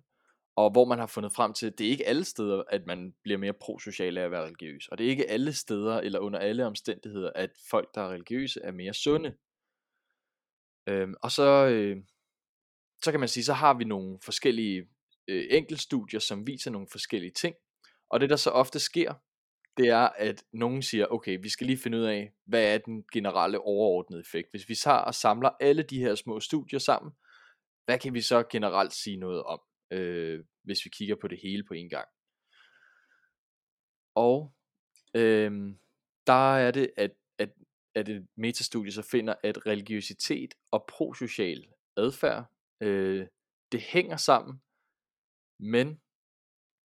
og 0.55 0.71
hvor 0.71 0.85
man 0.85 0.99
har 0.99 1.07
fundet 1.07 1.33
frem 1.33 1.53
til, 1.53 1.67
at 1.67 1.77
det 1.77 1.87
er 1.87 1.91
ikke 1.91 2.07
alle 2.07 2.23
steder, 2.23 2.63
at 2.69 2.85
man 2.85 3.15
bliver 3.23 3.37
mere 3.37 3.53
prosocial 3.53 4.17
af 4.17 4.23
at 4.23 4.31
være 4.31 4.45
religiøs, 4.45 4.87
og 4.87 4.97
det 4.97 5.05
er 5.05 5.09
ikke 5.09 5.29
alle 5.29 5.53
steder 5.53 5.99
eller 5.99 6.19
under 6.19 6.39
alle 6.39 6.65
omstændigheder, 6.65 7.31
at 7.35 7.51
folk, 7.69 7.95
der 7.95 8.01
er 8.01 8.09
religiøse, 8.09 8.61
er 8.61 8.71
mere 8.71 8.93
sunde. 8.93 9.35
Øhm, 10.87 11.15
og 11.21 11.31
så, 11.31 11.67
øh, 11.67 12.03
så 13.03 13.11
kan 13.11 13.19
man 13.19 13.29
sige, 13.29 13.43
så 13.43 13.53
har 13.53 13.73
vi 13.73 13.83
nogle 13.83 14.19
forskellige 14.21 14.87
øh, 15.27 15.47
enkeltstudier, 15.49 16.19
som 16.19 16.47
viser 16.47 16.71
nogle 16.71 16.87
forskellige 16.91 17.31
ting, 17.31 17.55
og 18.09 18.19
det 18.19 18.29
der 18.29 18.35
så 18.35 18.49
ofte 18.49 18.79
sker, 18.79 19.13
det 19.77 19.87
er, 19.87 20.09
at 20.17 20.43
nogen 20.51 20.81
siger, 20.81 21.07
okay, 21.07 21.39
vi 21.41 21.49
skal 21.49 21.67
lige 21.67 21.77
finde 21.77 21.97
ud 21.97 22.03
af, 22.03 22.33
hvad 22.45 22.73
er 22.73 22.77
den 22.77 23.03
generelle 23.13 23.59
overordnede 23.59 24.21
effekt. 24.21 24.51
Hvis 24.51 24.69
vi 24.69 24.75
tager 24.75 24.97
og 24.97 25.15
samler 25.15 25.49
alle 25.59 25.83
de 25.83 25.99
her 25.99 26.15
små 26.15 26.39
studier 26.39 26.79
sammen, 26.79 27.11
hvad 27.85 27.99
kan 27.99 28.13
vi 28.13 28.21
så 28.21 28.43
generelt 28.43 28.93
sige 28.93 29.17
noget 29.17 29.43
om, 29.43 29.61
øh, 29.91 30.43
hvis 30.63 30.85
vi 30.85 30.89
kigger 30.89 31.15
på 31.21 31.27
det 31.27 31.39
hele 31.43 31.63
på 31.63 31.73
en 31.73 31.89
gang. 31.89 32.07
Og 34.15 34.53
øh, 35.15 35.51
der 36.27 36.55
er 36.55 36.71
det, 36.71 36.91
at, 36.97 37.11
at, 37.37 37.49
at 37.95 38.09
et 38.09 38.27
metastudie 38.35 38.91
så 38.91 39.01
finder, 39.01 39.35
at 39.43 39.65
religiøsitet 39.65 40.53
og 40.71 40.85
prosocial 40.87 41.67
adfærd, 41.97 42.45
øh, 42.81 43.27
det 43.71 43.81
hænger 43.81 44.17
sammen, 44.17 44.61
men 45.63 46.01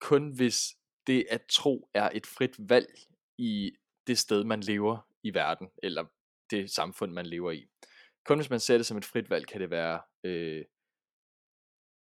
kun 0.00 0.30
hvis 0.30 0.76
det 1.06 1.26
at 1.30 1.42
tro 1.50 1.90
er 1.94 2.10
et 2.14 2.26
frit 2.26 2.54
valg 2.58 2.88
i 3.38 3.72
det 4.06 4.18
sted, 4.18 4.44
man 4.44 4.60
lever 4.60 5.08
i 5.22 5.34
verden, 5.34 5.68
eller 5.82 6.04
det 6.50 6.70
samfund, 6.70 7.12
man 7.12 7.26
lever 7.26 7.50
i. 7.50 7.68
Kun 8.24 8.38
hvis 8.38 8.50
man 8.50 8.60
ser 8.60 8.76
det 8.76 8.86
som 8.86 8.96
et 8.96 9.04
frit 9.04 9.30
valg, 9.30 9.46
kan 9.46 9.60
det 9.60 9.70
være, 9.70 10.00
øh, 10.24 10.64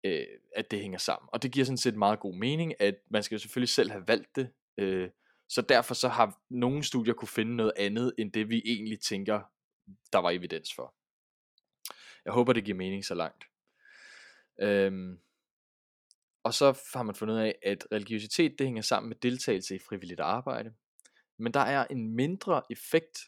øh, 0.05 0.27
at 0.57 0.71
det 0.71 0.81
hænger 0.81 0.99
sammen. 0.99 1.29
Og 1.33 1.43
det 1.43 1.53
giver 1.53 1.67
sådan 1.67 1.79
set 1.79 1.97
meget 1.97 2.21
god 2.21 2.35
mening, 2.35 2.81
at 2.81 2.95
man 3.11 3.23
skal 3.23 3.35
jo 3.35 3.39
selvfølgelig 3.39 3.69
selv 3.69 3.91
have 3.91 4.09
valgt 4.09 4.37
det, 4.37 4.51
øh, 4.79 5.11
så 5.49 5.63
derfor 5.63 5.95
så 5.95 6.09
har 6.09 6.41
nogle 6.51 6.85
studier 6.85 7.15
kunne 7.15 7.29
finde 7.29 7.57
noget 7.57 7.73
andet, 7.77 8.15
end 8.19 8.33
det 8.33 8.49
vi 8.49 8.63
egentlig 8.65 9.01
tænker, 9.01 9.41
der 10.13 10.19
var 10.19 10.31
evidens 10.31 10.75
for. 10.75 10.95
Jeg 12.25 12.33
håber, 12.33 12.53
det 12.53 12.65
giver 12.65 12.77
mening 12.77 13.05
så 13.05 13.15
langt. 13.15 13.45
Øhm, 14.61 15.21
og 16.45 16.55
så 16.55 16.81
har 16.95 17.03
man 17.03 17.15
fundet 17.15 17.35
ud 17.35 17.41
af, 17.41 17.59
at 17.63 17.87
religiøsitet 17.93 18.59
det 18.59 18.67
hænger 18.67 18.83
sammen 18.83 19.09
med 19.09 19.17
deltagelse 19.17 19.77
i 19.77 19.79
frivilligt 19.89 20.21
arbejde. 20.21 20.75
Men 21.39 21.55
der 21.55 21.61
er 21.61 21.87
en 21.91 22.17
mindre 22.17 22.63
effekt 22.71 23.19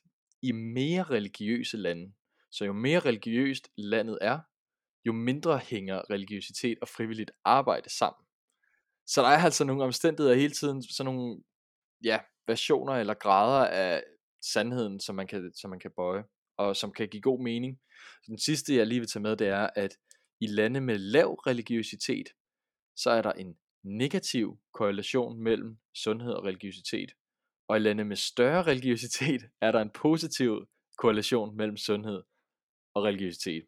i 0.43 0.53
mere 0.53 1.03
religiøse 1.03 1.77
lande. 1.77 2.13
Så 2.53 2.65
jo 2.65 2.73
mere 2.73 3.01
religiøst 3.01 3.69
landet 3.77 4.19
er, 4.21 4.39
jo 5.07 5.13
mindre 5.13 5.59
hænger 5.59 6.11
religiøsitet 6.11 6.79
og 6.83 6.89
frivilligt 6.89 7.31
arbejde 7.45 7.97
sammen. 7.99 8.27
Så 9.07 9.23
der 9.23 9.29
er 9.29 9.45
altså 9.45 9.65
nogle 9.65 9.85
omstændigheder 9.85 10.37
hele 10.37 10.53
tiden, 10.53 10.83
sådan 10.83 11.15
nogle 11.15 11.43
ja, 12.05 12.19
versioner 12.47 12.93
eller 12.93 13.15
grader 13.15 13.67
af 13.67 14.03
sandheden, 14.53 15.01
som 15.01 15.15
man 15.15 15.27
kan, 15.27 15.53
som 15.55 15.71
man 15.71 15.81
kan 15.81 15.91
bøje, 15.97 16.25
og 16.59 16.77
som 16.77 16.93
kan 16.93 17.09
give 17.09 17.23
god 17.23 17.43
mening. 17.43 17.81
Så 18.23 18.27
den 18.29 18.39
sidste, 18.39 18.77
jeg 18.77 18.87
lige 18.87 19.01
vil 19.01 19.09
tage 19.09 19.23
med, 19.23 19.37
det 19.37 19.49
er, 19.49 19.71
at 19.75 19.97
i 20.41 20.47
lande 20.47 20.81
med 20.81 20.99
lav 20.99 21.35
religiøsitet, 21.35 22.29
så 22.97 23.11
er 23.11 23.23
der 23.23 23.33
en 23.33 23.57
negativ 23.83 24.59
korrelation 24.75 25.43
mellem 25.43 25.79
sundhed 25.95 26.33
og 26.33 26.45
religiøsitet. 26.45 27.13
Og 27.69 27.77
i 27.77 27.81
lande 27.81 28.05
med 28.05 28.17
større 28.17 28.63
religiøsitet 28.71 29.43
er 29.61 29.73
der 29.73 29.81
en 29.81 29.91
positiv 29.91 30.69
korrelation 30.99 31.57
mellem 31.57 31.77
sundhed 31.77 32.23
og 32.95 33.05
religiøsitet. 33.05 33.65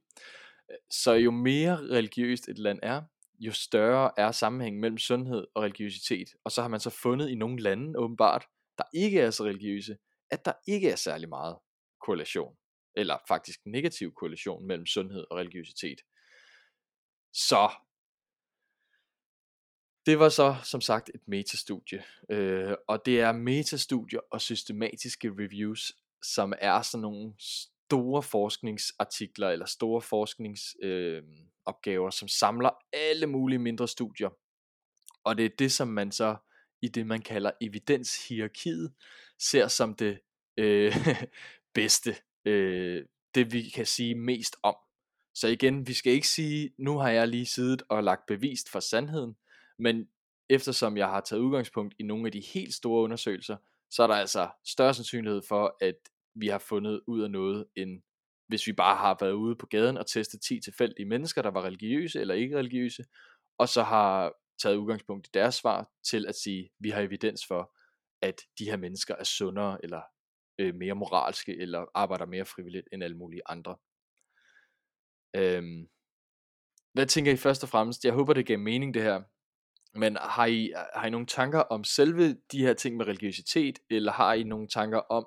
Så 0.91 1.13
jo 1.13 1.31
mere 1.31 1.77
religiøst 1.77 2.49
et 2.49 2.59
land 2.59 2.79
er, 2.83 3.03
jo 3.39 3.53
større 3.53 4.11
er 4.17 4.33
sammenhængen 4.33 4.81
mellem 4.81 4.99
sundhed 4.99 5.47
og 5.55 5.63
religiøsitet. 5.63 6.29
Og 6.45 6.53
så 6.53 6.63
har 6.63 6.69
man 6.69 6.81
så 6.81 6.91
fundet 6.91 7.29
i 7.29 7.35
nogle 7.35 7.63
lande 7.63 7.99
åbenbart, 7.99 8.47
der 8.79 8.85
ikke 8.95 9.21
er 9.21 9.31
så 9.31 9.45
religiøse, 9.45 9.97
at 10.31 10.45
der 10.45 10.53
ikke 10.67 10.91
er 10.91 10.97
særlig 10.97 11.29
meget 11.29 11.59
korrelation, 12.07 12.57
eller 12.97 13.19
faktisk 13.29 13.61
negativ 13.67 14.13
korrelation 14.15 14.67
mellem 14.67 14.87
sundhed 14.87 15.25
og 15.31 15.37
religiøsitet. 15.37 16.01
Så 17.33 17.71
det 20.07 20.19
var 20.19 20.29
så 20.29 20.57
som 20.65 20.81
sagt 20.81 21.11
et 21.15 21.29
metastudie, 21.29 22.05
øh, 22.31 22.75
og 22.89 23.07
det 23.07 23.21
er 23.21 23.33
metastudier 23.33 24.21
og 24.31 24.41
systematiske 24.41 25.31
reviews, 25.31 25.93
som 26.23 26.53
er 26.59 26.83
sådan 26.83 27.03
nogle 27.03 27.35
store 27.39 28.23
forskningsartikler 28.23 29.49
eller 29.49 29.67
store 29.67 30.03
forskningsopgaver, 30.03 32.07
øh, 32.07 32.13
som 32.13 32.29
samler 32.29 32.71
alle 32.93 33.27
mulige 33.27 33.59
mindre 33.59 33.89
studier. 33.89 34.31
Og 35.25 35.39
det 35.39 35.45
er 35.45 35.51
det, 35.59 35.73
som 35.73 35.89
man 35.89 36.13
så 36.13 36.37
i 36.83 36.89
det, 36.89 37.07
man 37.07 37.23
kalder 37.23 37.51
evidenshierarkiet, 37.61 38.93
ser 39.39 39.69
som 39.69 39.95
det 39.95 40.19
øh, 40.57 40.97
bedste, 41.75 42.17
øh, 42.45 43.05
det 43.35 43.53
vi 43.53 43.69
kan 43.69 43.87
sige 43.87 44.15
mest 44.15 44.57
om. 44.63 44.77
Så 45.35 45.49
igen, 45.49 45.87
vi 45.87 45.95
skal 45.95 46.13
ikke 46.13 46.29
sige, 46.29 46.71
nu 46.79 46.99
har 46.99 47.11
jeg 47.11 47.29
lige 47.29 47.47
siddet 47.47 47.83
og 47.89 48.05
lagt 48.05 48.27
bevist 48.27 48.71
for 48.71 48.81
sandheden, 48.81 49.37
men 49.79 50.09
eftersom 50.51 50.97
jeg 50.97 51.09
har 51.09 51.21
taget 51.21 51.43
udgangspunkt 51.43 51.95
i 51.99 52.03
nogle 52.03 52.27
af 52.27 52.33
de 52.33 52.41
helt 52.41 52.75
store 52.75 53.03
undersøgelser, 53.03 53.57
så 53.91 54.03
er 54.03 54.07
der 54.07 54.15
altså 54.15 54.49
større 54.65 54.95
sandsynlighed 54.95 55.43
for, 55.49 55.77
at 55.81 55.97
vi 56.35 56.49
har 56.49 56.59
fundet 56.59 57.01
ud 57.07 57.23
af 57.23 57.31
noget, 57.31 57.67
end 57.77 58.03
hvis 58.49 58.67
vi 58.67 58.73
bare 58.73 58.97
har 58.97 59.17
været 59.21 59.33
ude 59.33 59.57
på 59.57 59.67
gaden 59.67 59.97
og 59.97 60.07
testet 60.07 60.41
10 60.41 60.61
tilfældige 60.61 61.07
mennesker, 61.07 61.43
der 61.43 61.51
var 61.51 61.65
religiøse 61.65 62.21
eller 62.21 62.35
ikke 62.35 62.59
religiøse, 62.59 63.05
og 63.59 63.69
så 63.69 63.83
har 63.83 64.33
taget 64.63 64.77
udgangspunkt 64.77 65.27
i 65.27 65.31
deres 65.35 65.55
svar 65.55 65.91
til 66.11 66.27
at 66.27 66.35
sige, 66.35 66.71
vi 66.79 66.91
har 66.91 67.01
evidens 67.01 67.47
for, 67.47 67.73
at 68.23 68.41
de 68.59 68.65
her 68.65 68.77
mennesker 68.77 69.15
er 69.15 69.25
sundere 69.25 69.79
eller 69.83 70.03
øh, 70.59 70.75
mere 70.75 70.95
moralske 70.95 71.57
eller 71.57 71.87
arbejder 71.95 72.27
mere 72.27 72.45
frivilligt 72.45 72.89
end 72.93 73.05
alle 73.05 73.17
mulige 73.17 73.43
andre. 73.47 73.77
Øhm, 75.37 75.89
hvad 76.93 77.07
tænker 77.07 77.33
I 77.33 77.37
først 77.37 77.63
og 77.63 77.69
fremmest? 77.69 78.05
Jeg 78.05 78.13
håber, 78.13 78.33
det 78.33 78.47
giver 78.47 78.59
mening 78.59 78.95
det 78.95 79.03
her. 79.03 79.23
Men 79.97 80.17
har 80.21 80.47
I, 80.47 80.73
har 80.95 81.07
I 81.07 81.11
nogle 81.11 81.27
tanker 81.27 81.59
om 81.59 81.85
selve 81.85 82.37
de 82.53 82.59
her 82.59 82.75
ting 82.75 82.97
med 82.97 83.07
religiøsitet, 83.07 83.79
eller 83.91 84.13
har 84.13 84.35
I 84.35 84.43
nogle 84.43 84.69
tanker 84.69 84.99
om 84.99 85.27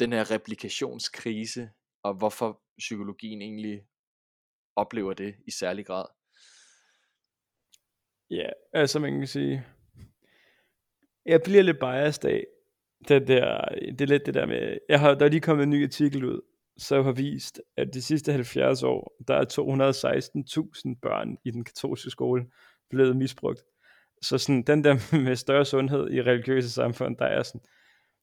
den 0.00 0.12
her 0.12 0.30
replikationskrise, 0.30 1.70
og 2.02 2.14
hvorfor 2.14 2.62
psykologien 2.78 3.42
egentlig 3.42 3.82
oplever 4.76 5.12
det 5.12 5.34
i 5.46 5.50
særlig 5.50 5.86
grad? 5.86 6.06
Ja, 8.30 8.48
altså 8.72 8.98
man 8.98 9.18
kan 9.18 9.26
sige, 9.26 9.66
jeg 11.26 11.40
bliver 11.44 11.62
lidt 11.62 11.78
biased 11.78 12.24
af, 12.24 12.46
det 13.08 13.28
der, 13.28 13.64
det 13.68 14.00
er 14.00 14.06
lidt 14.06 14.26
det 14.26 14.34
der 14.34 14.46
med, 14.46 14.78
jeg 14.88 15.00
har, 15.00 15.14
der 15.14 15.24
er 15.24 15.30
lige 15.30 15.40
kommet 15.40 15.62
en 15.62 15.70
ny 15.70 15.84
artikel 15.84 16.24
ud, 16.24 16.40
så 16.76 17.02
har 17.02 17.12
vist, 17.12 17.60
at 17.76 17.94
de 17.94 18.02
sidste 18.02 18.32
70 18.32 18.82
år, 18.82 19.16
der 19.28 19.34
er 19.34 19.44
216.000 20.94 20.98
børn 21.02 21.38
i 21.44 21.50
den 21.50 21.64
katolske 21.64 22.10
skole 22.10 22.46
blevet 22.90 23.16
misbrugt. 23.16 23.62
Så 24.22 24.38
sådan, 24.38 24.62
den 24.62 24.84
der 24.84 24.94
med 25.24 25.36
større 25.36 25.64
sundhed 25.64 26.10
i 26.10 26.22
religiøse 26.22 26.70
samfund, 26.70 27.16
der 27.16 27.26
er 27.26 27.42
sådan, 27.42 27.60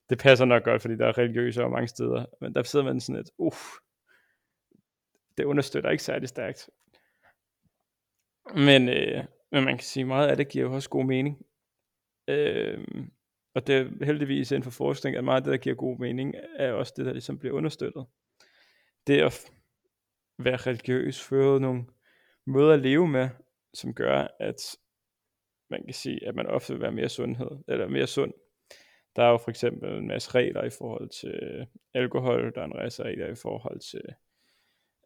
det 0.09 0.17
passer 0.17 0.45
nok 0.45 0.63
godt, 0.63 0.81
fordi 0.81 0.95
der 0.97 1.07
er 1.07 1.17
religiøse 1.17 1.63
og 1.63 1.71
mange 1.71 1.87
steder, 1.87 2.25
men 2.41 2.55
der 2.55 2.63
sidder 2.63 2.85
man 2.85 2.99
sådan 2.99 3.21
et, 3.21 3.29
uff, 3.37 3.59
det 5.37 5.43
understøtter 5.43 5.89
ikke 5.89 6.03
særlig 6.03 6.29
stærkt. 6.29 6.69
Men, 8.55 8.89
øh, 8.89 9.23
men 9.51 9.63
man 9.63 9.77
kan 9.77 9.83
sige, 9.83 10.05
meget 10.05 10.27
af 10.27 10.37
det 10.37 10.49
giver 10.49 10.65
jo 10.65 10.73
også 10.73 10.89
god 10.89 11.05
mening. 11.05 11.45
Øh, 12.27 12.87
og 13.55 13.67
det 13.67 13.75
er 13.75 14.05
heldigvis 14.05 14.51
inden 14.51 14.63
for 14.63 14.71
forskning, 14.71 15.15
at 15.15 15.23
meget 15.23 15.37
af 15.37 15.43
det, 15.43 15.51
der 15.51 15.57
giver 15.57 15.75
god 15.75 15.99
mening, 15.99 16.35
er 16.55 16.71
også 16.71 16.93
det, 16.97 17.05
der 17.05 17.11
ligesom 17.11 17.39
bliver 17.39 17.55
understøttet. 17.55 18.05
Det 19.07 19.21
at 19.21 19.51
være 20.39 20.55
religiøs, 20.55 21.23
føre 21.23 21.59
nogle 21.59 21.85
måder 22.47 22.73
at 22.73 22.79
leve 22.79 23.07
med, 23.07 23.29
som 23.75 23.93
gør, 23.93 24.27
at 24.39 24.77
man 25.69 25.83
kan 25.85 25.93
sige, 25.93 26.27
at 26.27 26.35
man 26.35 26.47
ofte 26.47 26.73
vil 26.73 26.81
være 26.81 26.91
mere 26.91 27.09
sundhed, 27.09 27.51
eller 27.67 27.87
mere 27.87 28.07
sund. 28.07 28.33
Der 29.15 29.23
er 29.23 29.29
jo 29.29 29.37
for 29.37 29.49
eksempel 29.49 29.89
en 29.89 30.07
masse 30.07 30.31
regler 30.35 30.63
i 30.63 30.69
forhold 30.69 31.09
til 31.09 31.39
øh, 31.43 31.65
alkohol, 31.93 32.53
der 32.55 32.61
er 32.61 32.65
en 32.65 32.73
masse 32.75 33.03
regler 33.03 33.27
i 33.27 33.35
forhold 33.35 33.79
til, 33.79 34.03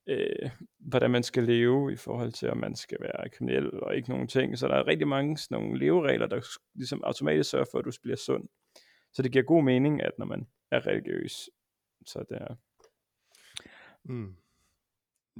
øh, 0.07 0.49
hvordan 0.80 1.11
man 1.11 1.24
skal 1.24 1.43
leve, 1.43 1.93
i 1.93 1.95
forhold 1.95 2.32
til, 2.32 2.49
om 2.49 2.57
man 2.57 2.76
skal 2.76 2.97
være 3.01 3.30
kriminel 3.30 3.84
og 3.84 3.95
ikke 3.95 4.09
nogen 4.09 4.28
ting. 4.28 4.57
Så 4.57 4.67
der 4.67 4.76
er 4.76 4.88
rigtig 4.88 5.07
mange 5.07 5.38
sådan 5.38 5.63
nogle 5.63 5.80
leveregler, 5.80 6.28
der 6.28 6.57
ligesom 6.76 7.03
automatisk 7.03 7.49
sørger 7.49 7.65
for, 7.72 7.80
at 7.80 7.86
du 7.86 7.91
bliver 8.01 8.17
sund. 8.17 8.49
Så 9.13 9.22
det 9.22 9.32
giver 9.32 9.43
god 9.43 9.63
mening, 9.63 10.03
at 10.03 10.11
når 10.17 10.26
man 10.26 10.47
er 10.72 10.88
religiøs, 10.88 11.49
så 12.05 12.24
det 12.30 12.38
er... 12.38 12.55
Mm. 14.03 14.36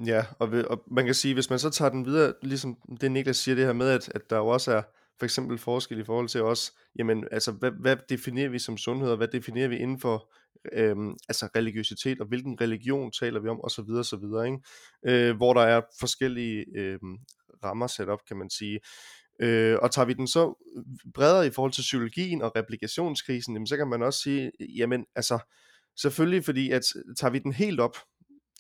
Ja, 0.06 0.26
og, 0.39 0.52
ved, 0.52 0.64
og 0.64 0.84
man 0.91 1.06
kan 1.06 1.14
sige, 1.14 1.34
hvis 1.34 1.50
man 1.50 1.60
så 1.60 1.70
tager 1.70 1.89
den 1.89 2.06
videre, 2.06 2.34
ligesom 2.41 2.78
det 3.02 3.12
Niklas 3.12 3.38
siger 3.38 3.56
det 3.56 3.66
her 3.66 3.74
med, 3.74 3.89
at, 3.89 4.10
at 4.16 4.30
der 4.30 4.38
jo 4.38 4.47
også 4.47 4.72
er 4.72 4.82
for 5.20 5.26
eksempel 5.26 5.58
forskel 5.58 6.00
i 6.00 6.04
forhold 6.04 6.28
til 6.28 6.41
os, 6.43 6.74
jamen 7.00 7.28
altså, 7.32 7.52
hvad, 7.52 7.72
hvad 7.72 7.97
definerer 8.10 8.50
vi 8.50 8.60
som 8.60 8.78
sundhed, 8.78 9.12
og 9.12 9.18
hvad 9.18 9.28
definerer 9.28 9.68
vi 9.68 9.78
inden 9.78 10.00
for 10.00 10.34
øhm, 10.74 11.16
altså 11.30 11.50
religiøsitet, 11.56 12.22
og 12.22 12.28
hvilken 12.28 12.62
religion 12.62 13.12
taler 13.12 13.39
vi 13.39 13.47
om, 13.47 13.60
og 13.62 13.72
så 13.72 13.82
videre, 13.82 14.04
så 14.04 14.18
videre, 14.18 14.45
ikke? 14.45 14.60
Øh, 15.06 15.36
hvor 15.36 15.54
der 15.54 15.62
er 15.62 15.82
forskellige 16.00 16.66
øhm, 16.76 17.18
rammer 17.64 17.88
sat 17.88 18.10
op, 18.10 18.20
kan 18.28 18.38
man 18.38 18.50
sige. 18.50 18.80
Øh, 19.41 19.78
og 19.82 19.91
tager 19.91 20.06
vi 20.06 20.14
den 20.14 20.28
så 20.28 20.54
bredere 21.14 21.47
i 21.47 21.52
forhold 21.52 21.72
til 21.72 21.82
psykologien 21.82 22.41
og 22.41 22.56
replikationskrisen, 22.56 23.54
jamen, 23.54 23.68
så 23.68 23.78
kan 23.78 23.88
man 23.88 24.04
også 24.04 24.20
sige, 24.20 24.52
jamen 24.78 25.06
altså, 25.16 25.39
selvfølgelig 26.02 26.45
fordi, 26.45 26.70
at 26.70 26.84
tager 27.18 27.32
vi 27.32 27.39
den 27.39 27.54
helt 27.54 27.80
op, 27.80 27.97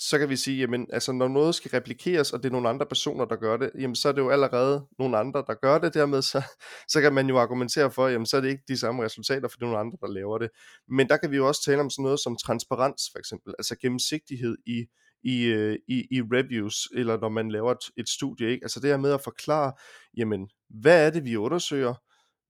så 0.01 0.19
kan 0.19 0.29
vi 0.29 0.35
sige, 0.35 0.57
jamen, 0.57 0.87
altså 0.93 1.11
når 1.11 1.27
noget 1.27 1.55
skal 1.55 1.71
replikeres, 1.71 2.33
og 2.33 2.43
det 2.43 2.49
er 2.49 2.51
nogle 2.51 2.69
andre 2.69 2.85
personer, 2.85 3.25
der 3.25 3.35
gør 3.35 3.57
det, 3.57 3.71
jamen 3.79 3.95
så 3.95 4.07
er 4.07 4.11
det 4.11 4.21
jo 4.21 4.29
allerede 4.29 4.87
nogle 4.99 5.17
andre, 5.17 5.43
der 5.47 5.53
gør 5.53 5.77
det, 5.77 5.93
dermed 5.93 6.21
så, 6.21 6.41
så 6.87 7.01
kan 7.01 7.13
man 7.13 7.29
jo 7.29 7.37
argumentere 7.37 7.91
for, 7.91 8.07
jamen 8.07 8.25
så 8.25 8.37
er 8.37 8.41
det 8.41 8.49
ikke 8.49 8.63
de 8.67 8.77
samme 8.77 9.03
resultater, 9.03 9.47
for 9.47 9.57
det 9.57 9.61
er 9.61 9.65
nogle 9.65 9.79
andre, 9.79 9.97
der 10.01 10.07
laver 10.07 10.37
det. 10.37 10.49
Men 10.87 11.09
der 11.09 11.17
kan 11.17 11.31
vi 11.31 11.35
jo 11.35 11.47
også 11.47 11.63
tale 11.65 11.81
om 11.81 11.89
sådan 11.89 12.03
noget 12.03 12.19
som 12.19 12.37
transparens, 12.37 13.01
for 13.11 13.19
eksempel, 13.19 13.53
altså 13.59 13.75
gennemsigtighed 13.81 14.57
i, 14.65 14.85
i, 15.23 15.43
øh, 15.45 15.77
i, 15.87 16.07
i 16.11 16.21
reviews, 16.21 16.87
eller 16.95 17.19
når 17.19 17.29
man 17.29 17.51
laver 17.51 17.71
et, 17.71 17.91
et 17.97 18.09
studie, 18.09 18.49
ikke? 18.49 18.63
altså 18.63 18.79
det 18.79 18.89
her 18.89 18.97
med 18.97 19.11
at 19.11 19.21
forklare, 19.21 19.71
jamen, 20.17 20.49
hvad 20.69 21.07
er 21.07 21.09
det, 21.09 21.25
vi 21.25 21.35
undersøger, 21.35 21.93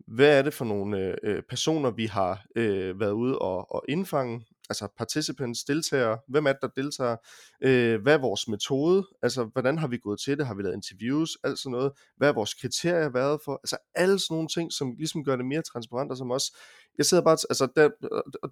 hvad 0.07 0.37
er 0.37 0.41
det 0.41 0.53
for 0.53 0.65
nogle 0.65 0.97
øh, 0.97 1.15
øh 1.23 1.43
personer, 1.49 1.91
vi 1.91 2.05
har 2.05 2.45
øh, 2.55 2.99
været 2.99 3.11
ude 3.11 3.39
og, 3.39 3.71
og 3.75 3.83
indfange, 3.89 4.45
altså 4.69 4.87
participants, 4.97 5.63
deltagere, 5.63 6.17
hvem 6.27 6.45
er 6.45 6.51
det, 6.51 6.61
der 6.61 6.81
deltager, 6.81 7.15
øh, 7.63 8.01
hvad 8.01 8.13
er 8.13 8.17
vores 8.17 8.47
metode, 8.47 9.07
altså 9.21 9.43
hvordan 9.43 9.77
har 9.77 9.87
vi 9.87 9.97
gået 9.97 10.19
til 10.19 10.37
det, 10.37 10.47
har 10.47 10.53
vi 10.53 10.63
lavet 10.63 10.75
interviews, 10.75 11.37
alt 11.43 11.59
sådan 11.59 11.71
noget, 11.71 11.91
hvad 12.17 12.29
er 12.29 12.33
vores 12.33 12.53
kriterier 12.53 13.09
været 13.09 13.39
for, 13.45 13.59
altså 13.63 13.77
alle 13.95 14.19
sådan 14.19 14.35
nogle 14.35 14.47
ting, 14.47 14.73
som 14.73 14.95
ligesom 14.97 15.23
gør 15.23 15.35
det 15.35 15.45
mere 15.45 15.61
transparent, 15.61 16.11
og 16.11 16.17
som 16.17 16.31
også, 16.31 16.57
jeg 16.97 17.05
sidder 17.05 17.23
bare, 17.23 17.37
altså 17.49 17.67
der, 17.75 17.89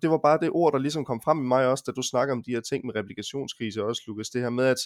det 0.02 0.10
var 0.10 0.18
bare 0.18 0.40
det 0.42 0.50
ord, 0.52 0.74
der 0.74 0.80
ligesom 0.80 1.06
kom 1.06 1.22
frem 1.24 1.40
i 1.40 1.48
mig 1.48 1.68
også, 1.68 1.84
da 1.88 1.92
du 1.92 2.02
snakker 2.02 2.36
om 2.36 2.44
de 2.44 2.52
her 2.52 2.62
ting 2.62 2.86
med 2.86 2.96
replikationskrise 2.96 3.84
også, 3.84 4.02
Lukas, 4.08 4.30
det 4.30 4.42
her 4.42 4.50
med, 4.50 4.66
at, 4.66 4.80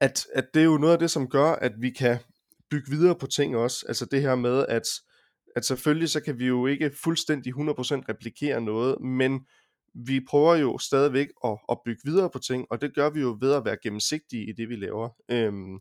at, 0.00 0.26
at 0.34 0.44
det 0.54 0.60
er 0.60 0.64
jo 0.64 0.78
noget 0.78 0.92
af 0.92 0.98
det, 0.98 1.10
som 1.10 1.28
gør, 1.28 1.52
at 1.52 1.72
vi 1.80 1.90
kan 1.90 2.18
bygge 2.70 2.90
videre 2.90 3.14
på 3.14 3.26
ting 3.26 3.56
også, 3.56 3.84
altså 3.88 4.04
det 4.04 4.22
her 4.22 4.34
med, 4.34 4.66
at 4.68 4.84
at 5.56 5.64
selvfølgelig 5.64 6.08
så 6.08 6.20
kan 6.20 6.38
vi 6.38 6.46
jo 6.46 6.66
ikke 6.66 6.90
fuldstændig 7.04 7.52
100% 7.52 7.56
replikere 8.08 8.60
noget, 8.60 9.00
men 9.00 9.40
vi 9.94 10.20
prøver 10.28 10.54
jo 10.54 10.78
stadigvæk 10.78 11.28
at, 11.44 11.58
at 11.70 11.78
bygge 11.84 12.00
videre 12.04 12.30
på 12.30 12.38
ting, 12.38 12.66
og 12.70 12.80
det 12.80 12.94
gør 12.94 13.10
vi 13.10 13.20
jo 13.20 13.36
ved 13.40 13.54
at 13.54 13.64
være 13.64 13.76
gennemsigtige 13.82 14.48
i 14.48 14.52
det, 14.52 14.68
vi 14.68 14.76
laver. 14.76 15.08
Øhm, 15.30 15.78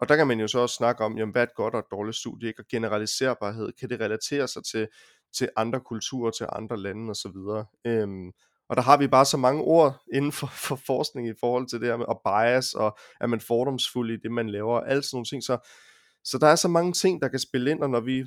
og 0.00 0.08
der 0.08 0.16
kan 0.16 0.26
man 0.26 0.40
jo 0.40 0.48
så 0.48 0.58
også 0.58 0.74
snakke 0.74 1.04
om, 1.04 1.18
jamen, 1.18 1.32
hvad 1.32 1.42
er 1.42 1.46
et 1.46 1.54
godt 1.54 1.74
og 1.74 1.78
et 1.80 1.90
dårligt 1.90 2.16
studie, 2.16 2.48
ikke? 2.48 2.62
og 2.62 2.66
generaliserbarhed, 2.70 3.72
kan 3.80 3.90
det 3.90 4.00
relatere 4.00 4.48
sig 4.48 4.64
til, 4.64 4.88
til 5.36 5.48
andre 5.56 5.80
kulturer, 5.80 6.30
til 6.30 6.46
andre 6.52 6.76
lande 6.76 7.10
osv. 7.10 7.64
Øhm, 7.86 8.32
og 8.68 8.76
der 8.76 8.82
har 8.82 8.96
vi 8.96 9.06
bare 9.06 9.24
så 9.24 9.36
mange 9.36 9.62
ord 9.62 10.02
inden 10.12 10.32
for, 10.32 10.46
for 10.46 10.76
forskning 10.86 11.28
i 11.28 11.34
forhold 11.40 11.66
til 11.66 11.80
det 11.80 11.88
her 11.88 11.96
med 11.96 12.06
at 12.10 12.18
bias, 12.24 12.74
og 12.74 12.98
er 13.20 13.26
man 13.26 13.40
fordomsfuld 13.40 14.10
i 14.10 14.16
det, 14.22 14.32
man 14.32 14.50
laver, 14.50 14.74
og 14.74 14.90
alt 14.90 15.04
sådan 15.04 15.16
nogle 15.16 15.26
ting. 15.26 15.42
Så, 15.42 15.68
så 16.24 16.38
der 16.38 16.46
er 16.46 16.56
så 16.56 16.68
mange 16.68 16.92
ting, 16.92 17.22
der 17.22 17.28
kan 17.28 17.38
spille 17.38 17.70
ind, 17.70 17.82
og 17.82 17.90
når 17.90 18.00
vi, 18.00 18.24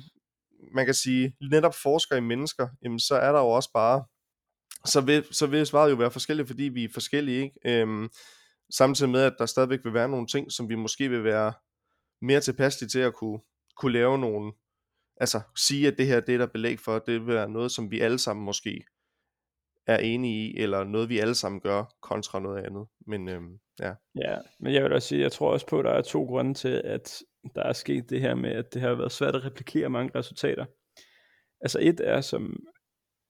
man 0.74 0.84
kan 0.84 0.94
sige, 0.94 1.36
netop 1.50 1.74
forsker 1.74 2.16
i 2.16 2.20
mennesker, 2.20 2.68
jamen 2.82 2.98
så 2.98 3.14
er 3.14 3.32
der 3.32 3.40
jo 3.40 3.48
også 3.48 3.70
bare 3.74 4.04
så 4.86 5.00
vil, 5.00 5.24
så 5.30 5.46
vil 5.46 5.66
svaret 5.66 5.90
jo 5.90 5.96
være 5.96 6.10
forskelligt, 6.10 6.48
fordi 6.48 6.62
vi 6.62 6.84
er 6.84 6.88
forskellige, 6.94 7.42
ikke? 7.42 7.80
Øhm, 7.80 8.08
samtidig 8.70 9.12
med, 9.12 9.22
at 9.22 9.34
der 9.38 9.46
stadigvæk 9.46 9.80
vil 9.84 9.94
være 9.94 10.08
nogle 10.08 10.26
ting, 10.26 10.52
som 10.52 10.68
vi 10.68 10.74
måske 10.74 11.08
vil 11.08 11.24
være 11.24 11.52
mere 12.22 12.40
tilpasselige 12.40 12.88
til 12.88 12.98
at 12.98 13.14
kunne, 13.14 13.38
kunne 13.76 13.92
lave 13.92 14.18
nogle, 14.18 14.52
altså 15.16 15.40
sige, 15.56 15.88
at 15.88 15.98
det 15.98 16.06
her 16.06 16.20
det 16.20 16.34
er 16.34 16.38
der 16.38 16.46
belæg 16.46 16.80
for, 16.80 16.98
det 16.98 17.20
vil 17.20 17.34
være 17.34 17.50
noget, 17.50 17.72
som 17.72 17.90
vi 17.90 18.00
alle 18.00 18.18
sammen 18.18 18.44
måske 18.44 18.84
er 19.86 19.98
enige 19.98 20.50
i, 20.50 20.58
eller 20.58 20.84
noget 20.84 21.08
vi 21.08 21.18
alle 21.18 21.34
sammen 21.34 21.60
gør, 21.60 21.84
kontra 22.02 22.40
noget 22.40 22.64
andet. 22.64 22.86
Men 23.06 23.28
øhm, 23.28 23.58
ja. 23.80 23.92
Ja, 24.24 24.38
men 24.60 24.74
jeg 24.74 24.82
vil 24.82 24.92
også 24.92 25.08
sige, 25.08 25.20
jeg 25.20 25.32
tror 25.32 25.52
også 25.52 25.66
på, 25.66 25.78
at 25.78 25.84
der 25.84 25.90
er 25.92 26.02
to 26.02 26.24
grunde 26.24 26.54
til, 26.54 26.82
at 26.84 27.22
der 27.54 27.62
er 27.62 27.72
sket 27.72 28.10
det 28.10 28.20
her 28.20 28.34
med, 28.34 28.50
at 28.50 28.74
det 28.74 28.82
har 28.82 28.94
været 28.94 29.12
svært 29.12 29.34
at 29.34 29.44
replikere 29.44 29.88
mange 29.88 30.18
resultater. 30.18 30.64
Altså 31.60 31.78
et 31.82 32.00
er, 32.04 32.20
som 32.20 32.56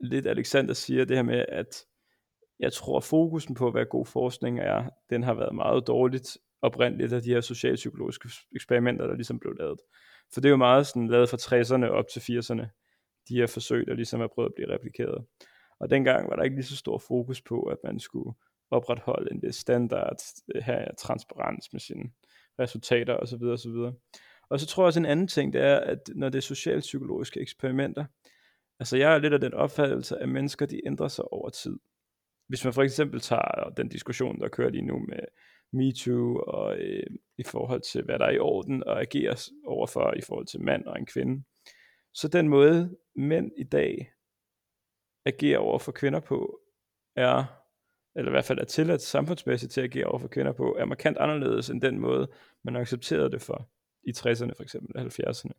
lidt 0.00 0.26
Alexander 0.26 0.74
siger, 0.74 1.04
det 1.04 1.16
her 1.16 1.22
med, 1.22 1.44
at 1.48 1.84
jeg 2.60 2.72
tror, 2.72 3.00
fokusen 3.00 3.54
på, 3.54 3.70
hvad 3.70 3.86
god 3.86 4.06
forskning 4.06 4.60
er, 4.60 4.90
den 5.10 5.22
har 5.22 5.34
været 5.34 5.54
meget 5.54 5.86
dårligt 5.86 6.38
oprindeligt 6.62 7.12
af 7.12 7.22
de 7.22 7.30
her 7.30 7.40
socialpsykologiske 7.40 8.28
eksperimenter, 8.54 9.06
der 9.06 9.14
ligesom 9.14 9.38
blev 9.38 9.52
lavet. 9.52 9.80
For 10.34 10.40
det 10.40 10.48
er 10.48 10.50
jo 10.50 10.56
meget 10.56 10.86
sådan 10.86 11.08
lavet 11.08 11.28
fra 11.28 11.36
60'erne 11.36 11.86
op 11.86 12.04
til 12.08 12.20
80'erne, 12.20 12.66
de 13.28 13.34
her 13.34 13.46
forsøg, 13.46 13.86
der 13.86 13.94
ligesom 13.94 14.20
er 14.20 14.26
prøvet 14.26 14.48
at 14.48 14.54
blive 14.54 14.74
replikeret. 14.74 15.24
Og 15.80 15.90
dengang 15.90 16.30
var 16.30 16.36
der 16.36 16.42
ikke 16.42 16.56
lige 16.56 16.66
så 16.66 16.76
stor 16.76 16.98
fokus 16.98 17.42
på, 17.42 17.62
at 17.62 17.78
man 17.84 18.00
skulle 18.00 18.34
opretholde 18.70 19.32
en 19.32 19.42
vis 19.42 19.56
standard, 19.56 20.16
øh, 20.54 20.62
have 20.62 20.86
transparens 20.98 21.72
med 21.72 21.80
sine 21.80 22.10
resultater 22.58 23.16
osv. 23.16 23.42
osv. 23.42 23.92
Og 24.50 24.60
så 24.60 24.66
tror 24.66 24.82
jeg 24.82 24.86
også 24.86 25.00
en 25.00 25.06
anden 25.06 25.28
ting, 25.28 25.52
det 25.52 25.60
er, 25.60 25.76
at 25.76 25.98
når 26.14 26.28
det 26.28 26.38
er 26.38 26.42
socialpsykologiske 26.42 27.40
eksperimenter, 27.40 28.04
altså 28.80 28.96
jeg 28.96 29.14
er 29.14 29.18
lidt 29.18 29.34
af 29.34 29.40
den 29.40 29.54
opfattelse, 29.54 30.18
at 30.18 30.28
mennesker 30.28 30.66
de 30.66 30.86
ændrer 30.86 31.08
sig 31.08 31.32
over 31.32 31.50
tid. 31.50 31.78
Hvis 32.48 32.64
man 32.64 32.72
for 32.72 32.82
eksempel 32.82 33.20
tager 33.20 33.72
den 33.76 33.88
diskussion, 33.88 34.40
der 34.40 34.48
kører 34.48 34.70
lige 34.70 34.86
nu 34.86 34.98
med 34.98 35.18
MeToo, 35.72 36.36
og 36.46 36.78
øh, 36.78 37.06
i 37.38 37.42
forhold 37.42 37.80
til, 37.80 38.02
hvad 38.02 38.18
der 38.18 38.24
er 38.24 38.30
i 38.30 38.38
orden, 38.38 38.84
og 38.84 39.00
ageres 39.00 39.50
overfor 39.66 40.14
i 40.16 40.20
forhold 40.20 40.46
til 40.46 40.62
mand 40.62 40.84
og 40.84 40.98
en 40.98 41.06
kvinde. 41.06 41.44
Så 42.14 42.28
den 42.28 42.48
måde, 42.48 42.96
mænd 43.16 43.50
i 43.56 43.64
dag 43.64 44.12
agerer 45.24 45.58
over 45.58 45.78
for 45.78 45.92
kvinder 45.92 46.20
på, 46.20 46.60
er, 47.16 47.44
eller 48.16 48.30
i 48.30 48.34
hvert 48.34 48.44
fald 48.44 48.58
er 48.58 48.64
tilladt 48.64 49.02
samfundsmæssigt 49.02 49.72
til 49.72 49.80
at 49.80 49.84
agere 49.84 50.06
over 50.06 50.18
for 50.18 50.28
kvinder 50.28 50.52
på, 50.52 50.76
er 50.78 50.84
markant 50.84 51.16
anderledes 51.18 51.70
end 51.70 51.80
den 51.80 51.98
måde, 51.98 52.28
man 52.64 52.76
accepterede 52.76 53.30
det 53.30 53.42
for 53.42 53.68
i 54.02 54.10
60'erne 54.10 54.52
for 54.56 54.62
eksempel, 54.62 55.00
70'erne 55.00 55.52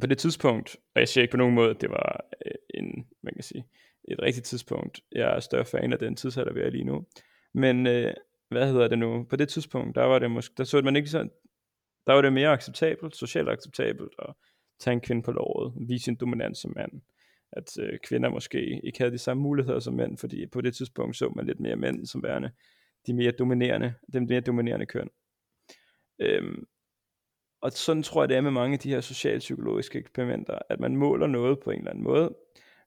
på 0.00 0.06
det 0.06 0.18
tidspunkt, 0.18 0.76
og 0.94 1.00
jeg 1.00 1.08
siger 1.08 1.22
ikke 1.22 1.32
på 1.32 1.36
nogen 1.36 1.54
måde, 1.54 1.70
at 1.70 1.80
det 1.80 1.90
var 1.90 2.24
øh, 2.46 2.52
en, 2.74 3.06
man 3.22 3.34
kan 3.34 3.42
sige, 3.42 3.66
et 4.04 4.22
rigtigt 4.22 4.46
tidspunkt. 4.46 5.00
Jeg 5.12 5.36
er 5.36 5.40
større 5.40 5.64
fan 5.64 5.92
af 5.92 5.98
den 5.98 6.16
tidsalder, 6.16 6.52
vi 6.52 6.60
er 6.60 6.70
lige 6.70 6.84
nu. 6.84 7.06
Men 7.54 7.86
øh, 7.86 8.14
hvad 8.48 8.72
hedder 8.72 8.88
det 8.88 8.98
nu? 8.98 9.26
På 9.30 9.36
det 9.36 9.48
tidspunkt, 9.48 9.96
der 9.96 10.04
var 10.04 10.18
det 10.18 10.30
måske, 10.30 10.54
der 10.58 10.64
så 10.64 10.82
man 10.82 10.96
ikke 10.96 11.08
sådan, 11.08 11.30
der 12.06 12.12
var 12.12 12.22
det 12.22 12.32
mere 12.32 12.48
acceptabelt, 12.48 13.16
socialt 13.16 13.48
acceptabelt 13.48 14.12
at 14.18 14.34
tage 14.80 14.94
en 14.94 15.00
kvinde 15.00 15.22
på 15.22 15.32
låret, 15.32 15.72
vise 15.88 16.04
sin 16.04 16.16
dominans 16.16 16.58
som 16.58 16.72
mand. 16.76 16.92
At 17.52 17.78
øh, 17.80 17.98
kvinder 17.98 18.28
måske 18.28 18.80
ikke 18.84 18.98
havde 18.98 19.12
de 19.12 19.18
samme 19.18 19.42
muligheder 19.42 19.80
som 19.80 19.94
mænd, 19.94 20.18
fordi 20.18 20.46
på 20.46 20.60
det 20.60 20.76
tidspunkt 20.76 21.16
så 21.16 21.32
man 21.36 21.46
lidt 21.46 21.60
mere 21.60 21.76
mænd 21.76 22.06
som 22.06 22.22
værende 22.22 22.50
de 23.06 23.14
mere 23.14 23.30
dominerende, 23.30 23.94
dem 24.12 24.22
mere 24.22 24.40
dominerende 24.40 24.86
køn. 24.86 25.08
Øhm, 26.18 26.66
og 27.60 27.72
sådan 27.72 28.02
tror 28.02 28.22
jeg, 28.22 28.28
det 28.28 28.36
er 28.36 28.40
med 28.40 28.50
mange 28.50 28.72
af 28.72 28.78
de 28.78 28.90
her 28.90 29.00
socialpsykologiske 29.00 29.98
eksperimenter, 29.98 30.58
at 30.68 30.80
man 30.80 30.96
måler 30.96 31.26
noget 31.26 31.60
på 31.60 31.70
en 31.70 31.78
eller 31.78 31.90
anden 31.90 32.04
måde, 32.04 32.34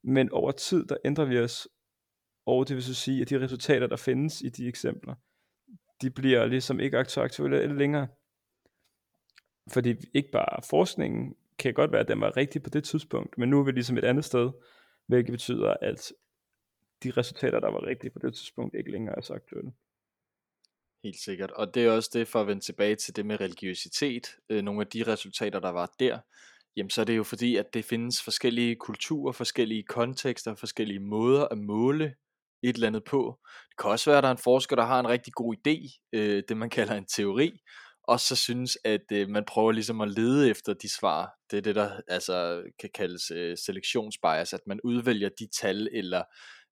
men 0.04 0.32
over 0.32 0.52
tid, 0.52 0.86
der 0.86 0.98
ændrer 1.06 1.26
vi 1.26 1.40
os, 1.40 1.68
og 2.46 2.68
det 2.68 2.76
vil 2.76 2.84
så 2.84 2.94
sige, 2.94 3.22
at 3.22 3.30
de 3.30 3.42
resultater, 3.42 3.88
der 3.88 3.96
findes 3.96 4.42
i 4.42 4.50
de 4.50 4.68
eksempler, 4.68 5.16
de 6.02 6.10
bliver 6.10 6.46
ligesom 6.46 6.80
ikke 6.80 6.98
aktuelle 6.98 7.78
længere. 7.78 8.08
Fordi 9.72 9.96
ikke 10.14 10.32
bare 10.32 10.62
forskningen 10.70 11.36
kan 11.60 11.74
godt 11.74 11.92
være, 11.92 12.02
at 12.02 12.08
den 12.08 12.22
var 12.22 12.38
rigtig 12.38 12.64
på 12.64 12.70
det 12.70 12.84
tidspunkt, 12.84 13.38
men 13.38 13.50
nu 13.50 13.60
er 13.60 13.64
vi 13.64 13.72
ligesom 13.72 13.98
et 13.98 14.04
andet 14.04 14.26
sted, 14.26 14.52
hvilket 15.08 15.32
betyder, 15.32 15.74
at 15.82 16.14
de 17.04 17.12
resultater, 17.12 17.60
der 17.60 17.72
var 17.72 17.88
rigtige 17.88 18.12
på 18.12 18.20
det 18.20 18.34
tidspunkt, 18.34 18.76
ikke 18.76 18.92
længere 18.92 19.18
er 19.18 19.22
så 19.22 19.34
aktuelle. 19.34 19.72
Helt 21.04 21.20
sikkert. 21.20 21.52
Og 21.52 21.74
det 21.74 21.86
er 21.86 21.92
også 21.92 22.10
det 22.14 22.28
for 22.28 22.42
at 22.42 22.48
vende 22.48 22.62
tilbage 22.62 22.96
til 22.96 23.16
det 23.16 23.26
med 23.26 23.42
religiøsitet. 23.42 24.28
Øh, 24.50 24.62
nogle 24.62 24.82
af 24.82 24.88
de 24.88 25.04
resultater, 25.04 25.60
der 25.60 25.70
var 25.70 25.94
der, 26.00 26.20
jamen 26.76 26.90
så 26.90 27.02
er 27.02 27.06
det 27.06 27.18
jo 27.18 27.24
fordi, 27.24 27.56
at 27.56 27.74
det 27.74 27.86
findes 27.86 28.24
forskellige 28.24 28.76
kulturer, 28.76 29.32
forskellige 29.32 29.84
kontekster, 29.84 30.56
forskellige 30.56 31.00
måder 31.00 31.46
at 31.46 31.58
måle 31.58 32.16
et 32.64 32.76
eller 32.76 32.88
andet 32.88 33.04
på. 33.04 33.40
Det 33.70 33.78
kan 33.78 33.92
også 33.92 34.10
være, 34.10 34.18
at 34.18 34.24
der 34.24 34.28
er 34.28 34.34
en 34.34 34.38
forsker, 34.44 34.76
der 34.76 34.86
har 34.86 35.00
en 35.00 35.08
rigtig 35.08 35.34
god 35.34 35.56
idé, 35.56 36.00
øh, 36.14 36.44
det 36.50 36.58
man 36.58 36.70
kalder 36.70 36.94
en 36.94 37.06
teori, 37.06 37.60
og 38.04 38.20
så 38.20 38.36
synes, 38.36 38.78
at 38.86 39.12
øh, 39.12 39.30
man 39.30 39.46
prøver 39.46 39.72
ligesom 39.72 40.02
at 40.02 40.12
lede 40.12 40.50
efter 40.50 40.74
de 40.74 40.90
svar. 40.90 41.32
Det 41.52 41.58
er 41.58 41.62
det, 41.62 41.76
der 41.76 42.02
altså 42.08 42.64
kan 42.80 42.90
kaldes 42.96 43.32
øh, 43.32 43.58
selektionsbias, 43.58 44.54
at 44.54 44.62
man 44.68 44.80
udvælger 44.84 45.30
de 45.40 45.48
tal 45.62 45.90
eller 45.94 46.24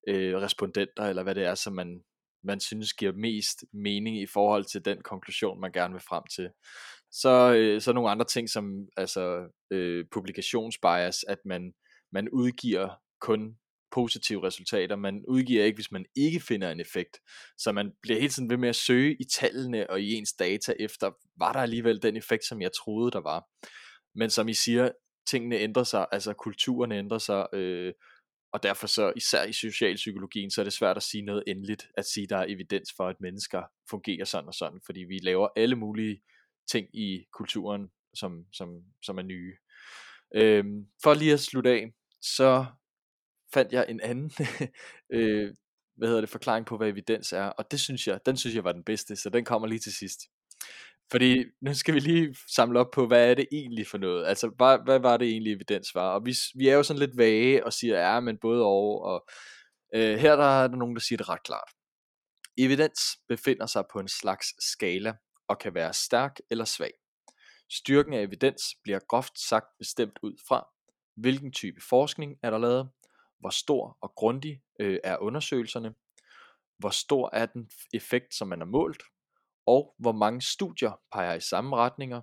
øh, 0.08 0.36
respondenter, 0.36 1.04
eller 1.04 1.24
hvad 1.24 1.36
det 1.36 1.46
er, 1.46 1.56
som 1.56 1.74
man, 1.74 2.02
man 2.44 2.60
synes 2.60 2.94
giver 2.94 3.12
mest 3.14 3.64
mening 3.74 4.22
i 4.22 4.26
forhold 4.26 4.66
til 4.66 4.86
den 4.86 5.02
konklusion, 5.02 5.62
man 5.62 5.72
gerne 5.72 5.94
vil 5.94 6.04
frem 6.08 6.24
til. 6.36 6.50
Så, 7.12 7.54
øh, 7.54 7.82
så 7.82 7.94
nogle 7.94 8.10
andre 8.10 8.26
ting 8.26 8.50
som 8.50 8.88
altså 8.98 9.48
øh, 9.72 10.06
publikationsbias, 10.12 11.24
at 11.28 11.38
man, 11.46 11.74
man 12.12 12.30
udgiver 12.30 12.90
kun 13.22 13.56
positive 13.92 14.44
resultater. 14.44 14.96
Man 14.96 15.24
udgiver 15.28 15.66
ikke, 15.66 15.78
hvis 15.78 15.92
man 15.92 16.06
ikke 16.16 16.40
finder 16.40 16.72
en 16.72 16.80
effekt. 16.80 17.20
Så 17.58 17.72
man 17.72 17.92
bliver 18.02 18.20
hele 18.20 18.32
tiden 18.32 18.50
ved 18.50 18.58
med 18.58 18.70
at 18.70 18.76
søge 18.76 19.16
i 19.20 19.24
tallene 19.24 19.90
og 19.90 20.02
i 20.02 20.14
ens 20.14 20.34
data 20.34 20.74
efter, 20.80 21.12
var 21.38 21.54
der 21.54 21.60
alligevel 21.60 22.02
den 22.02 22.18
effekt, 22.18 22.46
som 22.46 22.62
jeg 22.62 22.72
troede, 22.84 23.12
der 23.12 23.22
var. 23.22 23.44
Men 24.16 24.30
som 24.30 24.48
I 24.48 24.54
siger, 24.54 24.92
tingene 25.28 25.56
ændrer 25.56 25.84
sig, 25.84 26.08
altså 26.12 26.34
kulturen 26.34 26.92
ændrer 26.92 27.18
sig, 27.18 27.48
øh, 27.54 27.94
og 28.54 28.64
derfor 28.64 28.88
så 28.88 29.14
især 29.16 29.44
i 29.44 29.54
socialpsykologien, 29.54 30.52
så 30.52 30.62
er 30.62 30.64
det 30.64 30.74
svært 30.74 30.98
at 30.98 31.04
sige 31.04 31.26
noget 31.26 31.44
endeligt, 31.48 31.88
at 31.98 32.06
sige, 32.06 32.28
der 32.28 32.38
er 32.38 32.46
evidens 32.50 32.90
for, 32.98 33.08
at 33.08 33.22
mennesker 33.22 33.64
fungerer 33.90 34.26
sådan 34.26 34.48
og 34.48 34.54
sådan, 34.54 34.80
fordi 34.86 35.00
vi 35.00 35.20
laver 35.24 35.48
alle 35.56 35.76
mulige 35.76 36.22
ting 36.72 36.88
i 36.94 37.26
kulturen, 37.34 37.92
som, 38.14 38.46
som, 38.54 38.70
som 39.04 39.18
er 39.18 39.22
nye. 39.22 39.54
Øhm, 40.36 40.86
for 41.04 41.14
lige 41.14 41.34
at 41.34 41.40
slutte 41.40 41.70
af, 41.70 41.92
så 42.22 42.66
fandt 43.54 43.74
jeg 43.74 43.86
en 43.90 44.02
anden 44.02 44.32
øh, 45.16 45.54
hvad 45.98 46.08
hedder 46.08 46.22
det, 46.22 46.30
forklaring 46.30 46.66
på, 46.66 46.78
hvad 46.78 46.90
evidens 46.90 47.34
er, 47.34 47.46
og 47.46 47.72
det 47.72 47.80
synes 47.80 48.08
jeg, 48.08 48.20
den 48.26 48.38
synes 48.38 48.56
jeg 48.56 48.64
var 48.64 48.72
den 48.72 48.84
bedste, 48.84 49.16
så 49.16 49.30
den 49.30 49.46
kommer 49.46 49.68
lige 49.68 49.80
til 49.80 49.94
sidst. 49.94 50.20
Fordi 51.12 51.46
nu 51.62 51.74
skal 51.74 51.94
vi 51.94 52.00
lige 52.00 52.36
samle 52.56 52.80
op 52.80 52.92
på, 52.92 53.08
hvad 53.08 53.30
er 53.30 53.34
det 53.34 53.48
egentlig 53.52 53.88
for 53.88 53.98
noget? 53.98 54.26
Altså, 54.26 54.48
hvad, 54.58 54.80
hvad 54.86 55.00
var 55.00 55.18
det 55.18 55.28
egentlig 55.28 55.54
evidens 55.54 55.96
var? 55.96 56.10
Og 56.10 56.26
vi, 56.26 56.36
vi 56.56 56.68
er 56.68 56.76
jo 56.76 56.84
sådan 56.84 57.00
lidt 57.00 57.18
vage 57.18 57.66
og 57.66 57.74
siger, 57.74 58.00
ja, 58.00 58.20
men 58.20 58.38
både 58.38 58.64
og, 58.64 59.02
og 59.02 59.28
øh, 59.96 60.20
her 60.20 60.36
der 60.36 60.64
er 60.64 60.68
der 60.68 60.76
nogen, 60.76 60.96
der 60.96 61.02
siger 61.02 61.18
det 61.18 61.30
ret 61.30 61.44
klart. 61.44 61.70
Evidens 62.58 63.00
befinder 63.28 63.66
sig 63.66 63.84
på 63.94 64.00
en 64.00 64.08
slags 64.08 64.72
skala, 64.72 65.14
og 65.48 65.60
kan 65.60 65.74
være 65.74 65.94
stærk 65.94 66.36
eller 66.52 66.66
svag. 66.66 66.92
Styrken 67.70 68.14
af 68.14 68.22
evidens 68.22 68.62
bliver 68.84 69.00
groft 69.10 69.40
sagt 69.40 69.68
bestemt 69.80 70.20
ud 70.24 70.34
fra, 70.48 70.68
hvilken 71.16 71.52
type 71.52 71.82
forskning 71.90 72.38
er 72.44 72.50
der 72.50 72.58
lavet, 72.58 72.90
hvor 73.40 73.50
stor 73.50 73.98
og 74.02 74.14
grundig 74.16 74.62
øh, 74.80 75.00
er 75.04 75.18
undersøgelserne, 75.18 75.94
hvor 76.78 76.90
stor 76.90 77.30
er 77.34 77.46
den 77.46 77.70
effekt, 77.94 78.36
som 78.36 78.48
man 78.48 78.60
har 78.60 78.66
målt, 78.66 79.04
og 79.68 79.96
hvor 80.00 80.12
mange 80.12 80.42
studier 80.42 81.00
peger 81.14 81.34
i 81.34 81.40
samme 81.40 81.76
retninger, 81.76 82.22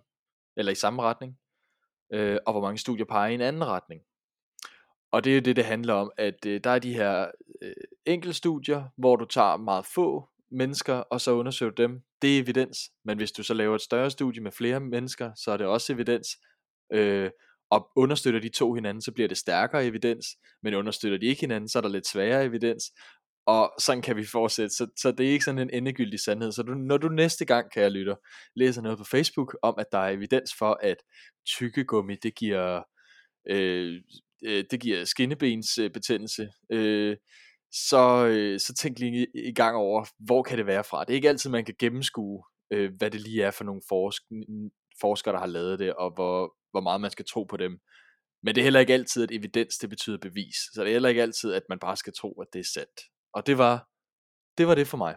eller 0.56 0.72
i 0.72 0.74
samme 0.74 1.02
retning, 1.02 1.38
øh, 2.12 2.38
og 2.46 2.52
hvor 2.52 2.62
mange 2.62 2.78
studier 2.78 3.06
peger 3.06 3.30
i 3.30 3.34
en 3.34 3.40
anden 3.40 3.64
retning. 3.64 4.02
Og 5.12 5.24
det 5.24 5.36
er 5.36 5.40
det, 5.40 5.56
det 5.56 5.64
handler 5.64 5.94
om, 5.94 6.10
at 6.18 6.46
øh, 6.46 6.60
der 6.64 6.70
er 6.70 6.78
de 6.78 6.94
her 6.94 7.30
øh, 7.62 7.72
enkeltstudier, 8.06 8.84
hvor 8.96 9.16
du 9.16 9.24
tager 9.24 9.56
meget 9.56 9.86
få 9.86 10.28
mennesker, 10.50 10.94
og 10.94 11.20
så 11.20 11.32
undersøger 11.32 11.72
dem. 11.72 12.02
Det 12.22 12.36
er 12.36 12.42
evidens. 12.42 12.78
Men 13.04 13.18
hvis 13.18 13.32
du 13.32 13.42
så 13.42 13.54
laver 13.54 13.74
et 13.74 13.80
større 13.80 14.10
studie 14.10 14.42
med 14.42 14.52
flere 14.52 14.80
mennesker, 14.80 15.32
så 15.36 15.50
er 15.50 15.56
det 15.56 15.66
også 15.66 15.92
evidens. 15.92 16.28
Øh, 16.92 17.30
og 17.70 17.90
understøtter 17.96 18.40
de 18.40 18.48
to 18.48 18.74
hinanden, 18.74 19.02
så 19.02 19.12
bliver 19.12 19.28
det 19.28 19.36
stærkere 19.36 19.86
evidens, 19.86 20.26
men 20.62 20.74
understøtter 20.74 21.18
de 21.18 21.26
ikke 21.26 21.40
hinanden, 21.40 21.68
så 21.68 21.78
er 21.78 21.82
der 21.82 21.88
lidt 21.88 22.08
sværere 22.08 22.44
evidens, 22.44 22.84
og 23.48 23.74
sådan 23.78 24.02
kan 24.02 24.16
vi 24.16 24.24
fortsætte, 24.24 24.74
så, 24.74 24.86
så 24.96 25.12
det 25.12 25.26
er 25.26 25.30
ikke 25.30 25.44
sådan 25.44 25.58
en 25.58 25.70
endegyldig 25.70 26.20
sandhed, 26.20 26.52
så 26.52 26.62
du, 26.62 26.74
når 26.74 26.96
du 26.96 27.08
næste 27.08 27.44
gang, 27.44 27.72
kan 27.72 27.82
jeg 27.82 27.90
lytte, 27.90 28.16
læser 28.56 28.82
noget 28.82 28.98
på 28.98 29.04
Facebook 29.04 29.56
om, 29.62 29.74
at 29.78 29.86
der 29.92 29.98
er 29.98 30.08
evidens 30.08 30.54
for, 30.58 30.78
at 30.82 30.96
tykkegummi, 31.46 32.16
det 32.22 32.34
giver, 32.34 32.82
øh, 33.50 34.02
øh, 34.44 34.64
det 34.70 34.80
giver 34.80 35.04
skinnebensbetændelse, 35.04 36.48
øh, 36.72 37.16
så, 37.72 38.26
øh, 38.26 38.60
så 38.60 38.74
tænk 38.74 38.98
lige 38.98 39.26
i, 39.34 39.48
i 39.48 39.54
gang 39.54 39.76
over, 39.76 40.04
hvor 40.18 40.42
kan 40.42 40.58
det 40.58 40.66
være 40.66 40.84
fra. 40.84 41.04
Det 41.04 41.10
er 41.10 41.16
ikke 41.16 41.28
altid, 41.28 41.50
man 41.50 41.64
kan 41.64 41.74
gennemskue, 41.78 42.42
øh, 42.70 42.92
hvad 42.98 43.10
det 43.10 43.20
lige 43.20 43.42
er 43.42 43.50
for 43.50 43.64
nogle 43.64 43.82
forsk 43.88 44.22
forskere, 45.00 45.34
der 45.34 45.40
har 45.40 45.46
lavet 45.46 45.78
det, 45.78 45.94
og 45.94 46.14
hvor, 46.14 46.54
hvor 46.70 46.80
meget 46.80 47.00
man 47.00 47.10
skal 47.10 47.24
tro 47.24 47.44
på 47.44 47.56
dem. 47.56 47.78
Men 48.42 48.54
det 48.54 48.60
er 48.60 48.64
heller 48.64 48.80
ikke 48.80 48.94
altid, 48.94 49.22
at 49.22 49.30
evidens 49.30 49.78
det 49.78 49.90
betyder 49.90 50.18
bevis. 50.18 50.56
Så 50.74 50.80
det 50.80 50.88
er 50.88 50.92
heller 50.92 51.08
ikke 51.08 51.22
altid, 51.22 51.52
at 51.52 51.62
man 51.68 51.78
bare 51.78 51.96
skal 51.96 52.12
tro, 52.12 52.40
at 52.40 52.48
det 52.52 52.60
er 52.60 52.70
sandt. 52.74 53.00
Og 53.38 53.46
det 53.46 53.58
var 53.58 53.88
det, 54.58 54.66
var 54.66 54.74
det 54.74 54.86
for 54.86 54.96
mig. 54.96 55.16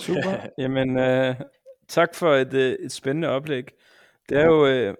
Super. 0.00 0.46
Jamen, 0.62 0.98
øh, 0.98 1.34
tak 1.88 2.14
for 2.14 2.34
et, 2.34 2.54
øh, 2.54 2.72
et 2.72 2.92
spændende 2.92 3.28
oplæg. 3.28 3.64
Det 4.28 4.38
er 4.38 4.44
jo, 4.44 4.66
øh, 4.66 4.94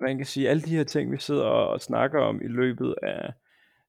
man 0.00 0.16
kan 0.16 0.26
sige, 0.26 0.48
alle 0.48 0.62
de 0.62 0.76
her 0.76 0.84
ting, 0.84 1.12
vi 1.12 1.18
sidder 1.18 1.44
og, 1.44 1.68
og 1.68 1.80
snakker 1.80 2.20
om 2.20 2.42
i 2.42 2.48
løbet 2.48 2.94
af 3.02 3.32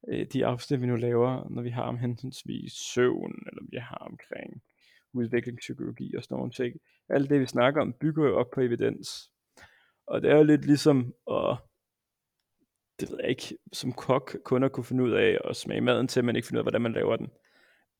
øh, 0.07 0.26
de 0.34 0.45
afsnit, 0.45 0.82
vi 0.82 0.86
nu 0.86 0.95
laver, 0.95 1.47
når 1.49 1.61
vi 1.61 1.70
har 1.70 1.84
om 1.84 1.97
hensyndsvis 1.97 2.74
søvn, 2.74 3.34
eller 3.47 3.64
vi 3.72 3.78
har 3.78 4.07
omkring 4.11 4.61
udviklingspsykologi 5.14 6.16
og 6.16 6.24
sådan 6.24 6.36
nogle 6.36 6.51
ting. 6.51 6.76
Alt 7.09 7.30
det, 7.30 7.39
vi 7.39 7.45
snakker 7.45 7.82
om, 7.82 7.93
bygger 7.93 8.28
jo 8.28 8.39
op 8.39 8.51
på 8.53 8.61
evidens. 8.61 9.32
Og 10.07 10.22
det 10.22 10.32
er 10.32 10.36
jo 10.36 10.43
lidt 10.43 10.66
ligesom 10.66 11.14
at, 11.32 11.57
det 13.00 13.12
ved 13.12 13.18
jeg 13.22 13.30
ikke, 13.30 13.58
som 13.74 13.94
kok 13.94 14.38
kun 14.46 14.64
at 14.64 14.72
kunne 14.72 14.84
finde 14.84 15.04
ud 15.04 15.12
af 15.12 15.39
at 15.46 15.56
smage 15.56 15.82
maden 15.82 16.08
til, 16.08 16.26
men 16.26 16.36
ikke 16.36 16.48
finde 16.48 16.58
ud 16.58 16.62
af, 16.62 16.64
hvordan 16.66 16.82
man 16.82 16.94
laver 16.94 17.16
den. 17.16 17.32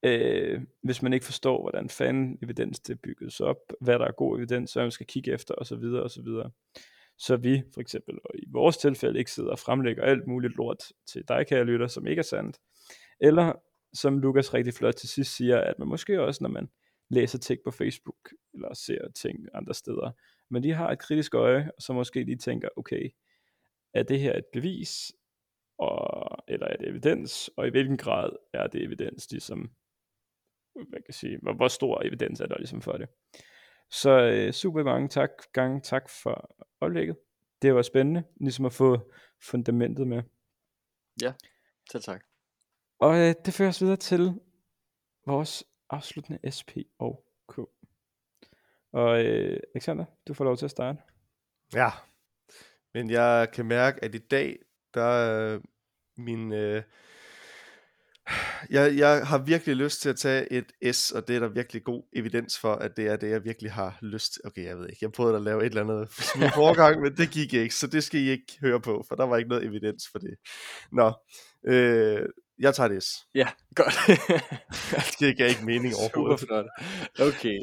øh, 0.04 0.62
hvis 0.84 1.02
man 1.02 1.14
ikke 1.14 1.26
forstår, 1.26 1.62
hvordan 1.62 1.90
fanden 1.90 2.40
evidens 2.44 2.80
det 2.80 3.02
bygges 3.02 3.40
op, 3.40 3.58
hvad 3.82 4.00
der 4.00 4.06
er 4.06 4.12
god 4.12 4.38
evidens, 4.38 4.74
hvad 4.74 4.84
man 4.84 4.92
skal 4.92 5.06
kigge 5.06 5.32
efter, 5.34 5.56
osv. 5.58 5.84
osv. 5.84 6.28
Så 7.18 7.38
vi 7.38 7.64
for 7.74 7.82
eksempel, 7.82 8.20
og 8.26 8.32
i 8.36 8.46
vores 8.52 8.78
tilfælde, 8.78 9.20
ikke 9.20 9.32
sidder 9.32 9.52
og 9.52 9.60
fremlægger 9.60 10.04
alt 10.04 10.28
muligt 10.28 10.56
lort 10.58 10.84
til 11.08 11.24
dig, 11.28 11.48
kære 11.48 11.64
lytter, 11.66 11.88
som 11.88 12.08
ikke 12.08 12.20
er 12.20 12.24
sandt. 12.24 12.60
Eller 13.20 13.54
som 13.94 14.20
Lukas 14.20 14.54
rigtig 14.54 14.74
flot 14.74 14.96
til 14.96 15.10
sidst 15.10 15.36
siger, 15.36 15.62
at 15.62 15.80
man 15.80 15.88
måske 15.88 16.22
også, 16.22 16.44
når 16.44 16.50
man 16.50 16.70
læser 17.10 17.40
ting 17.40 17.60
på 17.64 17.72
Facebook, 17.72 18.34
eller 18.54 18.74
ser 18.74 19.12
ting 19.16 19.40
andre 19.54 19.74
steder, 19.74 20.12
men 20.50 20.64
de 20.64 20.74
har 20.74 20.92
et 20.92 21.00
kritisk 21.00 21.36
øje, 21.36 21.72
så 21.80 21.94
måske 21.94 22.26
de 22.26 22.36
tænker, 22.36 22.70
okay, 22.76 23.10
er 23.94 24.04
det 24.04 24.20
her 24.20 24.38
et 24.38 24.46
bevis, 24.46 25.14
og, 25.78 26.38
eller 26.48 26.68
er 26.68 26.78
det 26.78 26.90
evidens, 26.90 27.50
og 27.58 27.68
i 27.68 27.70
hvilken 27.70 27.98
grad 27.98 28.30
er 28.54 28.68
det 28.68 28.84
evidens, 28.84 29.32
ligesom, 29.32 29.72
hvad 30.74 31.00
kan 31.00 31.04
jeg 31.08 31.14
sige, 31.14 31.40
hvor, 31.42 31.54
hvor 31.54 31.68
stor 31.68 32.02
evidens 32.06 32.42
er 32.42 32.46
der 32.46 32.58
ligesom 32.58 32.82
for 32.82 32.92
det. 32.92 33.10
Så 33.90 34.10
øh, 34.10 34.54
super 34.54 34.84
mange 34.84 35.08
tak, 35.10 35.30
gang 35.52 35.84
tak 35.84 36.10
for 36.10 36.56
oplægget. 36.82 37.18
Det 37.62 37.76
var 37.76 37.82
spændende, 37.82 38.24
ligesom 38.42 38.66
at 38.66 38.74
få 38.74 39.12
fundamentet 39.42 40.08
med. 40.08 40.24
Ja, 41.22 41.34
selv 41.92 42.04
tak. 42.04 42.24
Og 43.00 43.16
øh, 43.16 43.36
det 43.46 43.54
fører 43.54 43.70
os 43.70 43.82
videre 43.82 43.98
til 43.98 44.40
vores 45.26 45.64
afsluttende 45.90 46.52
SP 46.58 46.72
og 47.00 47.26
K. 47.48 47.58
Og 48.92 49.26
øh, 49.26 49.60
Alexander, 49.76 50.06
du 50.28 50.34
får 50.34 50.44
lov 50.44 50.58
til 50.58 50.66
at 50.66 50.72
starte. 50.72 51.00
Ja, 51.74 51.90
men 52.94 53.10
jeg 53.10 53.48
kan 53.54 53.66
mærke, 53.66 54.04
at 54.04 54.16
i 54.16 54.18
dag, 54.18 54.58
der 54.94 55.04
er 55.04 55.60
min... 56.18 56.54
Øh, 56.54 56.84
jeg, 58.70 58.98
jeg 58.98 59.28
har 59.28 59.38
virkelig 59.38 59.76
lyst 59.76 60.02
til 60.02 60.10
at 60.10 60.16
tage 60.16 60.52
et 60.52 60.96
S, 60.96 61.12
og 61.12 61.28
det 61.28 61.36
er 61.36 61.40
der 61.40 61.48
virkelig 61.48 61.84
god 61.84 62.04
evidens 62.14 62.60
for, 62.60 62.74
at 62.74 62.98
det 62.98 63.08
er 63.08 63.16
det, 63.16 63.30
jeg 63.30 63.44
virkelig 63.44 63.72
har 63.72 63.98
lyst 64.02 64.34
til. 64.34 64.42
Okay, 64.46 64.66
jeg 64.66 64.78
ved 64.78 64.90
ikke, 64.90 64.98
jeg 65.02 65.12
prøvede 65.12 65.36
at 65.36 65.42
lave 65.42 65.60
et 65.60 65.66
eller 65.66 65.82
andet 65.82 66.14
smule 66.34 66.52
forgang, 66.56 67.02
men 67.02 67.18
det 67.18 67.32
gik 67.32 67.54
ikke, 67.54 67.76
så 67.76 67.88
det 67.88 68.04
skal 68.04 68.20
I 68.20 68.30
ikke 68.30 68.58
høre 68.62 68.82
på, 68.82 69.06
for 69.08 69.16
der 69.16 69.24
var 69.24 69.38
ikke 69.38 69.50
noget 69.50 69.66
evidens 69.66 70.04
for 70.12 70.20
det. 70.20 70.36
Nå, 70.92 71.14
øh, 71.68 72.26
jeg 72.60 72.76
tager 72.76 72.88
det 72.88 73.04
S. 73.04 73.08
Ja, 73.36 73.48
godt. 73.76 73.94
det 75.20 75.38
gav 75.38 75.50
ikke 75.50 75.66
mening 75.66 75.94
overhovedet. 75.96 76.40
Super 76.40 76.64
flot. 77.18 77.28
Okay. 77.28 77.60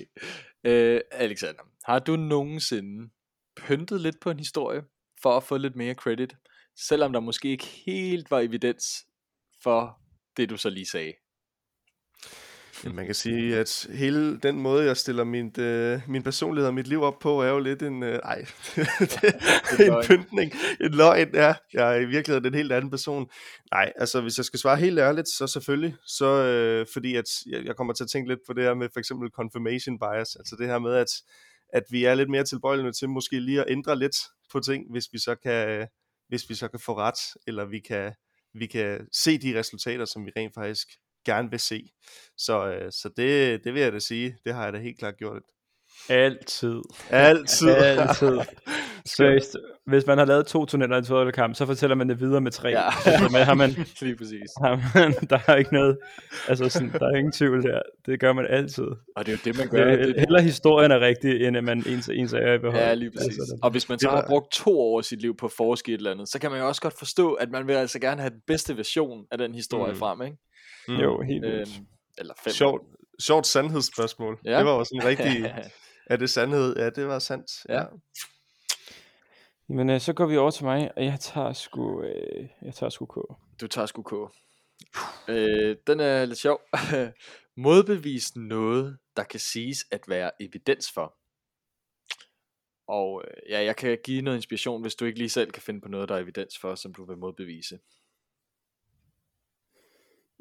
Øh, 0.67 1.01
Alexander, 1.13 1.63
har 1.85 1.99
du 1.99 2.17
nogensinde 2.17 3.11
pyntet 3.57 4.01
lidt 4.01 4.21
på 4.21 4.31
en 4.31 4.39
historie, 4.39 4.83
for 5.23 5.37
at 5.37 5.43
få 5.43 5.57
lidt 5.57 5.77
mere 5.77 5.95
credit, 5.95 6.37
selvom 6.77 7.13
der 7.13 7.21
måske 7.21 7.49
ikke 7.49 7.67
helt 7.67 8.31
var 8.31 8.41
evidens 8.41 8.85
for 9.63 9.99
det, 10.37 10.51
du 10.51 10.57
så 10.57 10.71
lige 10.71 10.87
sagde? 10.87 11.13
Ja, 12.85 12.93
man 12.93 13.07
kan 13.07 13.15
sige, 13.15 13.57
at 13.57 13.87
hele 13.93 14.39
den 14.39 14.61
måde, 14.61 14.85
jeg 14.85 14.97
stiller 14.97 15.25
min, 15.25 15.61
øh, 15.61 16.01
min 16.09 16.23
personlighed 16.23 16.69
og 16.69 16.75
mit 16.75 16.87
liv 16.87 17.03
op 17.03 17.19
på, 17.19 17.43
er 17.43 17.49
jo 17.49 17.59
lidt 17.59 17.83
en... 17.83 18.03
Øh, 18.03 18.19
ej, 18.25 18.39
en 19.87 19.95
pyntning. 20.07 20.53
En 20.81 20.95
løgn, 20.95 21.35
ja. 21.35 21.55
Jeg 21.73 21.97
er 21.97 22.01
i 22.01 22.05
virkeligheden 22.05 22.47
en 22.47 22.55
helt 22.55 22.73
anden 22.73 22.91
person. 22.91 23.31
Nej, 23.73 23.93
altså 23.97 24.21
hvis 24.21 24.37
jeg 24.37 24.45
skal 24.45 24.59
svare 24.59 24.77
helt 24.77 24.99
ærligt, 24.99 25.29
så 25.29 25.47
selvfølgelig. 25.47 25.97
Så 26.07 26.27
øh, 26.27 26.87
fordi 26.93 27.17
at 27.17 27.25
jeg, 27.47 27.65
jeg 27.65 27.77
kommer 27.77 27.93
til 27.93 28.05
at 28.05 28.11
tænke 28.11 28.29
lidt 28.29 28.41
på 28.47 28.53
det 28.53 28.65
her 28.65 28.75
med 28.75 28.89
for 28.93 29.01
eksempel 29.01 29.31
confirmation 29.31 29.99
bias. 29.99 30.37
Altså 30.37 30.57
det 30.59 30.67
her 30.67 30.79
med, 30.79 30.95
at, 30.95 31.09
at 31.73 31.83
vi 31.91 32.05
er 32.05 32.15
lidt 32.15 32.31
mere 32.31 32.45
tilbøjelige 32.45 32.93
til 32.93 33.09
måske 33.09 33.41
lige 33.41 33.61
at 33.61 33.71
ændre 33.71 33.99
lidt 33.99 34.17
på 34.53 34.61
ting, 34.61 34.91
hvis 34.91 35.05
vi 35.13 35.19
så 35.19 35.35
kan, 35.35 35.89
hvis 36.29 36.51
vi 36.51 36.55
så 36.55 36.69
kan 36.69 36.81
få 36.81 36.97
ret, 36.97 37.19
eller 37.47 37.65
vi 37.65 37.81
kan, 37.81 38.13
vi 38.55 38.67
kan 38.67 39.07
se 39.13 39.39
de 39.39 39.59
resultater, 39.59 40.05
som 40.05 40.27
vi 40.27 40.33
rent 40.37 40.55
faktisk 40.55 40.89
gerne 41.25 41.51
vil 41.51 41.61
se. 41.61 41.93
Så, 42.37 42.67
øh, 42.67 42.93
så 42.93 43.11
det, 43.17 43.65
det 43.65 43.75
vil 43.75 43.83
jeg 43.83 43.93
da 43.93 43.99
sige, 43.99 44.37
det 44.45 44.55
har 44.55 44.65
jeg 44.65 44.73
da 44.73 44.79
helt 44.79 44.99
klart 44.99 45.17
gjort. 45.17 45.43
Altid. 46.09 46.81
Altid. 47.11 47.69
Altid. 47.95 48.39
Seriøst, 49.07 49.57
hvis 49.87 50.07
man 50.07 50.19
har 50.19 50.25
lavet 50.25 50.47
to 50.47 50.67
tunneller 50.67 50.97
i 50.97 50.99
en 50.99 51.05
fodboldkamp, 51.05 51.55
så 51.55 51.67
fortæller 51.67 51.97
man 51.97 52.09
det 52.09 52.21
videre 52.21 52.41
med 52.41 52.51
tre. 52.51 52.69
Ja. 52.69 52.87
Altså, 53.07 53.29
man, 53.33 53.45
har 53.47 53.55
man, 53.55 53.71
Lige 54.01 54.17
præcis. 54.17 54.51
har 54.63 54.99
man, 54.99 55.13
der 55.31 55.39
er 55.47 55.57
ikke 55.57 55.73
noget, 55.73 55.99
altså 56.49 56.69
sådan, 56.69 56.93
der 56.93 57.07
er 57.07 57.17
ingen 57.17 57.33
tvivl 57.33 57.63
der. 57.63 57.83
Det 58.07 58.21
gør 58.21 58.33
man 58.33 58.47
altid. 58.51 58.85
Og 59.17 59.27
det 59.27 59.29
er 59.29 59.33
jo 59.33 59.39
det, 59.45 59.59
man 59.59 59.69
gør. 59.69 59.85
Det, 59.91 59.99
det, 59.99 60.15
heller 60.19 60.41
historien 60.41 60.91
er 60.91 61.01
rigtig, 61.01 61.47
end 61.47 61.57
at 61.57 61.65
man 61.65 61.85
ens, 61.87 62.09
ens 62.09 62.33
er 62.33 62.53
i 62.55 62.59
behold. 62.59 62.83
Ja, 62.83 62.95
lige 62.95 63.11
præcis. 63.11 63.27
Altså, 63.39 63.59
og 63.63 63.71
hvis 63.71 63.89
man 63.89 63.99
så 63.99 64.11
har 64.11 64.25
brugt 64.29 64.53
to 64.53 64.81
år 64.81 64.99
af 64.99 65.05
sit 65.05 65.21
liv 65.21 65.37
på 65.37 65.47
at 65.47 65.53
forske 65.53 65.91
i 65.91 65.95
et 65.95 65.99
eller 65.99 66.11
andet, 66.11 66.29
så 66.29 66.39
kan 66.39 66.51
man 66.51 66.61
jo 66.61 66.69
også 66.69 66.81
godt 66.81 66.99
forstå, 66.99 67.33
at 67.33 67.51
man 67.51 67.67
vil 67.67 67.73
altså 67.75 67.99
gerne 68.01 68.21
have 68.21 68.31
den 68.31 68.41
bedste 68.47 68.77
version 68.77 69.25
af 69.31 69.39
den 69.39 69.55
historie 69.55 69.93
Mm. 69.93 69.99
frem, 69.99 70.23
ikke? 70.23 70.37
Mm. 70.89 70.95
Jo, 70.95 71.23
helt. 71.23 71.45
Øhm, 71.45 71.67
eller 72.19 72.35
fem. 72.45 72.53
Sjovt, 72.53 72.83
sjovt 73.23 73.47
sandhedsspørgsmål. 73.47 74.39
Ja. 74.45 74.51
Ja. 74.51 74.59
Det 74.59 74.67
var 74.67 74.73
også 74.73 74.93
en 74.95 75.05
rigtig... 75.05 75.55
er 76.11 76.17
det 76.17 76.31
sandhed? 76.31 76.77
Ja, 76.77 76.91
det 76.91 77.07
var 77.07 77.19
sandt. 77.19 77.47
Ja. 77.69 77.83
Men 79.71 79.91
øh, 79.91 80.01
så 80.01 80.13
går 80.13 80.27
vi 80.27 80.37
over 80.37 80.51
til 80.51 80.65
mig, 80.65 80.91
og 80.97 81.05
jeg 81.05 81.21
tager 81.21 81.53
sgu, 81.53 82.03
øh, 82.03 82.49
jeg 82.63 82.75
tager 82.75 82.91
sgu 82.91 83.07
K. 83.07 83.17
Du 83.61 83.67
tager 83.67 83.87
sgu 83.87 84.03
K. 84.03 84.13
Øh, 85.29 85.77
den 85.87 86.01
er 86.01 86.25
lidt 86.25 86.39
sjov. 86.39 86.61
Modbevis 87.65 88.37
noget, 88.37 88.99
der 89.17 89.25
kan 89.25 89.41
siges 89.41 89.87
at 89.91 90.01
være 90.09 90.31
evidens 90.41 90.93
for. 90.93 91.17
Og 92.89 93.25
øh, 93.25 93.51
ja, 93.51 93.65
jeg 93.65 93.77
kan 93.77 93.99
give 94.05 94.23
noget 94.23 94.39
inspiration, 94.39 94.83
hvis 94.83 94.95
du 94.95 95.05
ikke 95.05 95.19
lige 95.19 95.29
selv 95.29 95.51
kan 95.51 95.63
finde 95.63 95.81
på 95.81 95.89
noget, 95.89 96.09
der 96.09 96.15
er 96.15 96.21
evidens 96.21 96.59
for, 96.59 96.75
som 96.75 96.95
du 96.95 97.05
vil 97.05 97.19
modbevise. 97.19 97.79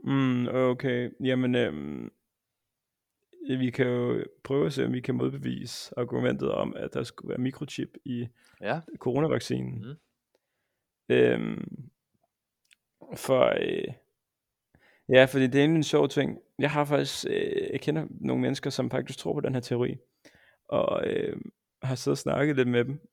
Mm, 0.04 0.48
okay, 0.48 1.10
jamen, 1.24 1.56
øhm, 1.56 2.10
vi 3.48 3.70
kan 3.70 3.88
jo 3.88 4.26
prøve 4.44 4.66
at 4.66 4.74
se, 4.74 4.86
om 4.86 4.94
vi 4.94 5.02
kan 5.02 5.16
modbevise 5.16 5.94
argumentet 5.98 6.52
om, 6.52 6.76
at 6.76 6.94
der 6.94 7.04
skulle 7.04 7.30
være 7.30 7.38
mikrochip 7.38 7.98
i 8.06 8.28
Ja, 8.62 8.82
coronavaccinen. 8.98 9.80
Mhm. 9.80 9.98
Øhm, 11.10 11.90
for, 13.16 13.54
øh, 13.62 13.94
ja, 15.10 15.26
fordi 15.26 15.48
det 15.48 15.56
er 15.56 15.60
egentlig 15.60 15.78
en 15.78 15.84
sjov 15.84 16.10
ting. 16.10 16.40
Jeg 16.60 16.72
har 16.72 16.86
faktisk, 16.86 17.26
øh, 17.30 17.72
jeg 17.72 17.82
kender 17.82 18.08
nogle 18.10 18.42
mennesker, 18.42 18.70
som 18.70 18.90
faktisk 18.90 19.20
tror 19.20 19.34
på 19.34 19.40
den 19.40 19.54
her 19.54 19.62
teori, 19.62 19.98
og 20.68 21.08
øh, 21.08 21.42
har 21.84 21.96
siddet 21.96 22.14
og 22.14 22.18
snakket 22.18 22.56
lidt 22.56 22.68
med 22.68 22.86
dem, 22.86 23.08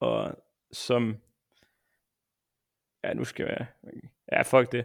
og 0.00 0.36
som, 0.72 1.16
ja, 3.04 3.14
nu 3.14 3.24
skal 3.24 3.46
jeg, 3.46 3.66
ja, 4.32 4.42
fuck 4.42 4.72
det. 4.72 4.84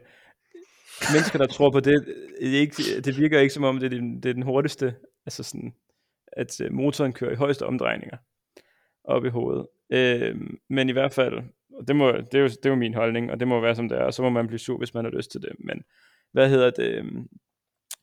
Mennesker, 1.13 1.39
der 1.39 1.47
tror 1.47 1.69
på 1.71 1.79
det, 1.79 2.05
det, 2.41 2.55
er 2.55 2.59
ikke, 2.59 3.01
det 3.01 3.17
virker 3.17 3.39
ikke 3.39 3.53
som 3.53 3.63
om, 3.63 3.79
det 3.79 3.85
er 3.85 3.97
den, 3.97 4.23
det 4.23 4.29
er 4.29 4.33
den 4.33 4.43
hurtigste, 4.43 4.95
altså 5.25 5.43
sådan, 5.43 5.73
at 6.27 6.61
øh, 6.61 6.73
motoren 6.73 7.13
kører 7.13 7.31
i 7.31 7.35
højeste 7.35 7.65
omdrejninger 7.65 8.17
op 9.03 9.25
i 9.25 9.29
hovedet. 9.29 9.67
Øh, 9.89 10.35
men 10.69 10.89
i 10.89 10.91
hvert 10.91 11.13
fald, 11.13 11.33
og 11.73 11.87
det, 11.87 11.95
må, 11.95 12.11
det, 12.11 12.33
er 12.33 12.39
jo, 12.39 12.47
det 12.47 12.65
er 12.65 12.69
jo 12.69 12.75
min 12.75 12.93
holdning, 12.93 13.31
og 13.31 13.39
det 13.39 13.47
må 13.47 13.61
være 13.61 13.75
som 13.75 13.89
det 13.89 13.97
er, 13.97 14.03
og 14.03 14.13
så 14.13 14.21
må 14.21 14.29
man 14.29 14.47
blive 14.47 14.59
sur, 14.59 14.77
hvis 14.77 14.93
man 14.93 15.05
har 15.05 15.11
lyst 15.11 15.31
til 15.31 15.41
det. 15.41 15.51
Men 15.59 15.83
hvad 16.31 16.49
hedder 16.49 16.69
det? 16.69 16.91
Øhm, 16.95 17.27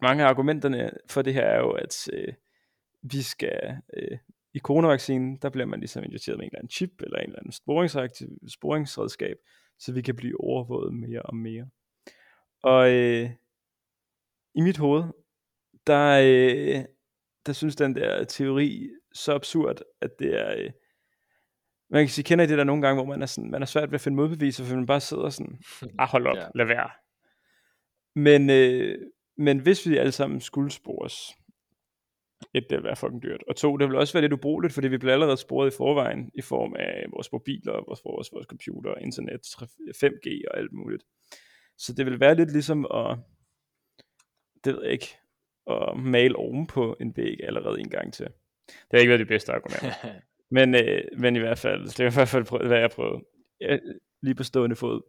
mange 0.03 0.25
af 0.25 0.29
argumenterne 0.29 0.91
for 1.11 1.23
det 1.23 1.35
her 1.35 1.43
er 1.43 1.59
jo, 1.59 1.71
at 1.71 2.09
øh, 2.13 2.35
vi 3.03 3.23
skal, 3.23 3.77
øh, 3.97 4.19
i 4.55 4.59
coronavaccinen, 4.59 5.37
der 5.43 5.51
bliver 5.51 5.67
man 5.67 5.81
ligesom 5.81 6.05
injiceret 6.05 6.39
med 6.39 6.45
en 6.45 6.49
eller 6.49 6.59
anden 6.59 6.71
chip, 6.71 7.03
eller 7.03 7.19
en 7.19 7.27
eller 7.27 7.39
anden 7.39 7.53
sporingsredskab, 8.49 9.37
så 9.79 9.93
vi 9.93 10.03
kan 10.03 10.17
blive 10.17 10.41
overvåget 10.41 10.95
mere 10.95 11.23
og 11.23 11.37
mere. 11.37 11.69
Og 12.63 12.91
øh, 12.93 13.31
i 14.55 14.61
mit 14.61 14.77
hoved, 14.77 15.05
der, 15.87 16.21
øh, 16.25 16.85
der 17.47 17.53
synes 17.53 17.77
den 17.77 17.95
der 17.95 18.25
teori 18.25 18.89
så 19.13 19.35
absurd, 19.35 19.81
at 20.01 20.11
det 20.19 20.41
er... 20.41 20.55
Øh, 20.59 20.71
man 21.91 22.03
kan 22.03 22.09
sige, 22.09 22.25
kender 22.25 22.45
I 22.45 22.49
det 22.49 22.59
der 22.59 22.65
nogle 22.65 22.83
gange, 22.83 23.03
hvor 23.03 23.13
man 23.13 23.23
er, 23.23 23.27
sådan, 23.27 23.51
man 23.51 23.63
er 23.63 23.67
svært 23.67 23.91
ved 23.91 23.95
at 23.95 24.01
finde 24.01 24.17
modbeviser, 24.17 24.65
for 24.65 24.77
man 24.77 24.87
bare 24.87 25.01
sidder 25.01 25.29
sådan, 25.31 25.59
ah 25.99 26.09
hold 26.09 26.27
op, 26.27 26.37
Ja. 26.37 26.47
lad 26.55 26.67
være. 26.67 26.91
Men, 28.15 28.51
øh, 28.51 28.99
men 29.37 29.59
hvis 29.59 29.89
vi 29.89 29.97
alle 29.97 30.13
sammen 30.13 30.41
skulle 30.41 30.71
spores, 30.71 31.15
et, 32.55 32.63
det 32.71 32.77
ville 32.77 32.85
være 32.85 32.97
fucking 32.97 33.23
dyrt, 33.23 33.45
og 33.49 33.57
to, 33.57 33.77
det 33.77 33.89
ville 33.89 33.99
også 33.99 34.13
være 34.13 34.21
lidt 34.23 34.33
ubrugeligt, 34.33 34.75
fordi 34.75 34.89
vi 34.89 34.99
bliver 34.99 35.13
allerede 35.13 35.37
sporet 35.37 35.73
i 35.73 35.77
forvejen, 35.77 36.31
i 36.35 36.43
form 36.43 36.77
af 36.79 37.05
vores 37.13 37.33
mobiler, 37.33 37.73
vores, 37.73 38.01
vores, 38.05 38.33
vores 38.33 38.47
computer, 38.47 38.95
internet, 38.95 39.41
5G 40.03 40.51
og 40.51 40.59
alt 40.59 40.73
muligt. 40.73 41.03
Så 41.79 41.93
det 41.93 42.07
vil 42.07 42.21
være 42.21 42.35
lidt 42.35 42.53
ligesom 42.53 42.87
at, 42.95 43.19
det 44.65 44.75
ved 44.75 44.83
jeg 44.83 44.93
ikke, 44.93 45.19
at 45.71 45.97
male 45.97 46.37
oven 46.37 46.67
på 46.67 46.97
en 47.01 47.17
væg 47.17 47.37
allerede 47.43 47.81
en 47.81 47.91
gang 47.91 48.13
til. 48.13 48.27
Det 48.67 48.93
har 48.93 48.99
ikke 48.99 49.11
været 49.11 49.21
det 49.21 49.29
bedste 49.29 49.53
argument. 49.53 49.95
Men, 50.51 50.75
øh, 50.75 51.03
men 51.19 51.37
i 51.37 51.39
hvert 51.39 51.59
fald, 51.59 51.85
det 51.85 52.01
er 52.01 52.11
i 52.11 52.15
hvert 52.15 52.29
fald, 52.29 52.67
hvad 52.67 52.79
jeg 52.79 52.91
prøvet. 52.91 53.23
Ja, 53.61 53.79
lige 54.23 54.35
på 54.35 54.43
stående 54.43 54.77
fod. 54.77 55.03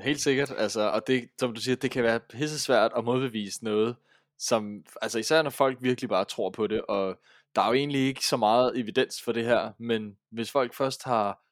Helt 0.00 0.20
sikkert, 0.20 0.52
altså, 0.58 0.80
og 0.80 1.06
det, 1.06 1.28
som 1.38 1.54
du 1.54 1.60
siger, 1.60 1.76
det 1.76 1.90
kan 1.90 2.04
være 2.04 2.20
pisse 2.20 2.58
svært 2.58 2.92
at 2.96 3.04
modbevise 3.04 3.64
noget, 3.64 3.96
som, 4.38 4.84
altså 5.02 5.18
især 5.18 5.42
når 5.42 5.50
folk 5.50 5.78
virkelig 5.80 6.08
bare 6.08 6.24
tror 6.24 6.50
på 6.50 6.66
det, 6.66 6.82
og 6.82 7.20
der 7.54 7.62
er 7.62 7.66
jo 7.66 7.72
egentlig 7.72 8.00
ikke 8.00 8.26
så 8.26 8.36
meget 8.36 8.78
evidens 8.78 9.22
for 9.22 9.32
det 9.32 9.44
her, 9.44 9.72
men 9.78 10.16
hvis 10.30 10.50
folk 10.50 10.74
først 10.74 11.04
har 11.04 11.42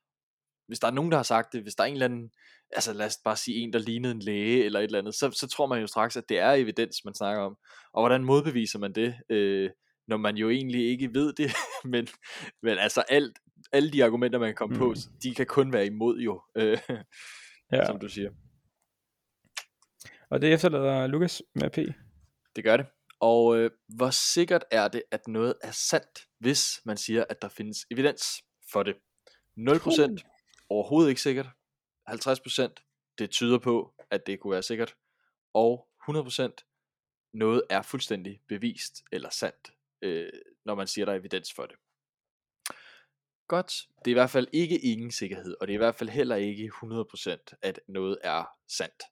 hvis 0.71 0.81
der 0.81 0.87
er 0.87 0.93
nogen, 0.93 1.11
der 1.11 1.19
har 1.19 1.23
sagt 1.23 1.53
det, 1.53 1.63
hvis 1.63 1.75
der 1.75 1.85
er 1.85 1.89
en 1.89 1.93
eller 1.93 2.05
anden, 2.05 2.31
altså 2.73 2.93
lad 2.93 3.07
os 3.07 3.19
bare 3.25 3.37
sige 3.37 3.59
en, 3.59 3.73
der 3.73 3.79
lignede 3.79 4.13
en 4.13 4.21
læge 4.21 4.65
eller 4.65 4.81
et 4.81 4.85
eller 4.85 4.99
andet, 4.99 5.15
så, 5.15 5.31
så 5.31 5.49
tror 5.49 5.67
man 5.67 5.81
jo 5.81 5.87
straks, 5.87 6.17
at 6.17 6.29
det 6.29 6.39
er 6.39 6.53
evidens, 6.53 7.05
man 7.05 7.15
snakker 7.15 7.43
om. 7.43 7.57
Og 7.93 8.03
hvordan 8.03 8.25
modbeviser 8.25 8.79
man 8.79 8.93
det, 8.93 9.15
øh, 9.31 9.71
når 10.09 10.17
man 10.17 10.37
jo 10.37 10.51
egentlig 10.51 10.89
ikke 10.91 11.15
ved 11.15 11.33
det, 11.33 11.53
men, 11.93 12.09
men 12.63 12.79
altså 12.79 13.01
alt, 13.01 13.39
alle 13.73 13.91
de 13.91 14.05
argumenter, 14.05 14.39
man 14.39 14.49
kan 14.49 14.55
komme 14.55 14.75
mm. 14.75 14.79
på, 14.79 14.95
de 15.23 15.35
kan 15.35 15.47
kun 15.47 15.73
være 15.73 15.87
imod 15.87 16.19
jo, 16.19 16.43
øh, 16.57 16.79
ja. 17.73 17.87
som 17.87 18.01
du 18.01 18.09
siger. 18.09 18.31
Og 20.31 20.43
det 20.43 20.53
efterlader 20.53 21.07
Lukas 21.07 21.43
med 21.55 21.71
P. 21.71 21.77
Det 22.57 22.65
gør 22.65 22.77
det. 22.77 22.87
Og 23.21 23.59
øh, 23.59 23.71
hvor 23.89 24.11
sikkert 24.11 24.65
er 24.71 24.89
det, 24.89 25.03
at 25.11 25.29
noget 25.29 25.55
er 25.63 25.71
sandt, 25.71 26.27
hvis 26.39 26.81
man 26.85 26.97
siger, 26.97 27.25
at 27.29 27.43
der 27.43 27.49
findes 27.49 27.79
evidens 27.91 28.23
for 28.73 28.83
det? 28.83 28.95
0% 29.59 30.67
overhovedet 30.69 31.09
ikke 31.09 31.23
sikkert. 31.23 31.49
50% 32.11 33.15
det 33.19 33.31
tyder 33.31 33.59
på, 33.59 33.95
at 34.11 34.27
det 34.27 34.41
kunne 34.41 34.53
være 34.53 34.63
sikkert. 34.63 34.97
Og 35.55 35.89
100% 36.09 37.31
noget 37.33 37.63
er 37.71 37.83
fuldstændig 37.83 38.41
bevist 38.49 39.03
eller 39.13 39.31
sandt, 39.31 39.73
øh, 40.03 40.33
når 40.65 40.75
man 40.75 40.87
siger, 40.87 41.05
der 41.05 41.13
er 41.13 41.17
evidens 41.17 41.53
for 41.53 41.67
det. 41.67 41.77
Godt. 43.49 43.73
Det 43.99 44.11
er 44.11 44.13
i 44.13 44.21
hvert 44.21 44.31
fald 44.31 44.49
ikke 44.53 44.79
ingen 44.79 45.11
sikkerhed, 45.11 45.57
og 45.61 45.67
det 45.67 45.73
er 45.73 45.77
i 45.77 45.85
hvert 45.85 45.95
fald 45.95 46.11
heller 46.11 46.37
ikke 46.37 46.73
100% 46.83 47.59
at 47.63 47.81
noget 47.89 48.19
er 48.23 48.45
sandt. 48.69 49.03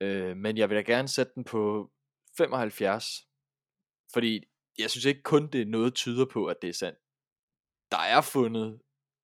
Øh, 0.00 0.36
men 0.36 0.56
jeg 0.56 0.68
vil 0.68 0.76
da 0.76 0.82
gerne 0.82 1.08
sætte 1.08 1.32
den 1.34 1.44
på 1.44 1.92
75, 2.36 3.28
fordi 4.12 4.44
jeg 4.78 4.90
synes 4.90 5.04
ikke 5.04 5.22
kun 5.22 5.50
det 5.50 5.68
noget 5.68 5.94
tyder 5.94 6.26
på, 6.26 6.46
at 6.46 6.56
det 6.62 6.68
er 6.68 6.74
sandt. 6.74 6.98
Der 7.90 7.98
er 7.98 8.20
fundet 8.20 8.80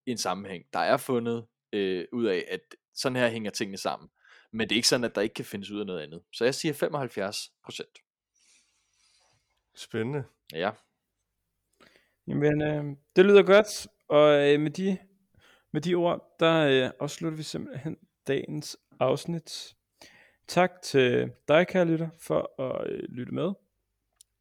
en 0.06 0.18
sammenhæng. 0.18 0.64
Der 0.72 0.78
er 0.78 0.96
fundet 0.96 1.46
øh, 1.72 2.04
ud 2.12 2.24
af, 2.24 2.44
at 2.48 2.60
sådan 2.94 3.16
her 3.16 3.28
hænger 3.28 3.50
tingene 3.50 3.78
sammen. 3.78 4.10
Men 4.52 4.68
det 4.68 4.74
er 4.74 4.76
ikke 4.76 4.88
sådan, 4.88 5.04
at 5.04 5.14
der 5.14 5.20
ikke 5.20 5.34
kan 5.34 5.44
findes 5.44 5.70
ud 5.70 5.80
af 5.80 5.86
noget 5.86 6.00
andet. 6.00 6.22
Så 6.32 6.44
jeg 6.44 6.54
siger 6.54 6.74
75 6.74 7.52
procent. 7.64 7.98
Spændende. 9.74 10.24
Ja. 10.52 10.70
Jamen, 12.26 12.62
øh, 12.62 12.96
det 13.16 13.24
lyder 13.24 13.42
godt. 13.42 13.86
Og 14.08 14.52
øh, 14.52 14.60
med, 14.60 14.70
de, 14.70 14.98
med 15.72 15.80
de 15.80 15.94
ord, 15.94 16.36
der 16.40 16.66
øh, 16.66 16.90
afslutter 17.00 17.36
vi 17.36 17.42
simpelthen 17.42 17.96
dagens 18.26 18.76
afsnit. 19.00 19.76
Tak 20.48 20.82
til 20.82 21.32
dig, 21.48 21.66
kære 21.66 21.84
lytter, 21.84 22.08
for 22.18 22.62
at 22.62 22.90
øh, 22.90 23.02
lytte 23.08 23.34
med. 23.34 23.52